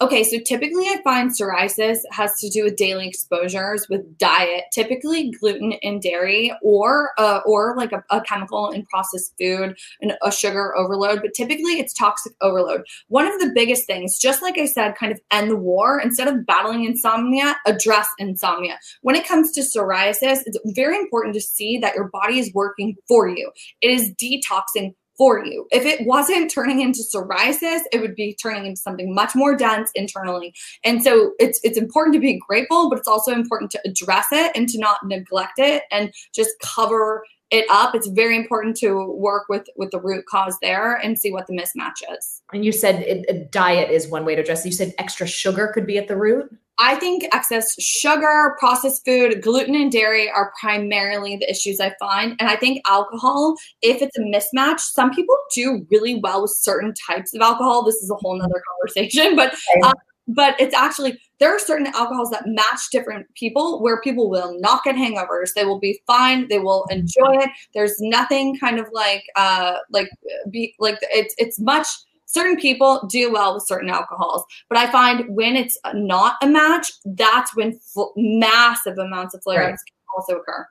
Okay, 0.00 0.22
so 0.22 0.38
typically 0.38 0.86
I 0.86 1.00
find 1.02 1.28
psoriasis 1.28 1.98
has 2.12 2.38
to 2.38 2.48
do 2.48 2.62
with 2.62 2.76
daily 2.76 3.08
exposures 3.08 3.88
with 3.88 4.16
diet, 4.16 4.66
typically 4.72 5.32
gluten 5.32 5.72
and 5.82 6.00
dairy, 6.00 6.56
or 6.62 7.10
uh, 7.18 7.40
or 7.44 7.74
like 7.76 7.90
a, 7.90 8.04
a, 8.10 8.20
chemical 8.20 8.70
in 8.70 8.86
processed 8.86 9.34
food 9.40 9.76
and 10.00 10.12
a 10.22 10.30
sugar 10.30 10.76
overload. 10.76 11.20
But 11.20 11.34
typically 11.34 11.80
it's 11.80 11.92
toxic 11.92 12.32
overload. 12.40 12.82
One 13.08 13.26
of 13.26 13.40
the 13.40 13.50
biggest 13.52 13.88
things, 13.88 14.18
just 14.18 14.40
like 14.40 14.56
I 14.56 14.66
said, 14.66 14.94
kind 14.94 15.10
of 15.10 15.20
end 15.32 15.50
the 15.50 15.56
war. 15.56 15.98
Instead 15.98 16.28
of 16.28 16.46
battling 16.46 16.84
insomnia, 16.84 17.56
address 17.66 18.06
insomnia. 18.20 18.78
When 19.02 19.16
it 19.16 19.26
comes 19.26 19.50
to 19.52 19.62
psoriasis, 19.62 20.42
it's 20.46 20.58
very 20.76 20.96
important 20.96 21.34
to 21.34 21.40
see 21.40 21.76
that 21.78 21.96
your 21.96 22.08
body 22.12 22.38
is 22.38 22.54
working 22.54 22.94
for 23.08 23.28
you. 23.28 23.50
It 23.80 23.90
is 23.90 24.12
detoxing 24.12 24.94
for 25.18 25.44
you. 25.44 25.66
If 25.70 25.84
it 25.84 26.06
wasn't 26.06 26.50
turning 26.50 26.80
into 26.80 27.00
psoriasis, 27.00 27.80
it 27.92 28.00
would 28.00 28.14
be 28.14 28.34
turning 28.40 28.64
into 28.64 28.80
something 28.80 29.12
much 29.12 29.34
more 29.34 29.56
dense 29.56 29.90
internally. 29.94 30.54
And 30.84 31.02
so 31.02 31.32
it's 31.38 31.60
it's 31.64 31.76
important 31.76 32.14
to 32.14 32.20
be 32.20 32.40
grateful, 32.48 32.88
but 32.88 32.98
it's 32.98 33.08
also 33.08 33.32
important 33.32 33.70
to 33.72 33.80
address 33.84 34.26
it 34.32 34.52
and 34.54 34.68
to 34.68 34.78
not 34.78 34.98
neglect 35.04 35.58
it 35.58 35.82
and 35.90 36.12
just 36.34 36.52
cover 36.62 37.24
it 37.50 37.66
up. 37.70 37.94
It's 37.94 38.08
very 38.08 38.36
important 38.36 38.76
to 38.78 39.10
work 39.12 39.44
with 39.48 39.66
with 39.76 39.90
the 39.90 40.00
root 40.00 40.24
cause 40.26 40.56
there 40.62 40.94
and 40.94 41.18
see 41.18 41.32
what 41.32 41.46
the 41.46 41.54
mismatch 41.54 42.02
is. 42.16 42.42
And 42.52 42.64
you 42.64 42.72
said 42.72 43.02
it, 43.02 43.50
diet 43.50 43.90
is 43.90 44.08
one 44.08 44.24
way 44.24 44.34
to 44.36 44.42
address. 44.42 44.64
It. 44.64 44.68
You 44.68 44.74
said 44.74 44.94
extra 44.98 45.26
sugar 45.26 45.70
could 45.74 45.86
be 45.86 45.98
at 45.98 46.08
the 46.08 46.16
root. 46.16 46.54
I 46.78 46.94
think 46.94 47.24
excess 47.32 47.74
sugar, 47.80 48.56
processed 48.58 49.04
food, 49.04 49.42
gluten, 49.42 49.74
and 49.74 49.90
dairy 49.90 50.30
are 50.30 50.52
primarily 50.60 51.36
the 51.36 51.50
issues 51.50 51.80
I 51.80 51.94
find. 51.98 52.36
And 52.38 52.48
I 52.48 52.56
think 52.56 52.82
alcohol, 52.86 53.56
if 53.82 54.00
it's 54.00 54.16
a 54.16 54.22
mismatch, 54.22 54.80
some 54.80 55.10
people 55.10 55.36
do 55.54 55.86
really 55.90 56.16
well 56.16 56.42
with 56.42 56.52
certain 56.52 56.94
types 57.08 57.34
of 57.34 57.40
alcohol. 57.40 57.82
This 57.82 57.96
is 57.96 58.10
a 58.10 58.14
whole 58.14 58.38
nother 58.38 58.62
conversation, 58.76 59.34
but 59.36 59.54
um, 59.84 59.94
but 60.28 60.60
it's 60.60 60.74
actually 60.74 61.18
there 61.40 61.54
are 61.54 61.58
certain 61.58 61.86
alcohols 61.88 62.30
that 62.30 62.46
match 62.46 62.80
different 62.92 63.26
people 63.34 63.82
where 63.82 64.00
people 64.00 64.28
will 64.28 64.58
not 64.60 64.84
get 64.84 64.94
hangovers. 64.94 65.54
They 65.54 65.64
will 65.64 65.80
be 65.80 66.00
fine. 66.06 66.48
They 66.48 66.58
will 66.58 66.84
enjoy 66.90 67.38
it. 67.38 67.50
There's 67.74 67.96
nothing 68.00 68.56
kind 68.58 68.78
of 68.78 68.86
like 68.92 69.24
uh 69.36 69.78
like 69.90 70.08
be 70.50 70.74
like 70.78 70.98
it's 71.02 71.34
it's 71.38 71.58
much 71.58 71.88
certain 72.28 72.56
people 72.56 73.06
do 73.10 73.32
well 73.32 73.54
with 73.54 73.66
certain 73.66 73.88
alcohols 73.88 74.44
but 74.68 74.78
i 74.78 74.90
find 74.90 75.24
when 75.28 75.56
it's 75.56 75.78
not 75.94 76.36
a 76.42 76.46
match 76.46 76.92
that's 77.04 77.54
when 77.56 77.68
f- 77.96 78.06
massive 78.16 78.98
amounts 78.98 79.34
of 79.34 79.42
flare-ups 79.42 79.70
right. 79.70 79.78
can 79.86 80.16
also 80.16 80.36
occur 80.36 80.66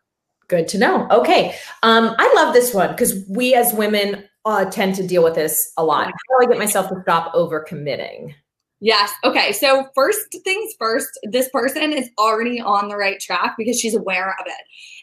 good 0.48 0.68
to 0.68 0.78
know 0.78 1.08
okay 1.10 1.56
um 1.84 2.16
i 2.18 2.34
love 2.36 2.54
this 2.54 2.74
one 2.74 2.90
because 2.92 3.24
we 3.28 3.54
as 3.54 3.74
women 3.74 4.24
uh, 4.46 4.64
tend 4.64 4.96
to 4.96 5.06
deal 5.06 5.26
with 5.26 5.36
this 5.36 5.74
a 5.76 5.84
lot 5.84 6.06
how 6.06 6.40
do 6.40 6.46
i 6.46 6.50
get 6.50 6.58
myself 6.58 6.88
to 6.88 6.96
stop 7.02 7.34
over 7.34 7.60
committing 7.60 8.34
Yes. 8.80 9.12
Okay. 9.24 9.54
So, 9.54 9.88
first 9.96 10.20
things 10.44 10.74
first, 10.78 11.08
this 11.24 11.50
person 11.50 11.92
is 11.92 12.10
already 12.20 12.62
on 12.62 12.90
the 12.90 12.96
right 12.96 13.20
track 13.20 13.56
because 13.58 13.80
she's 13.80 13.96
aware 13.96 14.36
of 14.40 14.46
it. 14.46 14.54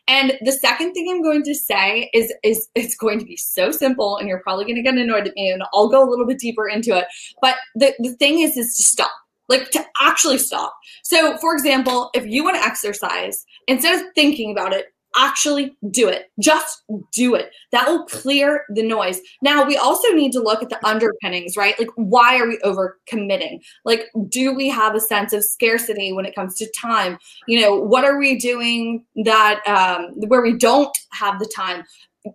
And 0.06 0.34
the 0.42 0.52
second 0.52 0.92
thing 0.92 1.08
I'm 1.10 1.22
going 1.22 1.42
to 1.44 1.54
say 1.54 2.10
is 2.12 2.32
is 2.42 2.68
it's 2.74 2.96
going 2.96 3.18
to 3.18 3.24
be 3.24 3.36
so 3.36 3.70
simple 3.70 4.16
and 4.18 4.28
you're 4.28 4.42
probably 4.42 4.64
going 4.64 4.76
to 4.76 4.82
get 4.82 4.94
annoyed 4.94 5.26
at 5.26 5.34
me 5.34 5.50
and 5.50 5.62
I'll 5.72 5.88
go 5.88 6.06
a 6.06 6.08
little 6.08 6.26
bit 6.26 6.38
deeper 6.38 6.68
into 6.68 6.96
it. 6.96 7.06
But 7.40 7.56
the, 7.74 7.94
the 7.98 8.14
thing 8.16 8.40
is 8.40 8.56
is 8.56 8.76
to 8.76 8.82
stop 8.82 9.10
like 9.48 9.70
to 9.70 9.84
actually 10.00 10.38
stop. 10.38 10.74
So, 11.02 11.36
for 11.38 11.54
example, 11.54 12.10
if 12.14 12.26
you 12.26 12.44
want 12.44 12.56
to 12.56 12.64
exercise 12.64 13.44
instead 13.68 14.00
of 14.00 14.06
thinking 14.14 14.52
about 14.52 14.72
it, 14.72 14.86
actually 15.16 15.76
do 15.90 16.08
it. 16.08 16.30
Just 16.40 16.82
do 17.12 17.34
it. 17.34 17.50
That 17.72 17.88
will 17.88 18.04
clear 18.04 18.64
the 18.70 18.82
noise. 18.82 19.20
Now, 19.42 19.64
we 19.64 19.76
also 19.76 20.08
need 20.12 20.32
to 20.32 20.40
look 20.40 20.62
at 20.62 20.70
the 20.70 20.84
underpinnings, 20.86 21.56
right? 21.56 21.78
Like, 21.78 21.90
why 21.96 22.38
are 22.38 22.48
we 22.48 22.58
over 22.64 22.98
committing? 23.06 23.60
Like, 23.84 24.06
do 24.28 24.54
we 24.54 24.68
have 24.68 24.94
a 24.94 25.00
sense 25.00 25.32
of 25.32 25.44
scarcity 25.44 26.12
when 26.12 26.26
it 26.26 26.34
comes 26.34 26.56
to 26.56 26.72
time? 26.80 27.18
You 27.46 27.60
know, 27.60 27.74
what 27.76 28.04
are 28.04 28.18
we 28.18 28.38
doing 28.38 29.04
that 29.24 29.60
um, 29.66 30.12
where 30.28 30.42
we 30.42 30.56
don't 30.56 30.96
have 31.12 31.38
the 31.38 31.50
time? 31.54 31.84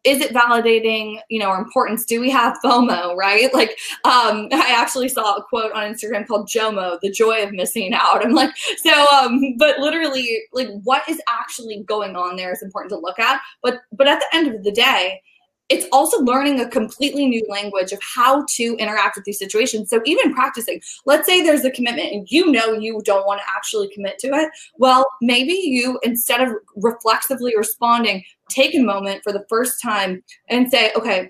Is 0.03 0.21
it 0.21 0.33
validating 0.33 1.19
you 1.29 1.39
know 1.39 1.49
our 1.49 1.59
importance? 1.59 2.05
Do 2.05 2.19
we 2.19 2.29
have 2.29 2.57
fomo 2.63 3.15
right? 3.15 3.49
Like 3.59 3.77
um 4.05 4.47
i 4.51 4.73
actually 4.73 5.09
saw 5.09 5.35
a 5.35 5.43
quote 5.43 5.73
on 5.73 5.91
instagram 5.91 6.25
called 6.25 6.47
jomo 6.47 6.97
the 7.01 7.11
joy 7.11 7.43
of 7.43 7.51
missing 7.51 7.93
out. 7.93 8.25
I'm 8.25 8.33
like 8.33 8.51
so 8.77 9.07
um 9.07 9.57
but 9.57 9.79
literally 9.79 10.41
like 10.53 10.69
what 10.83 11.07
is 11.09 11.21
actually 11.27 11.83
going 11.83 12.15
on 12.15 12.35
there 12.35 12.53
is 12.53 12.61
important 12.61 12.91
to 12.91 12.97
look 12.97 13.19
at. 13.19 13.41
But 13.61 13.81
but 13.91 14.07
at 14.07 14.19
the 14.19 14.37
end 14.37 14.55
of 14.55 14.63
the 14.63 14.71
day 14.71 15.21
it's 15.69 15.85
also 15.91 16.19
learning 16.19 16.59
a 16.59 16.67
completely 16.67 17.27
new 17.27 17.45
language 17.47 17.91
of 17.91 17.99
how 18.01 18.45
to 18.55 18.75
interact 18.77 19.15
with 19.15 19.25
these 19.25 19.39
situations. 19.39 19.89
So 19.89 20.01
even 20.05 20.33
practicing, 20.33 20.81
let's 21.05 21.27
say 21.27 21.41
there's 21.41 21.63
a 21.63 21.71
commitment 21.71 22.11
and 22.11 22.29
you 22.29 22.51
know 22.51 22.73
you 22.73 23.01
don't 23.05 23.25
want 23.25 23.39
to 23.39 23.45
actually 23.55 23.89
commit 23.93 24.17
to 24.19 24.27
it. 24.29 24.49
Well, 24.77 25.05
maybe 25.21 25.53
you 25.53 25.99
instead 26.03 26.41
of 26.41 26.55
reflexively 26.75 27.55
responding, 27.55 28.23
take 28.49 28.75
a 28.75 28.79
moment 28.79 29.23
for 29.23 29.31
the 29.31 29.45
first 29.47 29.81
time 29.81 30.23
and 30.49 30.69
say, 30.69 30.91
okay, 30.95 31.29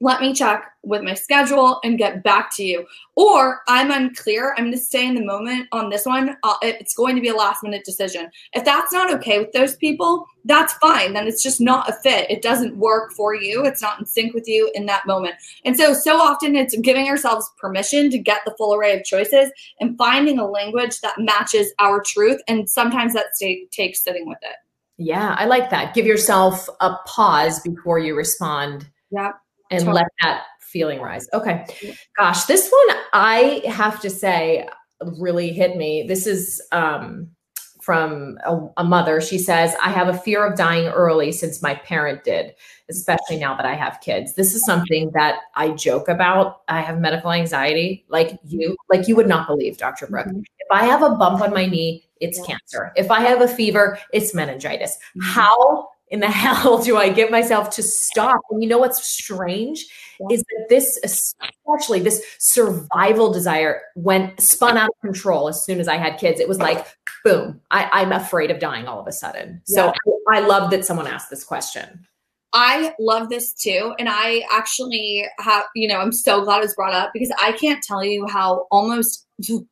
let 0.00 0.20
me 0.20 0.32
check 0.32 0.72
with 0.82 1.02
my 1.02 1.12
schedule 1.12 1.78
and 1.84 1.98
get 1.98 2.24
back 2.24 2.54
to 2.56 2.64
you. 2.64 2.86
Or 3.16 3.60
I'm 3.68 3.90
unclear. 3.90 4.54
I'm 4.56 4.64
going 4.64 4.72
to 4.72 4.78
stay 4.78 5.06
in 5.06 5.14
the 5.14 5.24
moment 5.24 5.68
on 5.72 5.90
this 5.90 6.06
one. 6.06 6.36
Uh, 6.42 6.54
it's 6.62 6.94
going 6.94 7.16
to 7.16 7.20
be 7.20 7.28
a 7.28 7.34
last 7.34 7.62
minute 7.62 7.84
decision. 7.84 8.30
If 8.54 8.64
that's 8.64 8.92
not 8.92 9.12
okay 9.14 9.38
with 9.38 9.52
those 9.52 9.76
people, 9.76 10.26
that's 10.46 10.72
fine. 10.74 11.12
Then 11.12 11.26
it's 11.26 11.42
just 11.42 11.60
not 11.60 11.90
a 11.90 11.92
fit. 11.92 12.30
It 12.30 12.40
doesn't 12.40 12.78
work 12.78 13.12
for 13.12 13.34
you. 13.34 13.66
It's 13.66 13.82
not 13.82 14.00
in 14.00 14.06
sync 14.06 14.32
with 14.32 14.48
you 14.48 14.70
in 14.74 14.86
that 14.86 15.06
moment. 15.06 15.34
And 15.66 15.76
so, 15.76 15.92
so 15.92 16.16
often 16.16 16.56
it's 16.56 16.76
giving 16.78 17.08
ourselves 17.08 17.50
permission 17.58 18.08
to 18.10 18.18
get 18.18 18.40
the 18.46 18.54
full 18.56 18.74
array 18.74 18.96
of 18.96 19.04
choices 19.04 19.50
and 19.80 19.98
finding 19.98 20.38
a 20.38 20.46
language 20.46 21.00
that 21.02 21.18
matches 21.18 21.74
our 21.78 22.02
truth. 22.02 22.40
And 22.48 22.68
sometimes 22.68 23.12
that 23.12 23.26
takes 23.70 24.02
sitting 24.02 24.26
with 24.26 24.38
it. 24.42 24.56
Yeah, 24.96 25.34
I 25.38 25.44
like 25.44 25.68
that. 25.70 25.94
Give 25.94 26.06
yourself 26.06 26.68
a 26.80 26.96
pause 27.06 27.60
before 27.60 27.98
you 27.98 28.14
respond. 28.14 28.88
Yeah 29.10 29.32
and 29.70 29.80
totally. 29.80 29.94
let 29.94 30.06
that 30.22 30.44
feeling 30.60 31.00
rise. 31.00 31.28
Okay. 31.32 31.66
Gosh, 32.16 32.44
this 32.44 32.70
one 32.70 32.96
I 33.12 33.62
have 33.66 34.00
to 34.00 34.10
say 34.10 34.68
really 35.02 35.52
hit 35.52 35.76
me. 35.76 36.04
This 36.06 36.26
is 36.26 36.62
um, 36.72 37.28
from 37.80 38.38
a, 38.44 38.58
a, 38.76 38.84
mother. 38.84 39.20
She 39.20 39.38
says, 39.38 39.74
I 39.82 39.90
have 39.90 40.08
a 40.08 40.16
fear 40.16 40.44
of 40.44 40.56
dying 40.56 40.86
early 40.88 41.32
since 41.32 41.62
my 41.62 41.74
parent 41.74 42.24
did, 42.24 42.54
especially 42.90 43.38
now 43.38 43.56
that 43.56 43.64
I 43.64 43.74
have 43.74 44.00
kids. 44.00 44.34
This 44.34 44.54
is 44.54 44.64
something 44.64 45.10
that 45.14 45.40
I 45.56 45.70
joke 45.70 46.08
about. 46.08 46.60
I 46.68 46.82
have 46.82 47.00
medical 47.00 47.32
anxiety, 47.32 48.04
like 48.08 48.38
you, 48.44 48.76
like 48.90 49.08
you 49.08 49.16
would 49.16 49.28
not 49.28 49.48
believe, 49.48 49.78
Dr. 49.78 50.06
Brooke. 50.06 50.26
Mm-hmm. 50.26 50.40
If 50.40 50.68
I 50.70 50.84
have 50.84 51.02
a 51.02 51.16
bump 51.16 51.40
on 51.40 51.52
my 51.52 51.66
knee, 51.66 52.04
it's 52.20 52.38
yeah. 52.38 52.44
cancer. 52.46 52.92
If 52.96 53.10
I 53.10 53.20
have 53.20 53.40
a 53.40 53.48
fever, 53.48 53.98
it's 54.12 54.34
meningitis. 54.34 54.96
Mm-hmm. 55.16 55.30
How 55.30 55.88
in 56.10 56.20
the 56.20 56.26
hell 56.30 56.82
do 56.82 56.96
I 56.96 57.08
get 57.10 57.30
myself 57.30 57.70
to 57.70 57.82
stop? 57.82 58.40
And 58.50 58.62
you 58.62 58.68
know 58.68 58.78
what's 58.78 59.06
strange 59.06 59.86
yeah. 60.18 60.26
is 60.30 60.42
that 60.42 60.66
this, 60.68 60.98
especially 61.04 62.00
this 62.00 62.22
survival 62.38 63.32
desire, 63.32 63.82
went 63.94 64.40
spun 64.40 64.76
out 64.76 64.90
of 64.90 65.00
control 65.02 65.48
as 65.48 65.64
soon 65.64 65.80
as 65.80 65.88
I 65.88 65.96
had 65.96 66.18
kids. 66.18 66.40
It 66.40 66.48
was 66.48 66.58
like, 66.58 66.86
boom, 67.24 67.60
I, 67.70 68.02
am 68.02 68.12
afraid 68.12 68.50
of 68.50 68.58
dying 68.58 68.86
all 68.86 69.00
of 69.00 69.06
a 69.06 69.12
sudden. 69.12 69.62
So. 69.64 69.88
I, 69.88 69.94
I 70.32 70.40
love 70.40 70.70
that 70.70 70.84
someone 70.84 71.06
asked 71.06 71.30
this 71.30 71.42
question. 71.42 72.06
I 72.52 72.94
love 72.98 73.28
this 73.28 73.52
too. 73.52 73.94
And 73.98 74.08
I 74.10 74.42
actually 74.50 75.24
have, 75.38 75.64
you 75.74 75.86
know, 75.86 75.98
I'm 75.98 76.12
so 76.12 76.42
glad 76.42 76.64
it's 76.64 76.74
brought 76.74 76.94
up 76.94 77.10
because 77.12 77.30
I 77.40 77.52
can't 77.52 77.82
tell 77.82 78.04
you 78.04 78.26
how 78.28 78.66
almost, 78.70 79.26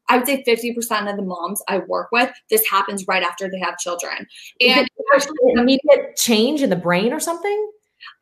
I 0.08 0.18
would 0.18 0.26
say 0.26 0.44
50% 0.44 1.10
of 1.10 1.16
the 1.16 1.22
moms 1.22 1.60
I 1.68 1.78
work 1.78 2.08
with, 2.12 2.30
this 2.50 2.68
happens 2.68 3.04
right 3.08 3.22
after 3.22 3.50
they 3.50 3.58
have 3.58 3.78
children. 3.78 4.26
And 4.60 4.88
actually 5.14 5.36
immediate 5.54 6.16
change 6.16 6.62
in 6.62 6.70
the 6.70 6.76
brain 6.76 7.12
or 7.12 7.20
something? 7.20 7.70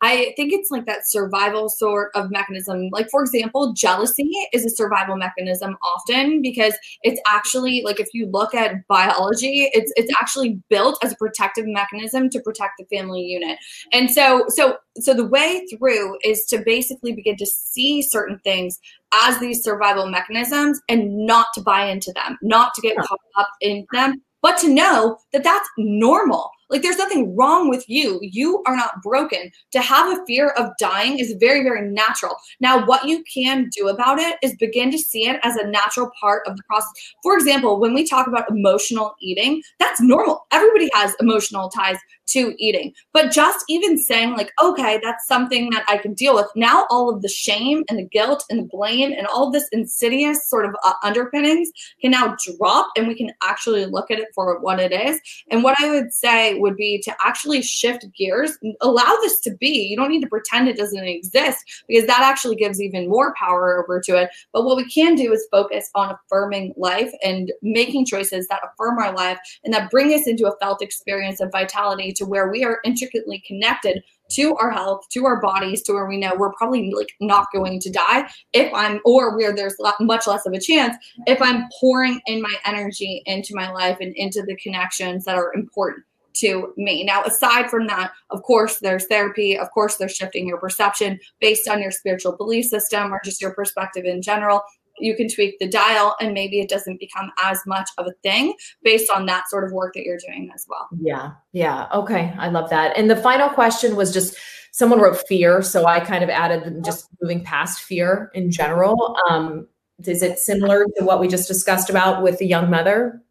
I 0.02 0.32
think 0.36 0.52
it's 0.52 0.70
like 0.70 0.86
that 0.86 1.08
survival 1.08 1.68
sort 1.68 2.10
of 2.14 2.30
mechanism. 2.30 2.88
Like, 2.92 3.10
for 3.10 3.22
example, 3.22 3.72
jealousy 3.72 4.30
is 4.52 4.64
a 4.64 4.70
survival 4.70 5.16
mechanism 5.16 5.76
often 5.82 6.42
because 6.42 6.74
it's 7.02 7.20
actually 7.26 7.82
like 7.84 8.00
if 8.00 8.08
you 8.12 8.26
look 8.26 8.54
at 8.54 8.86
biology, 8.88 9.70
it's 9.72 9.92
it's 9.96 10.12
actually 10.20 10.60
built 10.68 10.98
as 11.02 11.12
a 11.12 11.16
protective 11.16 11.66
mechanism 11.66 12.28
to 12.30 12.40
protect 12.40 12.74
the 12.78 12.96
family 12.96 13.22
unit. 13.22 13.58
And 13.92 14.10
so 14.10 14.44
so 14.48 14.76
so 14.98 15.14
the 15.14 15.26
way 15.26 15.66
through 15.70 16.18
is 16.24 16.44
to 16.46 16.58
basically 16.58 17.12
begin 17.12 17.36
to 17.36 17.46
see 17.46 18.02
certain 18.02 18.38
things 18.40 18.78
as 19.12 19.38
these 19.40 19.62
survival 19.62 20.08
mechanisms 20.08 20.80
and 20.88 21.26
not 21.26 21.48
to 21.54 21.60
buy 21.60 21.86
into 21.86 22.12
them, 22.14 22.38
not 22.42 22.74
to 22.74 22.80
get 22.82 22.96
caught 22.96 23.20
up 23.36 23.48
in 23.60 23.86
them, 23.92 24.22
but 24.42 24.58
to 24.58 24.68
know 24.68 25.18
that 25.32 25.44
that's 25.44 25.68
normal 25.78 26.50
like 26.70 26.82
there's 26.82 26.98
nothing 26.98 27.36
wrong 27.36 27.68
with 27.68 27.88
you. 27.88 28.18
You 28.22 28.62
are 28.66 28.76
not 28.76 29.02
broken. 29.02 29.50
To 29.72 29.80
have 29.80 30.16
a 30.16 30.24
fear 30.26 30.50
of 30.50 30.70
dying 30.80 31.18
is 31.18 31.34
very, 31.38 31.62
very 31.62 31.88
natural. 31.90 32.36
Now, 32.60 32.84
what 32.84 33.04
you 33.04 33.22
can 33.32 33.68
do 33.76 33.88
about 33.88 34.18
it 34.18 34.36
is 34.42 34.56
begin 34.56 34.90
to 34.90 34.98
see 34.98 35.28
it 35.28 35.38
as 35.42 35.56
a 35.56 35.66
natural 35.66 36.10
part 36.20 36.46
of 36.46 36.56
the 36.56 36.62
process. 36.64 36.90
For 37.22 37.34
example, 37.34 37.78
when 37.80 37.94
we 37.94 38.06
talk 38.06 38.26
about 38.26 38.50
emotional 38.50 39.14
eating, 39.20 39.62
that's 39.78 40.00
normal. 40.00 40.46
Everybody 40.52 40.90
has 40.94 41.14
emotional 41.20 41.68
ties 41.70 41.98
to 42.26 42.54
eating. 42.58 42.92
But 43.12 43.30
just 43.30 43.64
even 43.68 43.98
saying, 43.98 44.36
like, 44.36 44.52
okay, 44.62 45.00
that's 45.02 45.26
something 45.26 45.70
that 45.70 45.84
I 45.88 45.98
can 45.98 46.14
deal 46.14 46.34
with. 46.34 46.46
Now, 46.54 46.86
all 46.90 47.08
of 47.08 47.22
the 47.22 47.28
shame 47.28 47.84
and 47.88 47.98
the 47.98 48.04
guilt 48.04 48.44
and 48.50 48.60
the 48.60 48.68
blame 48.70 49.12
and 49.12 49.26
all 49.26 49.50
this 49.50 49.68
insidious 49.72 50.48
sort 50.48 50.66
of 50.66 50.74
uh, 50.84 50.94
underpinnings 51.02 51.70
can 52.00 52.10
now 52.10 52.36
drop 52.58 52.88
and 52.96 53.08
we 53.08 53.14
can 53.14 53.30
actually 53.42 53.86
look 53.86 54.10
at 54.10 54.18
it 54.18 54.28
for 54.34 54.58
what 54.60 54.80
it 54.80 54.92
is. 54.92 55.20
And 55.50 55.62
what 55.62 55.76
I 55.80 55.90
would 55.90 56.12
say 56.12 56.58
would 56.58 56.76
be 56.76 57.00
to 57.02 57.14
actually 57.24 57.62
shift 57.62 58.06
gears, 58.16 58.58
allow 58.80 59.16
this 59.22 59.40
to 59.40 59.54
be. 59.56 59.86
You 59.86 59.96
don't 59.96 60.10
need 60.10 60.22
to 60.22 60.28
pretend 60.28 60.68
it 60.68 60.76
doesn't 60.76 61.04
exist 61.04 61.84
because 61.88 62.06
that 62.06 62.22
actually 62.22 62.56
gives 62.56 62.80
even 62.80 63.08
more 63.08 63.34
power 63.38 63.82
over 63.82 64.00
to 64.00 64.16
it. 64.16 64.30
But 64.52 64.64
what 64.64 64.76
we 64.76 64.88
can 64.88 65.14
do 65.14 65.32
is 65.32 65.46
focus 65.50 65.90
on 65.94 66.14
affirming 66.14 66.74
life 66.76 67.12
and 67.22 67.52
making 67.62 68.06
choices 68.06 68.48
that 68.48 68.62
affirm 68.64 68.98
our 68.98 69.14
life 69.14 69.38
and 69.64 69.72
that 69.72 69.90
bring 69.90 70.12
us 70.12 70.26
into 70.26 70.46
a 70.46 70.56
felt 70.58 70.82
experience 70.82 71.40
of 71.40 71.52
vitality 71.52 72.12
to 72.16 72.26
where 72.26 72.50
we 72.50 72.64
are 72.64 72.80
intricately 72.84 73.42
connected 73.46 74.02
to 74.30 74.56
our 74.56 74.70
health, 74.70 75.06
to 75.10 75.24
our 75.24 75.40
bodies, 75.40 75.82
to 75.82 75.92
where 75.92 76.06
we 76.06 76.16
know 76.16 76.34
we're 76.36 76.52
probably 76.54 76.92
like 76.92 77.12
not 77.20 77.46
going 77.52 77.78
to 77.80 77.90
die 77.90 78.28
if 78.52 78.72
I'm, 78.74 79.00
or 79.04 79.36
where 79.36 79.54
there's 79.54 79.76
much 80.00 80.26
less 80.26 80.46
of 80.46 80.52
a 80.52 80.60
chance 80.60 80.96
if 81.26 81.40
I'm 81.40 81.64
pouring 81.80 82.20
in 82.26 82.42
my 82.42 82.54
energy 82.64 83.22
into 83.26 83.54
my 83.54 83.70
life 83.70 83.98
and 84.00 84.14
into 84.16 84.42
the 84.42 84.56
connections 84.56 85.24
that 85.24 85.36
are 85.36 85.54
important 85.54 86.04
to 86.34 86.72
me. 86.76 87.04
Now, 87.04 87.22
aside 87.24 87.70
from 87.70 87.86
that, 87.86 88.12
of 88.30 88.42
course, 88.42 88.78
there's 88.78 89.06
therapy. 89.06 89.58
Of 89.58 89.70
course, 89.70 89.96
there's 89.96 90.14
shifting 90.14 90.46
your 90.46 90.58
perception 90.58 91.18
based 91.40 91.68
on 91.68 91.80
your 91.80 91.90
spiritual 91.90 92.36
belief 92.36 92.66
system 92.66 93.12
or 93.12 93.20
just 93.24 93.40
your 93.40 93.54
perspective 93.54 94.04
in 94.04 94.20
general. 94.20 94.62
You 94.98 95.16
can 95.16 95.28
tweak 95.28 95.58
the 95.58 95.68
dial 95.68 96.16
and 96.20 96.34
maybe 96.34 96.60
it 96.60 96.68
doesn't 96.68 97.00
become 97.00 97.30
as 97.42 97.58
much 97.66 97.88
of 97.98 98.06
a 98.06 98.12
thing 98.22 98.54
based 98.82 99.10
on 99.10 99.26
that 99.26 99.48
sort 99.48 99.64
of 99.64 99.72
work 99.72 99.94
that 99.94 100.04
you're 100.04 100.18
doing 100.26 100.50
as 100.54 100.66
well. 100.68 100.88
Yeah. 101.00 101.32
Yeah. 101.52 101.88
Okay. 101.92 102.34
I 102.38 102.48
love 102.48 102.70
that. 102.70 102.96
And 102.96 103.10
the 103.10 103.16
final 103.16 103.48
question 103.48 103.96
was 103.96 104.12
just 104.12 104.36
someone 104.72 105.00
wrote 105.00 105.22
fear. 105.26 105.62
So 105.62 105.86
I 105.86 106.00
kind 106.00 106.22
of 106.22 106.30
added 106.30 106.84
just 106.84 107.08
moving 107.22 107.42
past 107.42 107.80
fear 107.80 108.30
in 108.34 108.50
general. 108.50 109.16
Um, 109.28 109.68
is 110.04 110.22
it 110.22 110.38
similar 110.38 110.84
to 110.98 111.04
what 111.04 111.20
we 111.20 111.28
just 111.28 111.48
discussed 111.48 111.88
about 111.88 112.22
with 112.22 112.38
the 112.38 112.46
young 112.46 112.68
mother? 112.68 113.22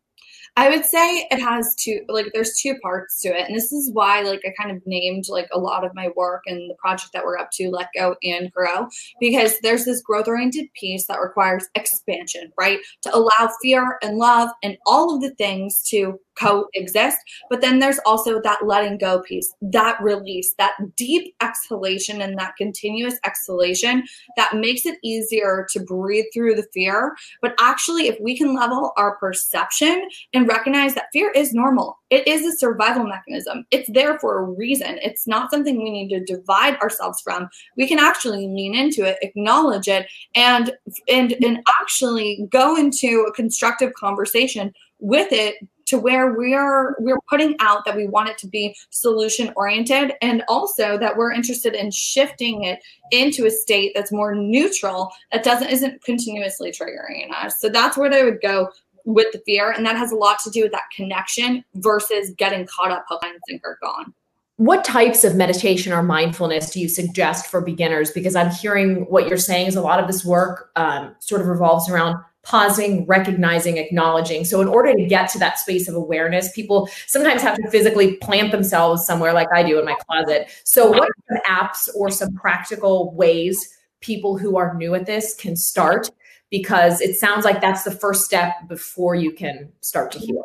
I 0.58 0.70
would 0.70 0.86
say 0.86 1.28
it 1.30 1.41
has 1.41 1.76
two 1.76 2.01
like 2.08 2.28
there's 2.34 2.58
two 2.58 2.78
parts 2.82 3.22
to 3.22 3.30
it. 3.30 3.47
And 3.47 3.56
this 3.56 3.74
is 3.74 3.91
why 3.91 4.22
like 4.22 4.41
I 4.45 4.53
kind 4.60 4.76
of 4.76 4.82
named 4.86 5.26
like 5.28 5.49
a 5.51 5.60
lot 5.60 5.84
of 5.84 5.93
my 5.93 6.10
work 6.16 6.43
and 6.45 6.70
the 6.70 6.76
project 6.76 7.12
that 7.12 7.26
we're 7.26 7.38
up 7.38 7.51
to, 7.53 7.70
Let 7.70 7.89
Go 7.93 8.16
and 8.24 8.49
Grow, 8.51 8.88
because 9.20 9.60
there's 9.60 9.84
this 9.84 10.01
growth 10.01 10.30
oriented 10.30 10.72
piece 10.74 11.08
that 11.08 11.20
requires 11.20 11.68
expansion, 11.76 12.53
right? 12.58 12.80
To 13.01 13.14
allow 13.14 13.51
fear 13.62 13.97
and 14.01 14.18
love 14.18 14.49
and 14.64 14.78
all 14.86 15.14
of 15.14 15.22
the 15.22 15.36
things 15.36 15.82
to 15.89 16.20
coexist. 16.36 17.18
But 17.50 17.62
then 17.62 17.80
there's 17.80 18.00
also 18.06 18.42
that 18.42 18.66
letting 18.66 18.98
go 18.98 19.22
piece, 19.22 19.54
that 19.62 19.98
release, 20.02 20.54
that 20.58 20.74
deep 20.96 21.36
exhalation 21.42 22.22
and 22.22 22.38
that 22.38 22.56
continuous 22.58 23.16
exhalation 23.26 24.04
that 24.38 24.56
makes 24.56 24.86
it 24.86 24.98
easier 25.04 25.68
to 25.72 25.80
breathe 25.80 26.26
through 26.34 26.56
the 26.56 26.68
fear. 26.74 27.16
But 27.42 27.56
actually, 27.60 28.08
if 28.08 28.18
we 28.20 28.38
can 28.38 28.56
level 28.56 28.92
our 28.98 29.18
perception 29.18 30.08
and 30.34 30.48
recognize 30.48 30.96
that 30.96 31.08
fear 31.14 31.32
is 31.32 31.54
normal, 31.54 31.98
it 32.10 32.28
is 32.28 32.46
a 32.46 32.58
survival 32.58 33.06
mechanism. 33.06 33.66
It's 33.72 33.90
there 33.92 34.20
for 34.20 34.40
a 34.40 34.44
reason. 34.44 35.00
It's 35.02 35.28
not 35.28 35.52
something 35.52 35.78
we 35.78 35.92
need 35.92 36.10
to 36.10 36.24
divide 36.24 36.78
ourselves 36.78 37.22
from. 37.22 37.50
We 37.78 37.88
can 37.88 38.00
actually 38.00 38.48
lean 38.48 38.76
into 38.76 39.04
it, 39.04 39.18
acknowledge 39.22 39.88
it, 39.88 40.08
and 40.36 40.72
and 41.08 41.34
and 41.44 41.60
actually 41.82 42.48
go 42.50 42.76
into 42.76 43.26
a 43.28 43.34
constructive 43.34 43.94
conversation 43.94 44.74
with 45.00 45.32
it 45.32 45.56
to 45.86 45.98
where 45.98 46.34
we're 46.34 46.96
we're 47.00 47.20
putting 47.30 47.56
out 47.60 47.86
that 47.86 47.96
we 47.96 48.08
want 48.08 48.30
it 48.30 48.38
to 48.40 48.48
be 48.48 48.76
solution 48.90 49.52
oriented 49.56 50.14
and 50.22 50.44
also 50.48 50.98
that 50.98 51.16
we're 51.16 51.32
interested 51.32 51.74
in 51.74 51.92
shifting 51.92 52.64
it 52.64 52.80
into 53.12 53.46
a 53.46 53.52
state 53.52 53.92
that's 53.96 54.12
more 54.12 54.36
neutral 54.36 55.12
that 55.32 55.44
doesn't 55.44 55.70
isn't 55.70 56.04
continuously 56.04 56.72
triggering 56.72 57.32
us. 57.34 57.60
So 57.60 57.70
that's 57.70 57.98
where 57.98 58.10
they 58.10 58.24
would 58.24 58.42
go 58.42 58.70
with 59.06 59.32
the 59.32 59.42
fear 59.46 59.72
and 59.72 59.86
that 59.86 59.96
has 59.96 60.12
a 60.12 60.16
lot 60.16 60.40
to 60.40 60.50
do 60.50 60.64
with 60.64 60.72
that 60.72 60.90
connection 60.96 61.64
versus 61.76 62.32
getting 62.38 62.66
caught 62.66 62.92
up 62.92 63.06
and 63.24 63.40
sinker 63.48 63.78
gone. 63.82 64.14
What 64.58 64.86
types 64.86 65.24
of 65.26 65.36
meditation 65.36 65.92
or 65.92 66.02
mindfulness 66.02 66.72
do 66.72 66.80
you 66.80 66.88
suggest 66.88 67.48
for 67.48 67.62
beginners? 67.62 68.12
Because 68.12 68.36
i'm 68.36 68.50
hearing 68.50 69.06
what 69.10 69.28
you're 69.28 69.38
saying 69.38 69.68
is 69.68 69.76
a 69.76 69.82
lot 69.82 70.00
of 70.00 70.08
this 70.08 70.26
work 70.26 70.72
um, 70.76 71.16
sort 71.20 71.42
of 71.42 71.48
revolves 71.48 71.90
around 71.90 72.18
pausing, 72.46 73.06
recognizing, 73.08 73.78
acknowledging. 73.78 74.46
So, 74.46 74.62
in 74.62 74.68
order 74.68 74.93
to 74.93 75.06
get 75.06 75.30
to 75.32 75.39
that 75.39 75.60
space 75.60 75.89
of 75.89 75.96
awareness, 75.96 76.52
people 76.54 76.88
sometimes 77.08 77.41
have 77.41 77.58
to 77.58 77.70
physically 77.70 78.16
plant 78.18 78.52
themselves 78.52 79.06
somewhere, 79.06 79.34
like 79.34 79.50
I 79.54 79.64
do 79.64 79.78
in 79.80 79.86
my 79.86 79.96
closet. 80.08 80.50
So, 80.64 80.89
what 80.89 81.10
are 81.10 81.16
some 81.28 81.39
apps 81.46 81.89
or 81.96 82.10
some 82.10 82.34
practical 82.36 83.12
ways 83.14 83.78
people 84.00 84.38
who 84.38 84.58
are 84.58 84.76
new 84.76 84.93
at 84.96 85.06
this 85.06 85.34
can 85.34 85.56
start? 85.56 86.10
Because 86.52 87.02
it 87.02 87.16
sounds 87.16 87.43
like 87.43 87.60
that's 87.60 87.84
the 87.84 87.91
first 87.91 88.24
step 88.24 88.54
before 88.70 89.16
you 89.16 89.34
can 89.34 89.72
start 89.82 90.12
to 90.12 90.20
heal. 90.20 90.43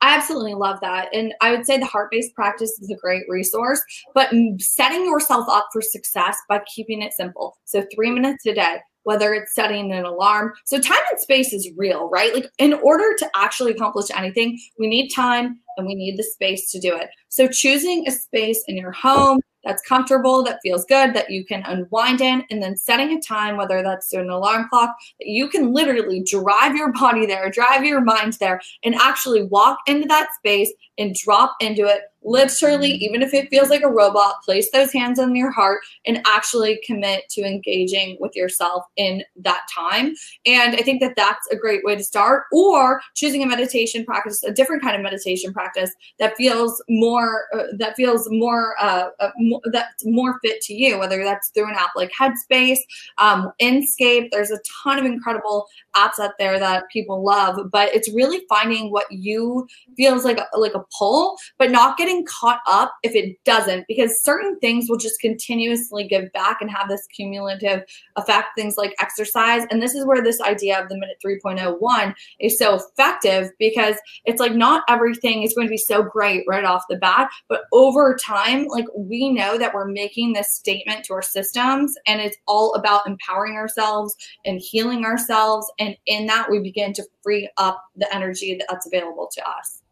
I 0.00 0.16
absolutely 0.16 0.54
love 0.54 0.80
that. 0.80 1.08
And 1.14 1.32
I 1.40 1.50
would 1.50 1.64
say 1.64 1.78
the 1.78 1.86
heart 1.86 2.10
based 2.10 2.34
practice 2.34 2.78
is 2.80 2.90
a 2.90 2.96
great 2.96 3.22
resource, 3.28 3.82
but 4.14 4.30
setting 4.58 5.04
yourself 5.04 5.46
up 5.48 5.68
for 5.72 5.80
success 5.82 6.36
by 6.48 6.62
keeping 6.74 7.02
it 7.02 7.12
simple. 7.12 7.58
So, 7.64 7.84
three 7.94 8.10
minutes 8.10 8.46
a 8.46 8.54
day, 8.54 8.78
whether 9.04 9.32
it's 9.32 9.54
setting 9.54 9.92
an 9.92 10.04
alarm. 10.04 10.52
So 10.64 10.78
time 10.78 10.98
and 11.10 11.20
space 11.20 11.52
is 11.52 11.70
real, 11.76 12.08
right? 12.10 12.34
Like 12.34 12.50
in 12.58 12.74
order 12.74 13.14
to 13.18 13.30
actually 13.36 13.72
accomplish 13.72 14.06
anything, 14.14 14.58
we 14.78 14.86
need 14.86 15.08
time 15.10 15.60
and 15.76 15.86
we 15.86 15.94
need 15.94 16.18
the 16.18 16.24
space 16.24 16.70
to 16.72 16.80
do 16.80 16.94
it. 16.96 17.08
So 17.28 17.48
choosing 17.48 18.06
a 18.06 18.10
space 18.10 18.62
in 18.66 18.76
your 18.76 18.92
home 18.92 19.40
that's 19.64 19.82
comfortable, 19.82 20.44
that 20.44 20.60
feels 20.62 20.84
good, 20.84 21.14
that 21.14 21.30
you 21.30 21.44
can 21.44 21.62
unwind 21.64 22.20
in, 22.20 22.44
and 22.50 22.62
then 22.62 22.76
setting 22.76 23.16
a 23.16 23.20
time, 23.20 23.56
whether 23.56 23.82
that's 23.82 24.10
through 24.10 24.20
an 24.20 24.30
alarm 24.30 24.68
clock, 24.68 24.94
that 25.18 25.26
you 25.26 25.48
can 25.48 25.72
literally 25.72 26.22
drive 26.22 26.76
your 26.76 26.92
body 26.92 27.26
there, 27.26 27.50
drive 27.50 27.84
your 27.84 28.02
mind 28.02 28.34
there, 28.34 28.60
and 28.84 28.94
actually 28.96 29.44
walk 29.44 29.78
into 29.86 30.06
that 30.08 30.28
space 30.36 30.70
and 30.98 31.14
drop 31.14 31.54
into 31.60 31.86
it 31.86 32.02
literally, 32.24 32.90
even 32.90 33.22
if 33.22 33.34
it 33.34 33.48
feels 33.50 33.68
like 33.68 33.82
a 33.82 33.88
robot, 33.88 34.42
place 34.42 34.70
those 34.70 34.92
hands 34.92 35.18
on 35.18 35.36
your 35.36 35.50
heart 35.50 35.80
and 36.06 36.22
actually 36.26 36.80
commit 36.86 37.28
to 37.30 37.42
engaging 37.42 38.16
with 38.20 38.34
yourself 38.34 38.84
in 38.96 39.22
that 39.36 39.62
time. 39.74 40.14
And 40.46 40.74
I 40.74 40.82
think 40.82 41.00
that 41.00 41.14
that's 41.16 41.46
a 41.48 41.56
great 41.56 41.84
way 41.84 41.96
to 41.96 42.02
start, 42.02 42.44
or 42.52 43.00
choosing 43.14 43.42
a 43.42 43.46
meditation 43.46 44.04
practice, 44.04 44.42
a 44.42 44.52
different 44.52 44.82
kind 44.82 44.96
of 44.96 45.02
meditation 45.02 45.52
practice 45.52 45.90
that 46.18 46.36
feels 46.36 46.82
more, 46.88 47.44
uh, 47.54 47.64
that 47.78 47.96
feels 47.96 48.28
more, 48.30 48.74
uh, 48.80 49.08
uh, 49.20 49.30
that's 49.70 50.04
more 50.04 50.38
fit 50.42 50.60
to 50.62 50.74
you, 50.74 50.98
whether 50.98 51.22
that's 51.22 51.50
through 51.50 51.68
an 51.68 51.76
app 51.76 51.90
like 51.94 52.10
Headspace, 52.18 52.78
um, 53.18 53.52
Inscape. 53.60 54.30
There's 54.30 54.50
a 54.50 54.58
ton 54.82 54.98
of 54.98 55.04
incredible 55.04 55.66
apps 55.94 56.18
out 56.18 56.32
there 56.38 56.58
that 56.58 56.84
people 56.92 57.24
love, 57.24 57.70
but 57.70 57.94
it's 57.94 58.12
really 58.12 58.44
finding 58.48 58.90
what 58.90 59.06
you 59.10 59.66
feels 59.96 60.24
like 60.24 60.38
like 60.56 60.74
a 60.74 60.84
pull, 60.98 61.36
but 61.58 61.70
not 61.70 61.96
getting 61.96 62.13
getting 62.14 62.26
caught 62.26 62.60
up 62.66 62.94
if 63.02 63.14
it 63.14 63.42
doesn't, 63.44 63.86
because 63.88 64.22
certain 64.22 64.58
things 64.60 64.86
will 64.88 64.96
just 64.96 65.20
continuously 65.20 66.06
give 66.06 66.30
back 66.32 66.58
and 66.60 66.70
have 66.70 66.88
this 66.88 67.06
cumulative 67.06 67.82
effect, 68.16 68.48
things 68.56 68.76
like 68.76 68.94
exercise. 69.00 69.64
And 69.70 69.82
this 69.82 69.94
is 69.94 70.06
where 70.06 70.22
this 70.22 70.40
idea 70.40 70.80
of 70.80 70.88
the 70.88 70.96
minute 70.96 71.16
3.01 71.24 72.14
is 72.40 72.58
so 72.58 72.76
effective 72.76 73.50
because 73.58 73.96
it's 74.24 74.40
like 74.40 74.54
not 74.54 74.84
everything 74.88 75.42
is 75.42 75.54
going 75.54 75.66
to 75.66 75.70
be 75.70 75.76
so 75.76 76.02
great 76.02 76.44
right 76.48 76.64
off 76.64 76.84
the 76.88 76.96
bat, 76.96 77.28
but 77.48 77.62
over 77.72 78.16
time, 78.16 78.66
like 78.66 78.86
we 78.96 79.30
know 79.30 79.58
that 79.58 79.74
we're 79.74 79.88
making 79.88 80.32
this 80.32 80.54
statement 80.54 81.04
to 81.04 81.14
our 81.14 81.22
systems 81.22 81.94
and 82.06 82.20
it's 82.20 82.36
all 82.46 82.74
about 82.74 83.06
empowering 83.06 83.54
ourselves 83.54 84.14
and 84.44 84.60
healing 84.60 85.04
ourselves. 85.04 85.70
And 85.78 85.96
in 86.06 86.26
that, 86.26 86.50
we 86.50 86.60
begin 86.60 86.92
to 86.94 87.04
free 87.22 87.48
up 87.56 87.82
the 87.96 88.12
energy 88.14 88.60
that's 88.68 88.86
available 88.86 89.28
to 89.32 89.48
us. 89.48 89.83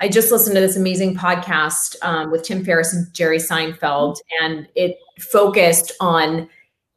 I 0.00 0.08
just 0.08 0.30
listened 0.30 0.54
to 0.56 0.60
this 0.60 0.76
amazing 0.76 1.16
podcast 1.16 1.96
um, 2.02 2.30
with 2.30 2.42
Tim 2.42 2.64
Ferriss 2.64 2.92
and 2.92 3.12
Jerry 3.14 3.38
Seinfeld, 3.38 4.18
and 4.40 4.68
it 4.74 4.98
focused 5.18 5.92
on 6.00 6.48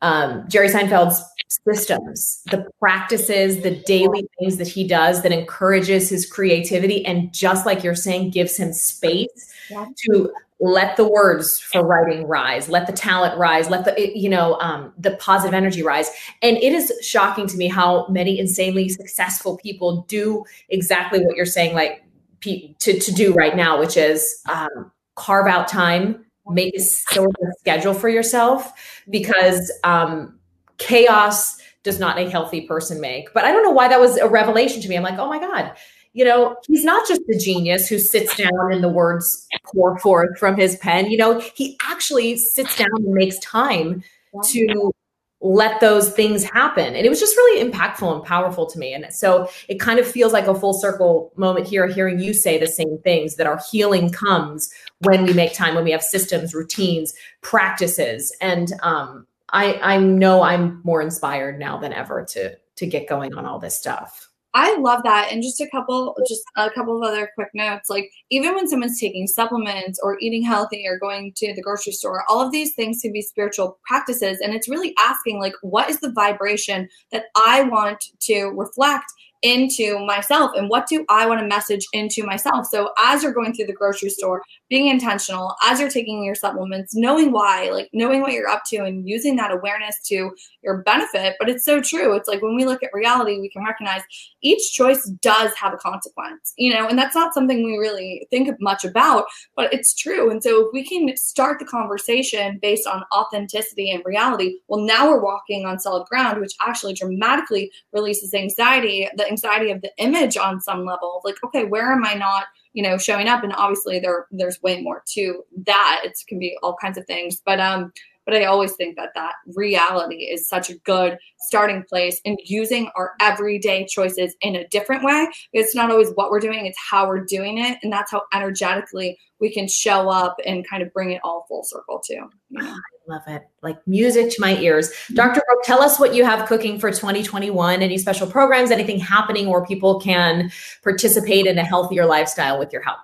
um, 0.02 0.45
Jerry 0.47 0.70
Seinfeld's 0.70 1.24
systems, 1.66 2.41
the 2.52 2.70
practices, 2.80 3.64
the 3.64 3.76
daily 3.86 4.28
things 4.39 4.58
that 4.58 4.68
he 4.68 4.88
does 4.88 5.24
that 5.24 5.32
encourages 5.32 6.10
his 6.10 6.26
creativity, 6.26 7.06
and 7.06 7.34
just 7.34 7.66
like 7.66 7.84
you're 7.84 7.95
saying, 7.95 8.32
gives 8.32 8.58
him 8.58 8.74
space 8.74 9.54
yeah. 9.70 9.88
to 10.06 10.32
let 10.60 10.97
the 10.97 11.08
words 11.08 11.58
for 11.58 11.86
writing 11.86 12.28
rise 12.28 12.68
let 12.68 12.86
the 12.86 12.91
talent 12.91 13.38
rise 13.38 13.70
let 13.70 13.86
the 13.86 14.12
you 14.14 14.28
know 14.28 14.56
um, 14.56 14.91
the 14.97 15.12
positive 15.12 15.54
energy 15.54 15.82
rise 15.82 16.10
and 16.41 16.58
it 16.58 16.74
is 16.74 16.91
shocking 17.02 17.47
to 17.47 17.56
me 17.56 17.70
how 17.70 18.06
many 18.08 18.38
insanely 18.38 18.89
successful 18.89 19.58
people 19.58 20.04
do 20.10 20.43
exactly 20.68 21.20
what 21.26 21.38
you're 21.38 21.45
saying 21.45 21.74
like 21.74 22.04
to, 22.41 22.99
to 22.99 23.11
do 23.11 23.33
right 23.33 23.55
now, 23.55 23.79
which 23.79 23.97
is 23.97 24.41
um, 24.49 24.91
carve 25.15 25.47
out 25.47 25.67
time, 25.67 26.25
make 26.47 26.75
a 26.75 26.79
sort 26.79 27.29
of 27.29 27.47
schedule 27.59 27.93
for 27.93 28.09
yourself 28.09 28.71
because 29.09 29.71
um, 29.83 30.39
chaos 30.77 31.57
does 31.83 31.99
not 31.99 32.17
a 32.17 32.29
healthy 32.29 32.61
person 32.61 32.99
make. 32.99 33.33
But 33.33 33.45
I 33.45 33.51
don't 33.51 33.63
know 33.63 33.71
why 33.71 33.87
that 33.87 33.99
was 33.99 34.17
a 34.17 34.27
revelation 34.27 34.81
to 34.81 34.89
me. 34.89 34.97
I'm 34.97 35.03
like, 35.03 35.19
oh 35.19 35.29
my 35.29 35.39
God, 35.39 35.73
you 36.13 36.25
know, 36.25 36.57
he's 36.67 36.83
not 36.83 37.07
just 37.07 37.21
the 37.27 37.37
genius 37.37 37.87
who 37.87 37.99
sits 37.99 38.35
down 38.35 38.71
and 38.71 38.83
the 38.83 38.89
words 38.89 39.47
pour 39.73 39.97
forth 39.99 40.37
from 40.37 40.57
his 40.57 40.75
pen. 40.77 41.09
You 41.09 41.17
know, 41.17 41.39
he 41.39 41.77
actually 41.83 42.37
sits 42.37 42.75
down 42.77 42.89
and 42.95 43.13
makes 43.13 43.37
time 43.39 44.03
to 44.45 44.93
let 45.41 45.79
those 45.79 46.11
things 46.11 46.43
happen. 46.43 46.95
And 46.95 47.05
it 47.05 47.09
was 47.09 47.19
just 47.19 47.35
really 47.37 47.69
impactful 47.69 48.13
and 48.13 48.23
powerful 48.23 48.65
to 48.65 48.77
me. 48.77 48.93
And 48.93 49.05
so 49.13 49.49
it 49.69 49.79
kind 49.79 49.99
of 49.99 50.07
feels 50.07 50.33
like 50.33 50.47
a 50.47 50.55
full 50.55 50.73
circle 50.73 51.31
moment 51.35 51.67
here, 51.67 51.87
hearing 51.87 52.19
you 52.19 52.33
say 52.33 52.57
the 52.57 52.67
same 52.67 52.97
things 53.03 53.35
that 53.35 53.47
our 53.47 53.59
healing 53.71 54.09
comes 54.09 54.69
when 54.99 55.23
we 55.23 55.33
make 55.33 55.53
time, 55.53 55.75
when 55.75 55.85
we 55.85 55.91
have 55.91 56.03
systems, 56.03 56.53
routines, 56.53 57.13
practices. 57.41 58.35
And 58.41 58.73
um, 58.83 59.27
I, 59.51 59.79
I 59.81 59.97
know 59.97 60.41
I'm 60.41 60.81
more 60.83 61.01
inspired 61.01 61.57
now 61.57 61.77
than 61.77 61.93
ever 61.93 62.25
to 62.31 62.57
to 62.75 62.87
get 62.87 63.09
going 63.09 63.33
on 63.33 63.45
all 63.45 63.59
this 63.59 63.77
stuff. 63.77 64.28
I 64.54 64.76
love 64.78 65.04
that. 65.04 65.32
And 65.32 65.43
just 65.43 65.62
a 65.62 65.70
couple, 65.70 66.16
just 66.28 66.41
a 66.58 66.72
couple 66.72 66.97
of 66.97 67.08
other 67.08 67.30
quick 67.36 67.50
notes. 67.54 67.89
Like 67.89 68.10
even 68.32 68.56
when 68.56 68.68
someone's 68.68 69.00
taking 69.00 69.28
supplements 69.28 70.00
or 70.02 70.18
eating 70.20 70.43
healthy 70.43 70.86
or 70.88 70.97
going 70.97 71.34
to 71.38 71.54
the 71.54 71.62
grocery 71.62 71.93
store, 71.93 72.24
all 72.28 72.41
of 72.41 72.52
these 72.52 72.74
things 72.74 73.02
can 73.02 73.14
be 73.14 73.22
spiritual 73.22 73.78
practices. 73.86 74.39
And 74.41 74.54
it's 74.54 74.68
really 74.68 74.95
asking 74.97 75.39
like, 75.39 75.54
what 75.62 75.89
is 75.89 76.00
the 76.00 76.12
vibration 76.12 76.89
that 77.12 77.26
I 77.36 77.64
want 77.64 78.04
to 78.22 78.45
reflect 78.47 79.06
into 79.41 79.99
myself 80.05 80.51
and 80.55 80.69
what 80.69 80.87
do 80.87 81.05
I 81.09 81.25
want 81.25 81.39
to 81.39 81.47
message 81.47 81.85
into 81.93 82.23
myself. 82.23 82.65
So 82.67 82.89
as 82.99 83.23
you're 83.23 83.33
going 83.33 83.53
through 83.53 83.67
the 83.67 83.73
grocery 83.73 84.09
store, 84.09 84.41
being 84.69 84.87
intentional, 84.87 85.55
as 85.63 85.79
you're 85.79 85.89
taking 85.89 86.23
your 86.23 86.35
supplements, 86.35 86.95
knowing 86.95 87.31
why, 87.31 87.69
like 87.71 87.89
knowing 87.93 88.21
what 88.21 88.33
you're 88.33 88.49
up 88.49 88.63
to 88.67 88.77
and 88.77 89.07
using 89.07 89.35
that 89.37 89.51
awareness 89.51 89.97
to 90.07 90.31
your 90.61 90.83
benefit. 90.83 91.35
But 91.39 91.49
it's 91.49 91.65
so 91.65 91.81
true. 91.81 92.13
It's 92.15 92.27
like 92.27 92.41
when 92.41 92.55
we 92.55 92.65
look 92.65 92.83
at 92.83 92.89
reality, 92.93 93.39
we 93.39 93.49
can 93.49 93.63
recognize 93.63 94.01
each 94.41 94.73
choice 94.73 95.09
does 95.21 95.53
have 95.55 95.73
a 95.73 95.77
consequence, 95.77 96.53
you 96.57 96.73
know, 96.73 96.87
and 96.87 96.97
that's 96.97 97.15
not 97.15 97.33
something 97.33 97.63
we 97.63 97.77
really 97.77 98.27
think 98.29 98.49
much 98.59 98.83
about, 98.83 99.25
but 99.55 99.73
it's 99.73 99.95
true. 99.95 100.29
And 100.29 100.43
so 100.43 100.67
if 100.67 100.73
we 100.73 100.85
can 100.85 101.15
start 101.15 101.59
the 101.59 101.65
conversation 101.65 102.59
based 102.61 102.87
on 102.87 103.03
authenticity 103.13 103.91
and 103.91 104.03
reality, 104.05 104.57
well, 104.67 104.81
now 104.81 105.07
we're 105.07 105.23
walking 105.23 105.65
on 105.65 105.79
solid 105.79 106.07
ground, 106.07 106.39
which 106.41 106.53
actually 106.61 106.93
dramatically 106.93 107.71
releases 107.93 108.33
anxiety, 108.33 109.07
the 109.15 109.28
anxiety 109.30 109.71
of 109.71 109.82
the 109.82 109.91
image 109.97 110.38
on 110.38 110.59
some 110.61 110.86
level. 110.86 111.21
Like, 111.23 111.36
okay, 111.43 111.65
where 111.65 111.91
am 111.91 112.05
I 112.05 112.13
not? 112.13 112.45
you 112.73 112.84
know 112.84 112.97
showing 112.97 113.27
up 113.27 113.43
and 113.43 113.53
obviously 113.53 113.99
there 113.99 114.27
there's 114.32 114.61
way 114.61 114.82
more 114.82 115.03
to 115.07 115.43
that 115.65 116.01
it 116.03 116.17
can 116.27 116.39
be 116.39 116.57
all 116.61 116.75
kinds 116.80 116.97
of 116.97 117.05
things 117.05 117.41
but 117.45 117.59
um 117.59 117.91
but 118.30 118.39
I 118.39 118.45
always 118.45 118.73
think 118.73 118.95
that 118.97 119.09
that 119.15 119.34
reality 119.55 120.25
is 120.25 120.47
such 120.47 120.69
a 120.69 120.75
good 120.80 121.17
starting 121.39 121.84
place 121.89 122.21
in 122.25 122.38
using 122.45 122.91
our 122.95 123.13
everyday 123.19 123.88
choices 123.88 124.36
in 124.41 124.55
a 124.55 124.67
different 124.67 125.03
way. 125.03 125.27
It's 125.51 125.73
not 125.73 125.89
always 125.89 126.09
what 126.13 126.30
we're 126.30 126.39
doing, 126.39 126.67
it's 126.67 126.77
how 126.77 127.07
we're 127.07 127.25
doing 127.25 127.57
it. 127.57 127.80
And 127.82 127.91
that's 127.91 128.11
how 128.11 128.23
energetically 128.32 129.17
we 129.39 129.51
can 129.51 129.67
show 129.67 130.09
up 130.09 130.36
and 130.45 130.67
kind 130.69 130.84
of 130.84 130.93
bring 130.93 131.11
it 131.11 131.21
all 131.23 131.45
full 131.47 131.63
circle 131.63 132.03
too. 132.05 132.30
I 132.57 132.77
love 133.07 133.23
it. 133.25 133.47
Like 133.63 133.80
music 133.88 134.30
to 134.32 134.36
my 134.39 134.57
ears. 134.57 134.91
Dr. 135.13 135.41
Brooke, 135.47 135.63
tell 135.63 135.82
us 135.82 135.99
what 135.99 136.13
you 136.13 136.23
have 136.23 136.47
cooking 136.47 136.77
for 136.77 136.91
2021. 136.91 137.82
Any 137.82 137.97
special 137.97 138.27
programs, 138.27 138.69
anything 138.69 138.99
happening 138.99 139.49
where 139.49 139.65
people 139.65 139.99
can 139.99 140.51
participate 140.84 141.47
in 141.47 141.57
a 141.57 141.63
healthier 141.63 142.05
lifestyle 142.05 142.59
with 142.59 142.71
your 142.71 142.84
help? 142.84 142.99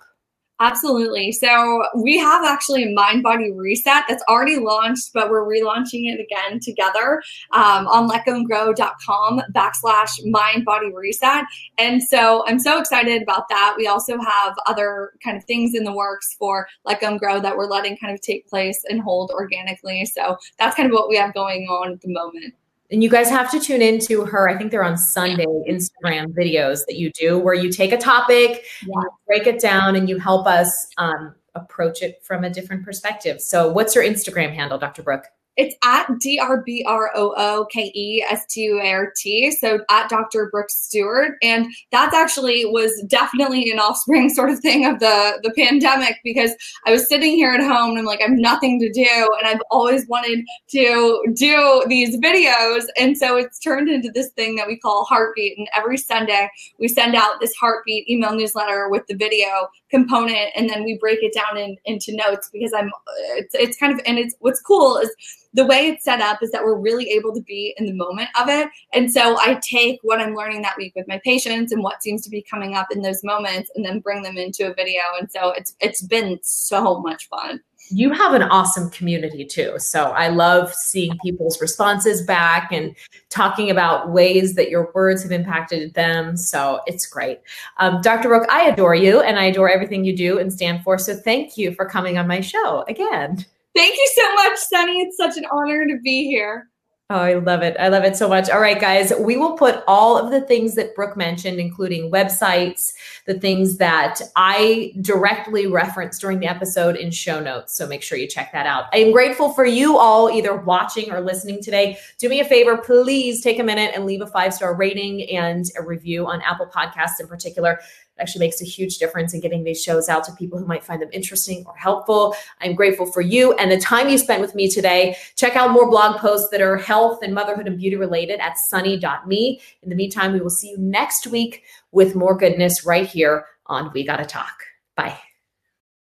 Absolutely. 0.62 1.34
So 1.34 1.84
we 1.98 2.18
have 2.18 2.46
actually 2.46 2.84
a 2.84 2.94
Mind 2.94 3.24
Body 3.24 3.52
Reset 3.52 4.06
that's 4.08 4.24
already 4.30 4.58
launched, 4.58 5.12
but 5.14 5.30
we're 5.30 5.46
relaunching 5.46 6.10
it 6.14 6.20
again 6.20 6.62
together 6.62 7.22
um, 7.52 7.88
on 7.88 8.10
letgoandgrow.com 8.10 9.42
backslash 9.54 10.12
Mind 10.24 10.64
Body 10.64 10.94
Reset. 10.94 11.44
And 11.78 12.02
so 12.02 12.46
I'm 12.48 12.60
so 12.60 12.80
excited 12.80 13.22
about 13.22 13.50
that. 13.50 13.76
We 13.78 13.88
also 13.88 14.18
have 14.18 14.56
other 14.66 15.12
kind 15.22 15.36
of 15.36 15.44
things 15.44 15.76
in 15.76 15.84
the 15.84 15.94
works 15.94 16.36
for 16.40 16.68
Let 16.86 17.02
Go 17.02 17.10
and 17.10 17.20
Grow 17.20 17.42
that 17.42 17.58
we're 17.58 17.68
letting 17.68 17.98
kind 17.98 18.14
of 18.14 18.22
take 18.22 18.48
place 18.48 18.82
and 18.88 19.02
hold 19.02 19.32
organically. 19.32 20.06
So 20.06 20.38
that's 20.58 20.76
kind 20.76 20.90
of 20.90 20.94
what 20.94 21.10
we 21.10 21.18
have 21.18 21.34
going 21.34 21.68
on 21.68 21.92
at 21.92 22.02
the 22.02 22.14
moment 22.14 22.54
and 22.92 23.04
you 23.04 23.10
guys 23.10 23.30
have 23.30 23.50
to 23.52 23.60
tune 23.60 23.82
into 23.82 24.26
her. 24.26 24.50
I 24.50 24.58
think 24.58 24.72
they're 24.72 24.84
on 24.84 24.98
Sunday 24.98 25.46
Instagram 25.68 26.28
videos 26.28 26.86
that 26.88 26.96
you 26.98 27.12
do 27.12 27.40
where 27.40 27.54
you 27.54 27.72
take 27.72 27.92
a 27.92 27.98
topic, 27.98 28.64
yeah. 28.86 29.02
break 29.28 29.48
it 29.48 29.60
down, 29.60 29.96
and 29.96 30.08
you 30.08 30.20
help 30.20 30.46
us 30.48 30.88
um, 30.98 31.34
approach 31.56 32.02
it 32.02 32.24
from 32.24 32.44
a 32.44 32.50
different 32.50 32.86
perspective. 32.86 33.42
So, 33.42 33.72
what's 33.72 33.96
your 33.96 34.04
Instagram 34.04 34.54
handle, 34.54 34.78
Dr. 34.78 35.04
Brooke? 35.04 35.26
It's 35.58 35.76
at 35.84 36.08
D 36.20 36.38
R 36.40 36.62
B 36.62 36.84
R 36.86 37.12
O 37.16 37.34
O 37.38 37.66
K 37.66 37.92
E 37.96 38.24
S 38.30 38.46
T 38.48 38.62
U 38.62 38.82
A 38.82 38.92
R 38.92 39.14
T. 39.16 39.52
So 39.52 39.80
at 39.90 40.10
Dr. 40.10 40.50
Brooks 40.52 40.76
Stuart. 40.76 41.38
And 41.42 41.68
that's 41.92 42.14
actually 42.14 42.66
was 42.66 43.04
definitely 43.08 43.72
an 43.72 43.80
offspring 43.80 44.30
sort 44.34 44.50
of 44.50 44.60
thing 44.60 44.86
of 44.86 45.00
the, 45.00 45.40
the 45.44 45.52
pandemic 45.52 46.18
because 46.24 46.52
I 46.86 46.92
was 46.92 47.08
sitting 47.08 47.36
here 47.36 47.52
at 47.52 47.62
home 47.62 47.92
and 47.92 48.00
I'm 48.00 48.06
like, 48.06 48.20
I 48.20 48.26
have 48.26 48.32
nothing 48.34 48.80
to 48.82 48.92
do. 48.92 49.30
And 49.40 49.48
I've 49.48 49.62
always 49.72 50.08
wanted 50.08 50.44
to 50.72 51.34
do 51.36 51.84
these 51.88 52.18
videos. 52.18 52.84
And 53.00 53.18
so 53.18 53.38
it's 53.38 53.60
turned 53.60 53.90
into 53.90 54.12
this 54.12 54.30
thing 54.32 54.56
that 54.58 54.68
we 54.68 54.78
call 54.78 55.06
Heartbeat. 55.06 55.58
And 55.58 55.68
every 55.76 55.98
Sunday 55.98 56.50
we 56.80 56.88
send 56.90 57.16
out 57.16 57.40
this 57.40 57.54
Heartbeat 57.56 58.10
email 58.10 58.36
newsletter 58.36 58.90
with 58.90 59.08
the 59.08 59.16
video 59.16 59.70
component. 59.90 60.52
And 60.56 60.70
then 60.70 60.84
we 60.84 60.98
break 60.98 61.20
it 61.22 61.34
down 61.34 61.58
in, 61.58 61.78
into 61.86 62.14
notes 62.14 62.50
because 62.52 62.74
I'm, 62.74 62.92
it's, 63.38 63.56
it's 63.56 63.78
kind 63.78 63.94
of, 63.94 64.02
and 64.06 64.20
it's, 64.20 64.36
what's 64.40 64.62
cool 64.62 64.98
is 64.98 65.16
the 65.56 65.66
way 65.66 65.88
it's 65.88 66.04
set 66.04 66.20
up 66.20 66.44
is 66.44 66.52
that 66.52 66.64
we're 66.64 66.78
really 66.78 67.10
able 67.12 67.34
to 67.34 67.42
be 67.42 67.74
in 67.78 67.86
the 67.86 67.94
moment 67.94 68.28
of 68.40 68.50
it. 68.50 68.68
And 68.94 69.12
so 69.12 69.38
I 69.40 69.58
take 69.64 70.00
what 70.04 70.20
I'm 70.20 70.36
learning 70.36 70.62
that 70.64 70.76
week 70.78 70.94
with 70.96 71.08
my 71.08 71.20
patients 71.24 71.72
and 71.72 71.82
what 71.82 72.04
seems 72.04 72.22
to 72.24 72.30
be 72.30 72.42
coming 72.42 72.76
up 72.76 72.88
in 72.92 73.02
those 73.02 73.24
moments 73.24 73.72
and 73.74 73.86
then 73.86 74.02
bring 74.02 74.22
them 74.22 74.38
into 74.38 74.70
a 74.70 74.74
video. 74.74 75.02
And 75.18 75.32
so 75.32 75.52
it's 75.52 75.74
it's 75.80 76.02
been 76.02 76.40
so 76.44 77.00
much 77.00 77.30
fun. 77.30 77.62
You 77.90 78.12
have 78.12 78.34
an 78.34 78.42
awesome 78.42 78.90
community 78.90 79.46
too. 79.46 79.76
So 79.78 80.06
I 80.06 80.28
love 80.28 80.74
seeing 80.74 81.18
people's 81.24 81.62
responses 81.62 82.24
back 82.24 82.72
and 82.72 82.96
talking 83.30 83.70
about 83.70 84.10
ways 84.10 84.56
that 84.56 84.70
your 84.70 84.92
words 84.94 85.24
have 85.24 85.32
impacted 85.32 85.94
them. 85.94 86.36
So 86.36 86.82
it's 86.88 87.06
great. 87.06 87.40
Um, 87.78 88.02
Dr. 88.02 88.28
Brooke, 88.28 88.48
I 88.50 88.64
adore 88.64 88.96
you 88.96 89.22
and 89.22 89.40
I 89.40 89.46
adore 89.46 89.70
everything 89.70 90.04
you 90.04 90.18
do 90.18 90.40
and 90.40 90.52
stand 90.52 90.84
for. 90.84 90.98
So 90.98 91.16
thank 91.16 91.58
you 91.58 91.76
for 91.76 91.86
coming 91.86 92.18
on 92.18 92.28
my 92.28 92.42
show 92.42 92.84
again. 92.90 93.46
Thank 93.76 93.96
you 93.96 94.10
so 94.16 94.34
much, 94.36 94.60
Sonni. 94.74 95.04
It's 95.04 95.18
such 95.18 95.38
an 95.38 95.46
honor 95.52 95.86
to 95.86 96.00
be 96.02 96.26
here. 96.26 96.70
Oh, 97.12 97.20
I 97.20 97.36
love 97.36 97.62
it. 97.62 97.78
I 97.80 97.90
love 97.90 98.04
it 98.04 98.18
so 98.18 98.28
much. 98.28 98.50
All 98.50 98.60
right, 98.60 98.82
guys, 98.82 99.14
we 99.20 99.38
will 99.38 99.56
put 99.56 99.84
all 99.88 100.18
of 100.18 100.32
the 100.32 100.42
things 100.42 100.74
that 100.74 100.96
Brooke 100.96 101.16
mentioned, 101.16 101.60
including 101.60 102.10
websites, 102.10 102.94
the 103.28 103.36
things 103.36 103.78
that 103.78 104.22
I 104.36 104.92
directly 105.02 105.68
referenced 105.68 106.20
during 106.20 106.40
the 106.40 106.48
episode 106.48 106.96
in 106.96 107.12
show 107.12 107.40
notes. 107.40 107.78
So 107.78 107.86
make 107.86 108.02
sure 108.02 108.18
you 108.18 108.28
check 108.28 108.52
that 108.54 108.66
out. 108.66 108.86
I 108.92 108.98
am 108.98 109.12
grateful 109.12 109.54
for 109.54 109.66
you 109.66 110.00
all 110.00 110.32
either 110.32 110.56
watching 110.56 111.12
or 111.12 111.22
listening 111.22 111.62
today. 111.62 112.00
Do 112.18 112.28
me 112.28 112.40
a 112.40 112.46
favor, 112.46 112.76
please 112.76 113.44
take 113.44 113.60
a 113.60 113.64
minute 113.64 113.92
and 113.94 114.08
leave 114.08 114.22
a 114.22 114.28
five 114.28 114.52
star 114.52 114.74
rating 114.74 115.30
and 115.30 115.66
a 115.78 115.84
review 115.84 116.26
on 116.26 116.42
Apple 116.42 116.66
Podcasts 116.66 117.20
in 117.20 117.28
particular 117.28 117.82
actually 118.20 118.46
makes 118.46 118.62
a 118.62 118.66
huge 118.66 118.98
difference 118.98 119.34
in 119.34 119.40
getting 119.40 119.64
these 119.64 119.82
shows 119.82 120.10
out 120.10 120.24
to 120.26 120.32
people 120.34 120.58
who 120.58 120.66
might 120.66 120.84
find 120.84 121.02
them 121.02 121.10
interesting 121.12 121.64
or 121.68 121.76
helpful. 121.76 122.36
I'm 122.62 122.76
grateful 122.76 123.06
for 123.06 123.22
you 123.22 123.54
and 123.54 123.72
the 123.72 123.80
time 123.80 124.10
you 124.10 124.18
spent 124.18 124.42
with 124.42 124.56
me 124.56 124.70
today. 124.70 125.18
Check 125.36 125.56
out 125.56 125.72
more 125.72 125.90
blog 125.90 126.18
posts 126.20 126.50
that 126.52 126.62
are 126.62 126.78
health 126.78 127.20
and 127.22 127.34
motherhood 127.34 127.68
and 127.68 127.78
beauty 127.78 127.96
related 127.96 128.40
at 128.40 128.58
sunny.me. 128.58 129.62
In 129.84 129.90
the 129.90 129.96
meantime, 129.96 130.34
we 130.34 130.42
will 130.42 130.50
see 130.50 130.70
you 130.70 130.78
next 130.78 131.28
week 131.28 131.64
with 131.92 132.16
more 132.16 132.38
goodness 132.38 132.86
right 132.86 133.08
here 133.08 133.46
on 133.68 133.92
We 133.94 134.06
Gotta 134.06 134.26
Talk. 134.26 134.64
Bye. 134.96 135.20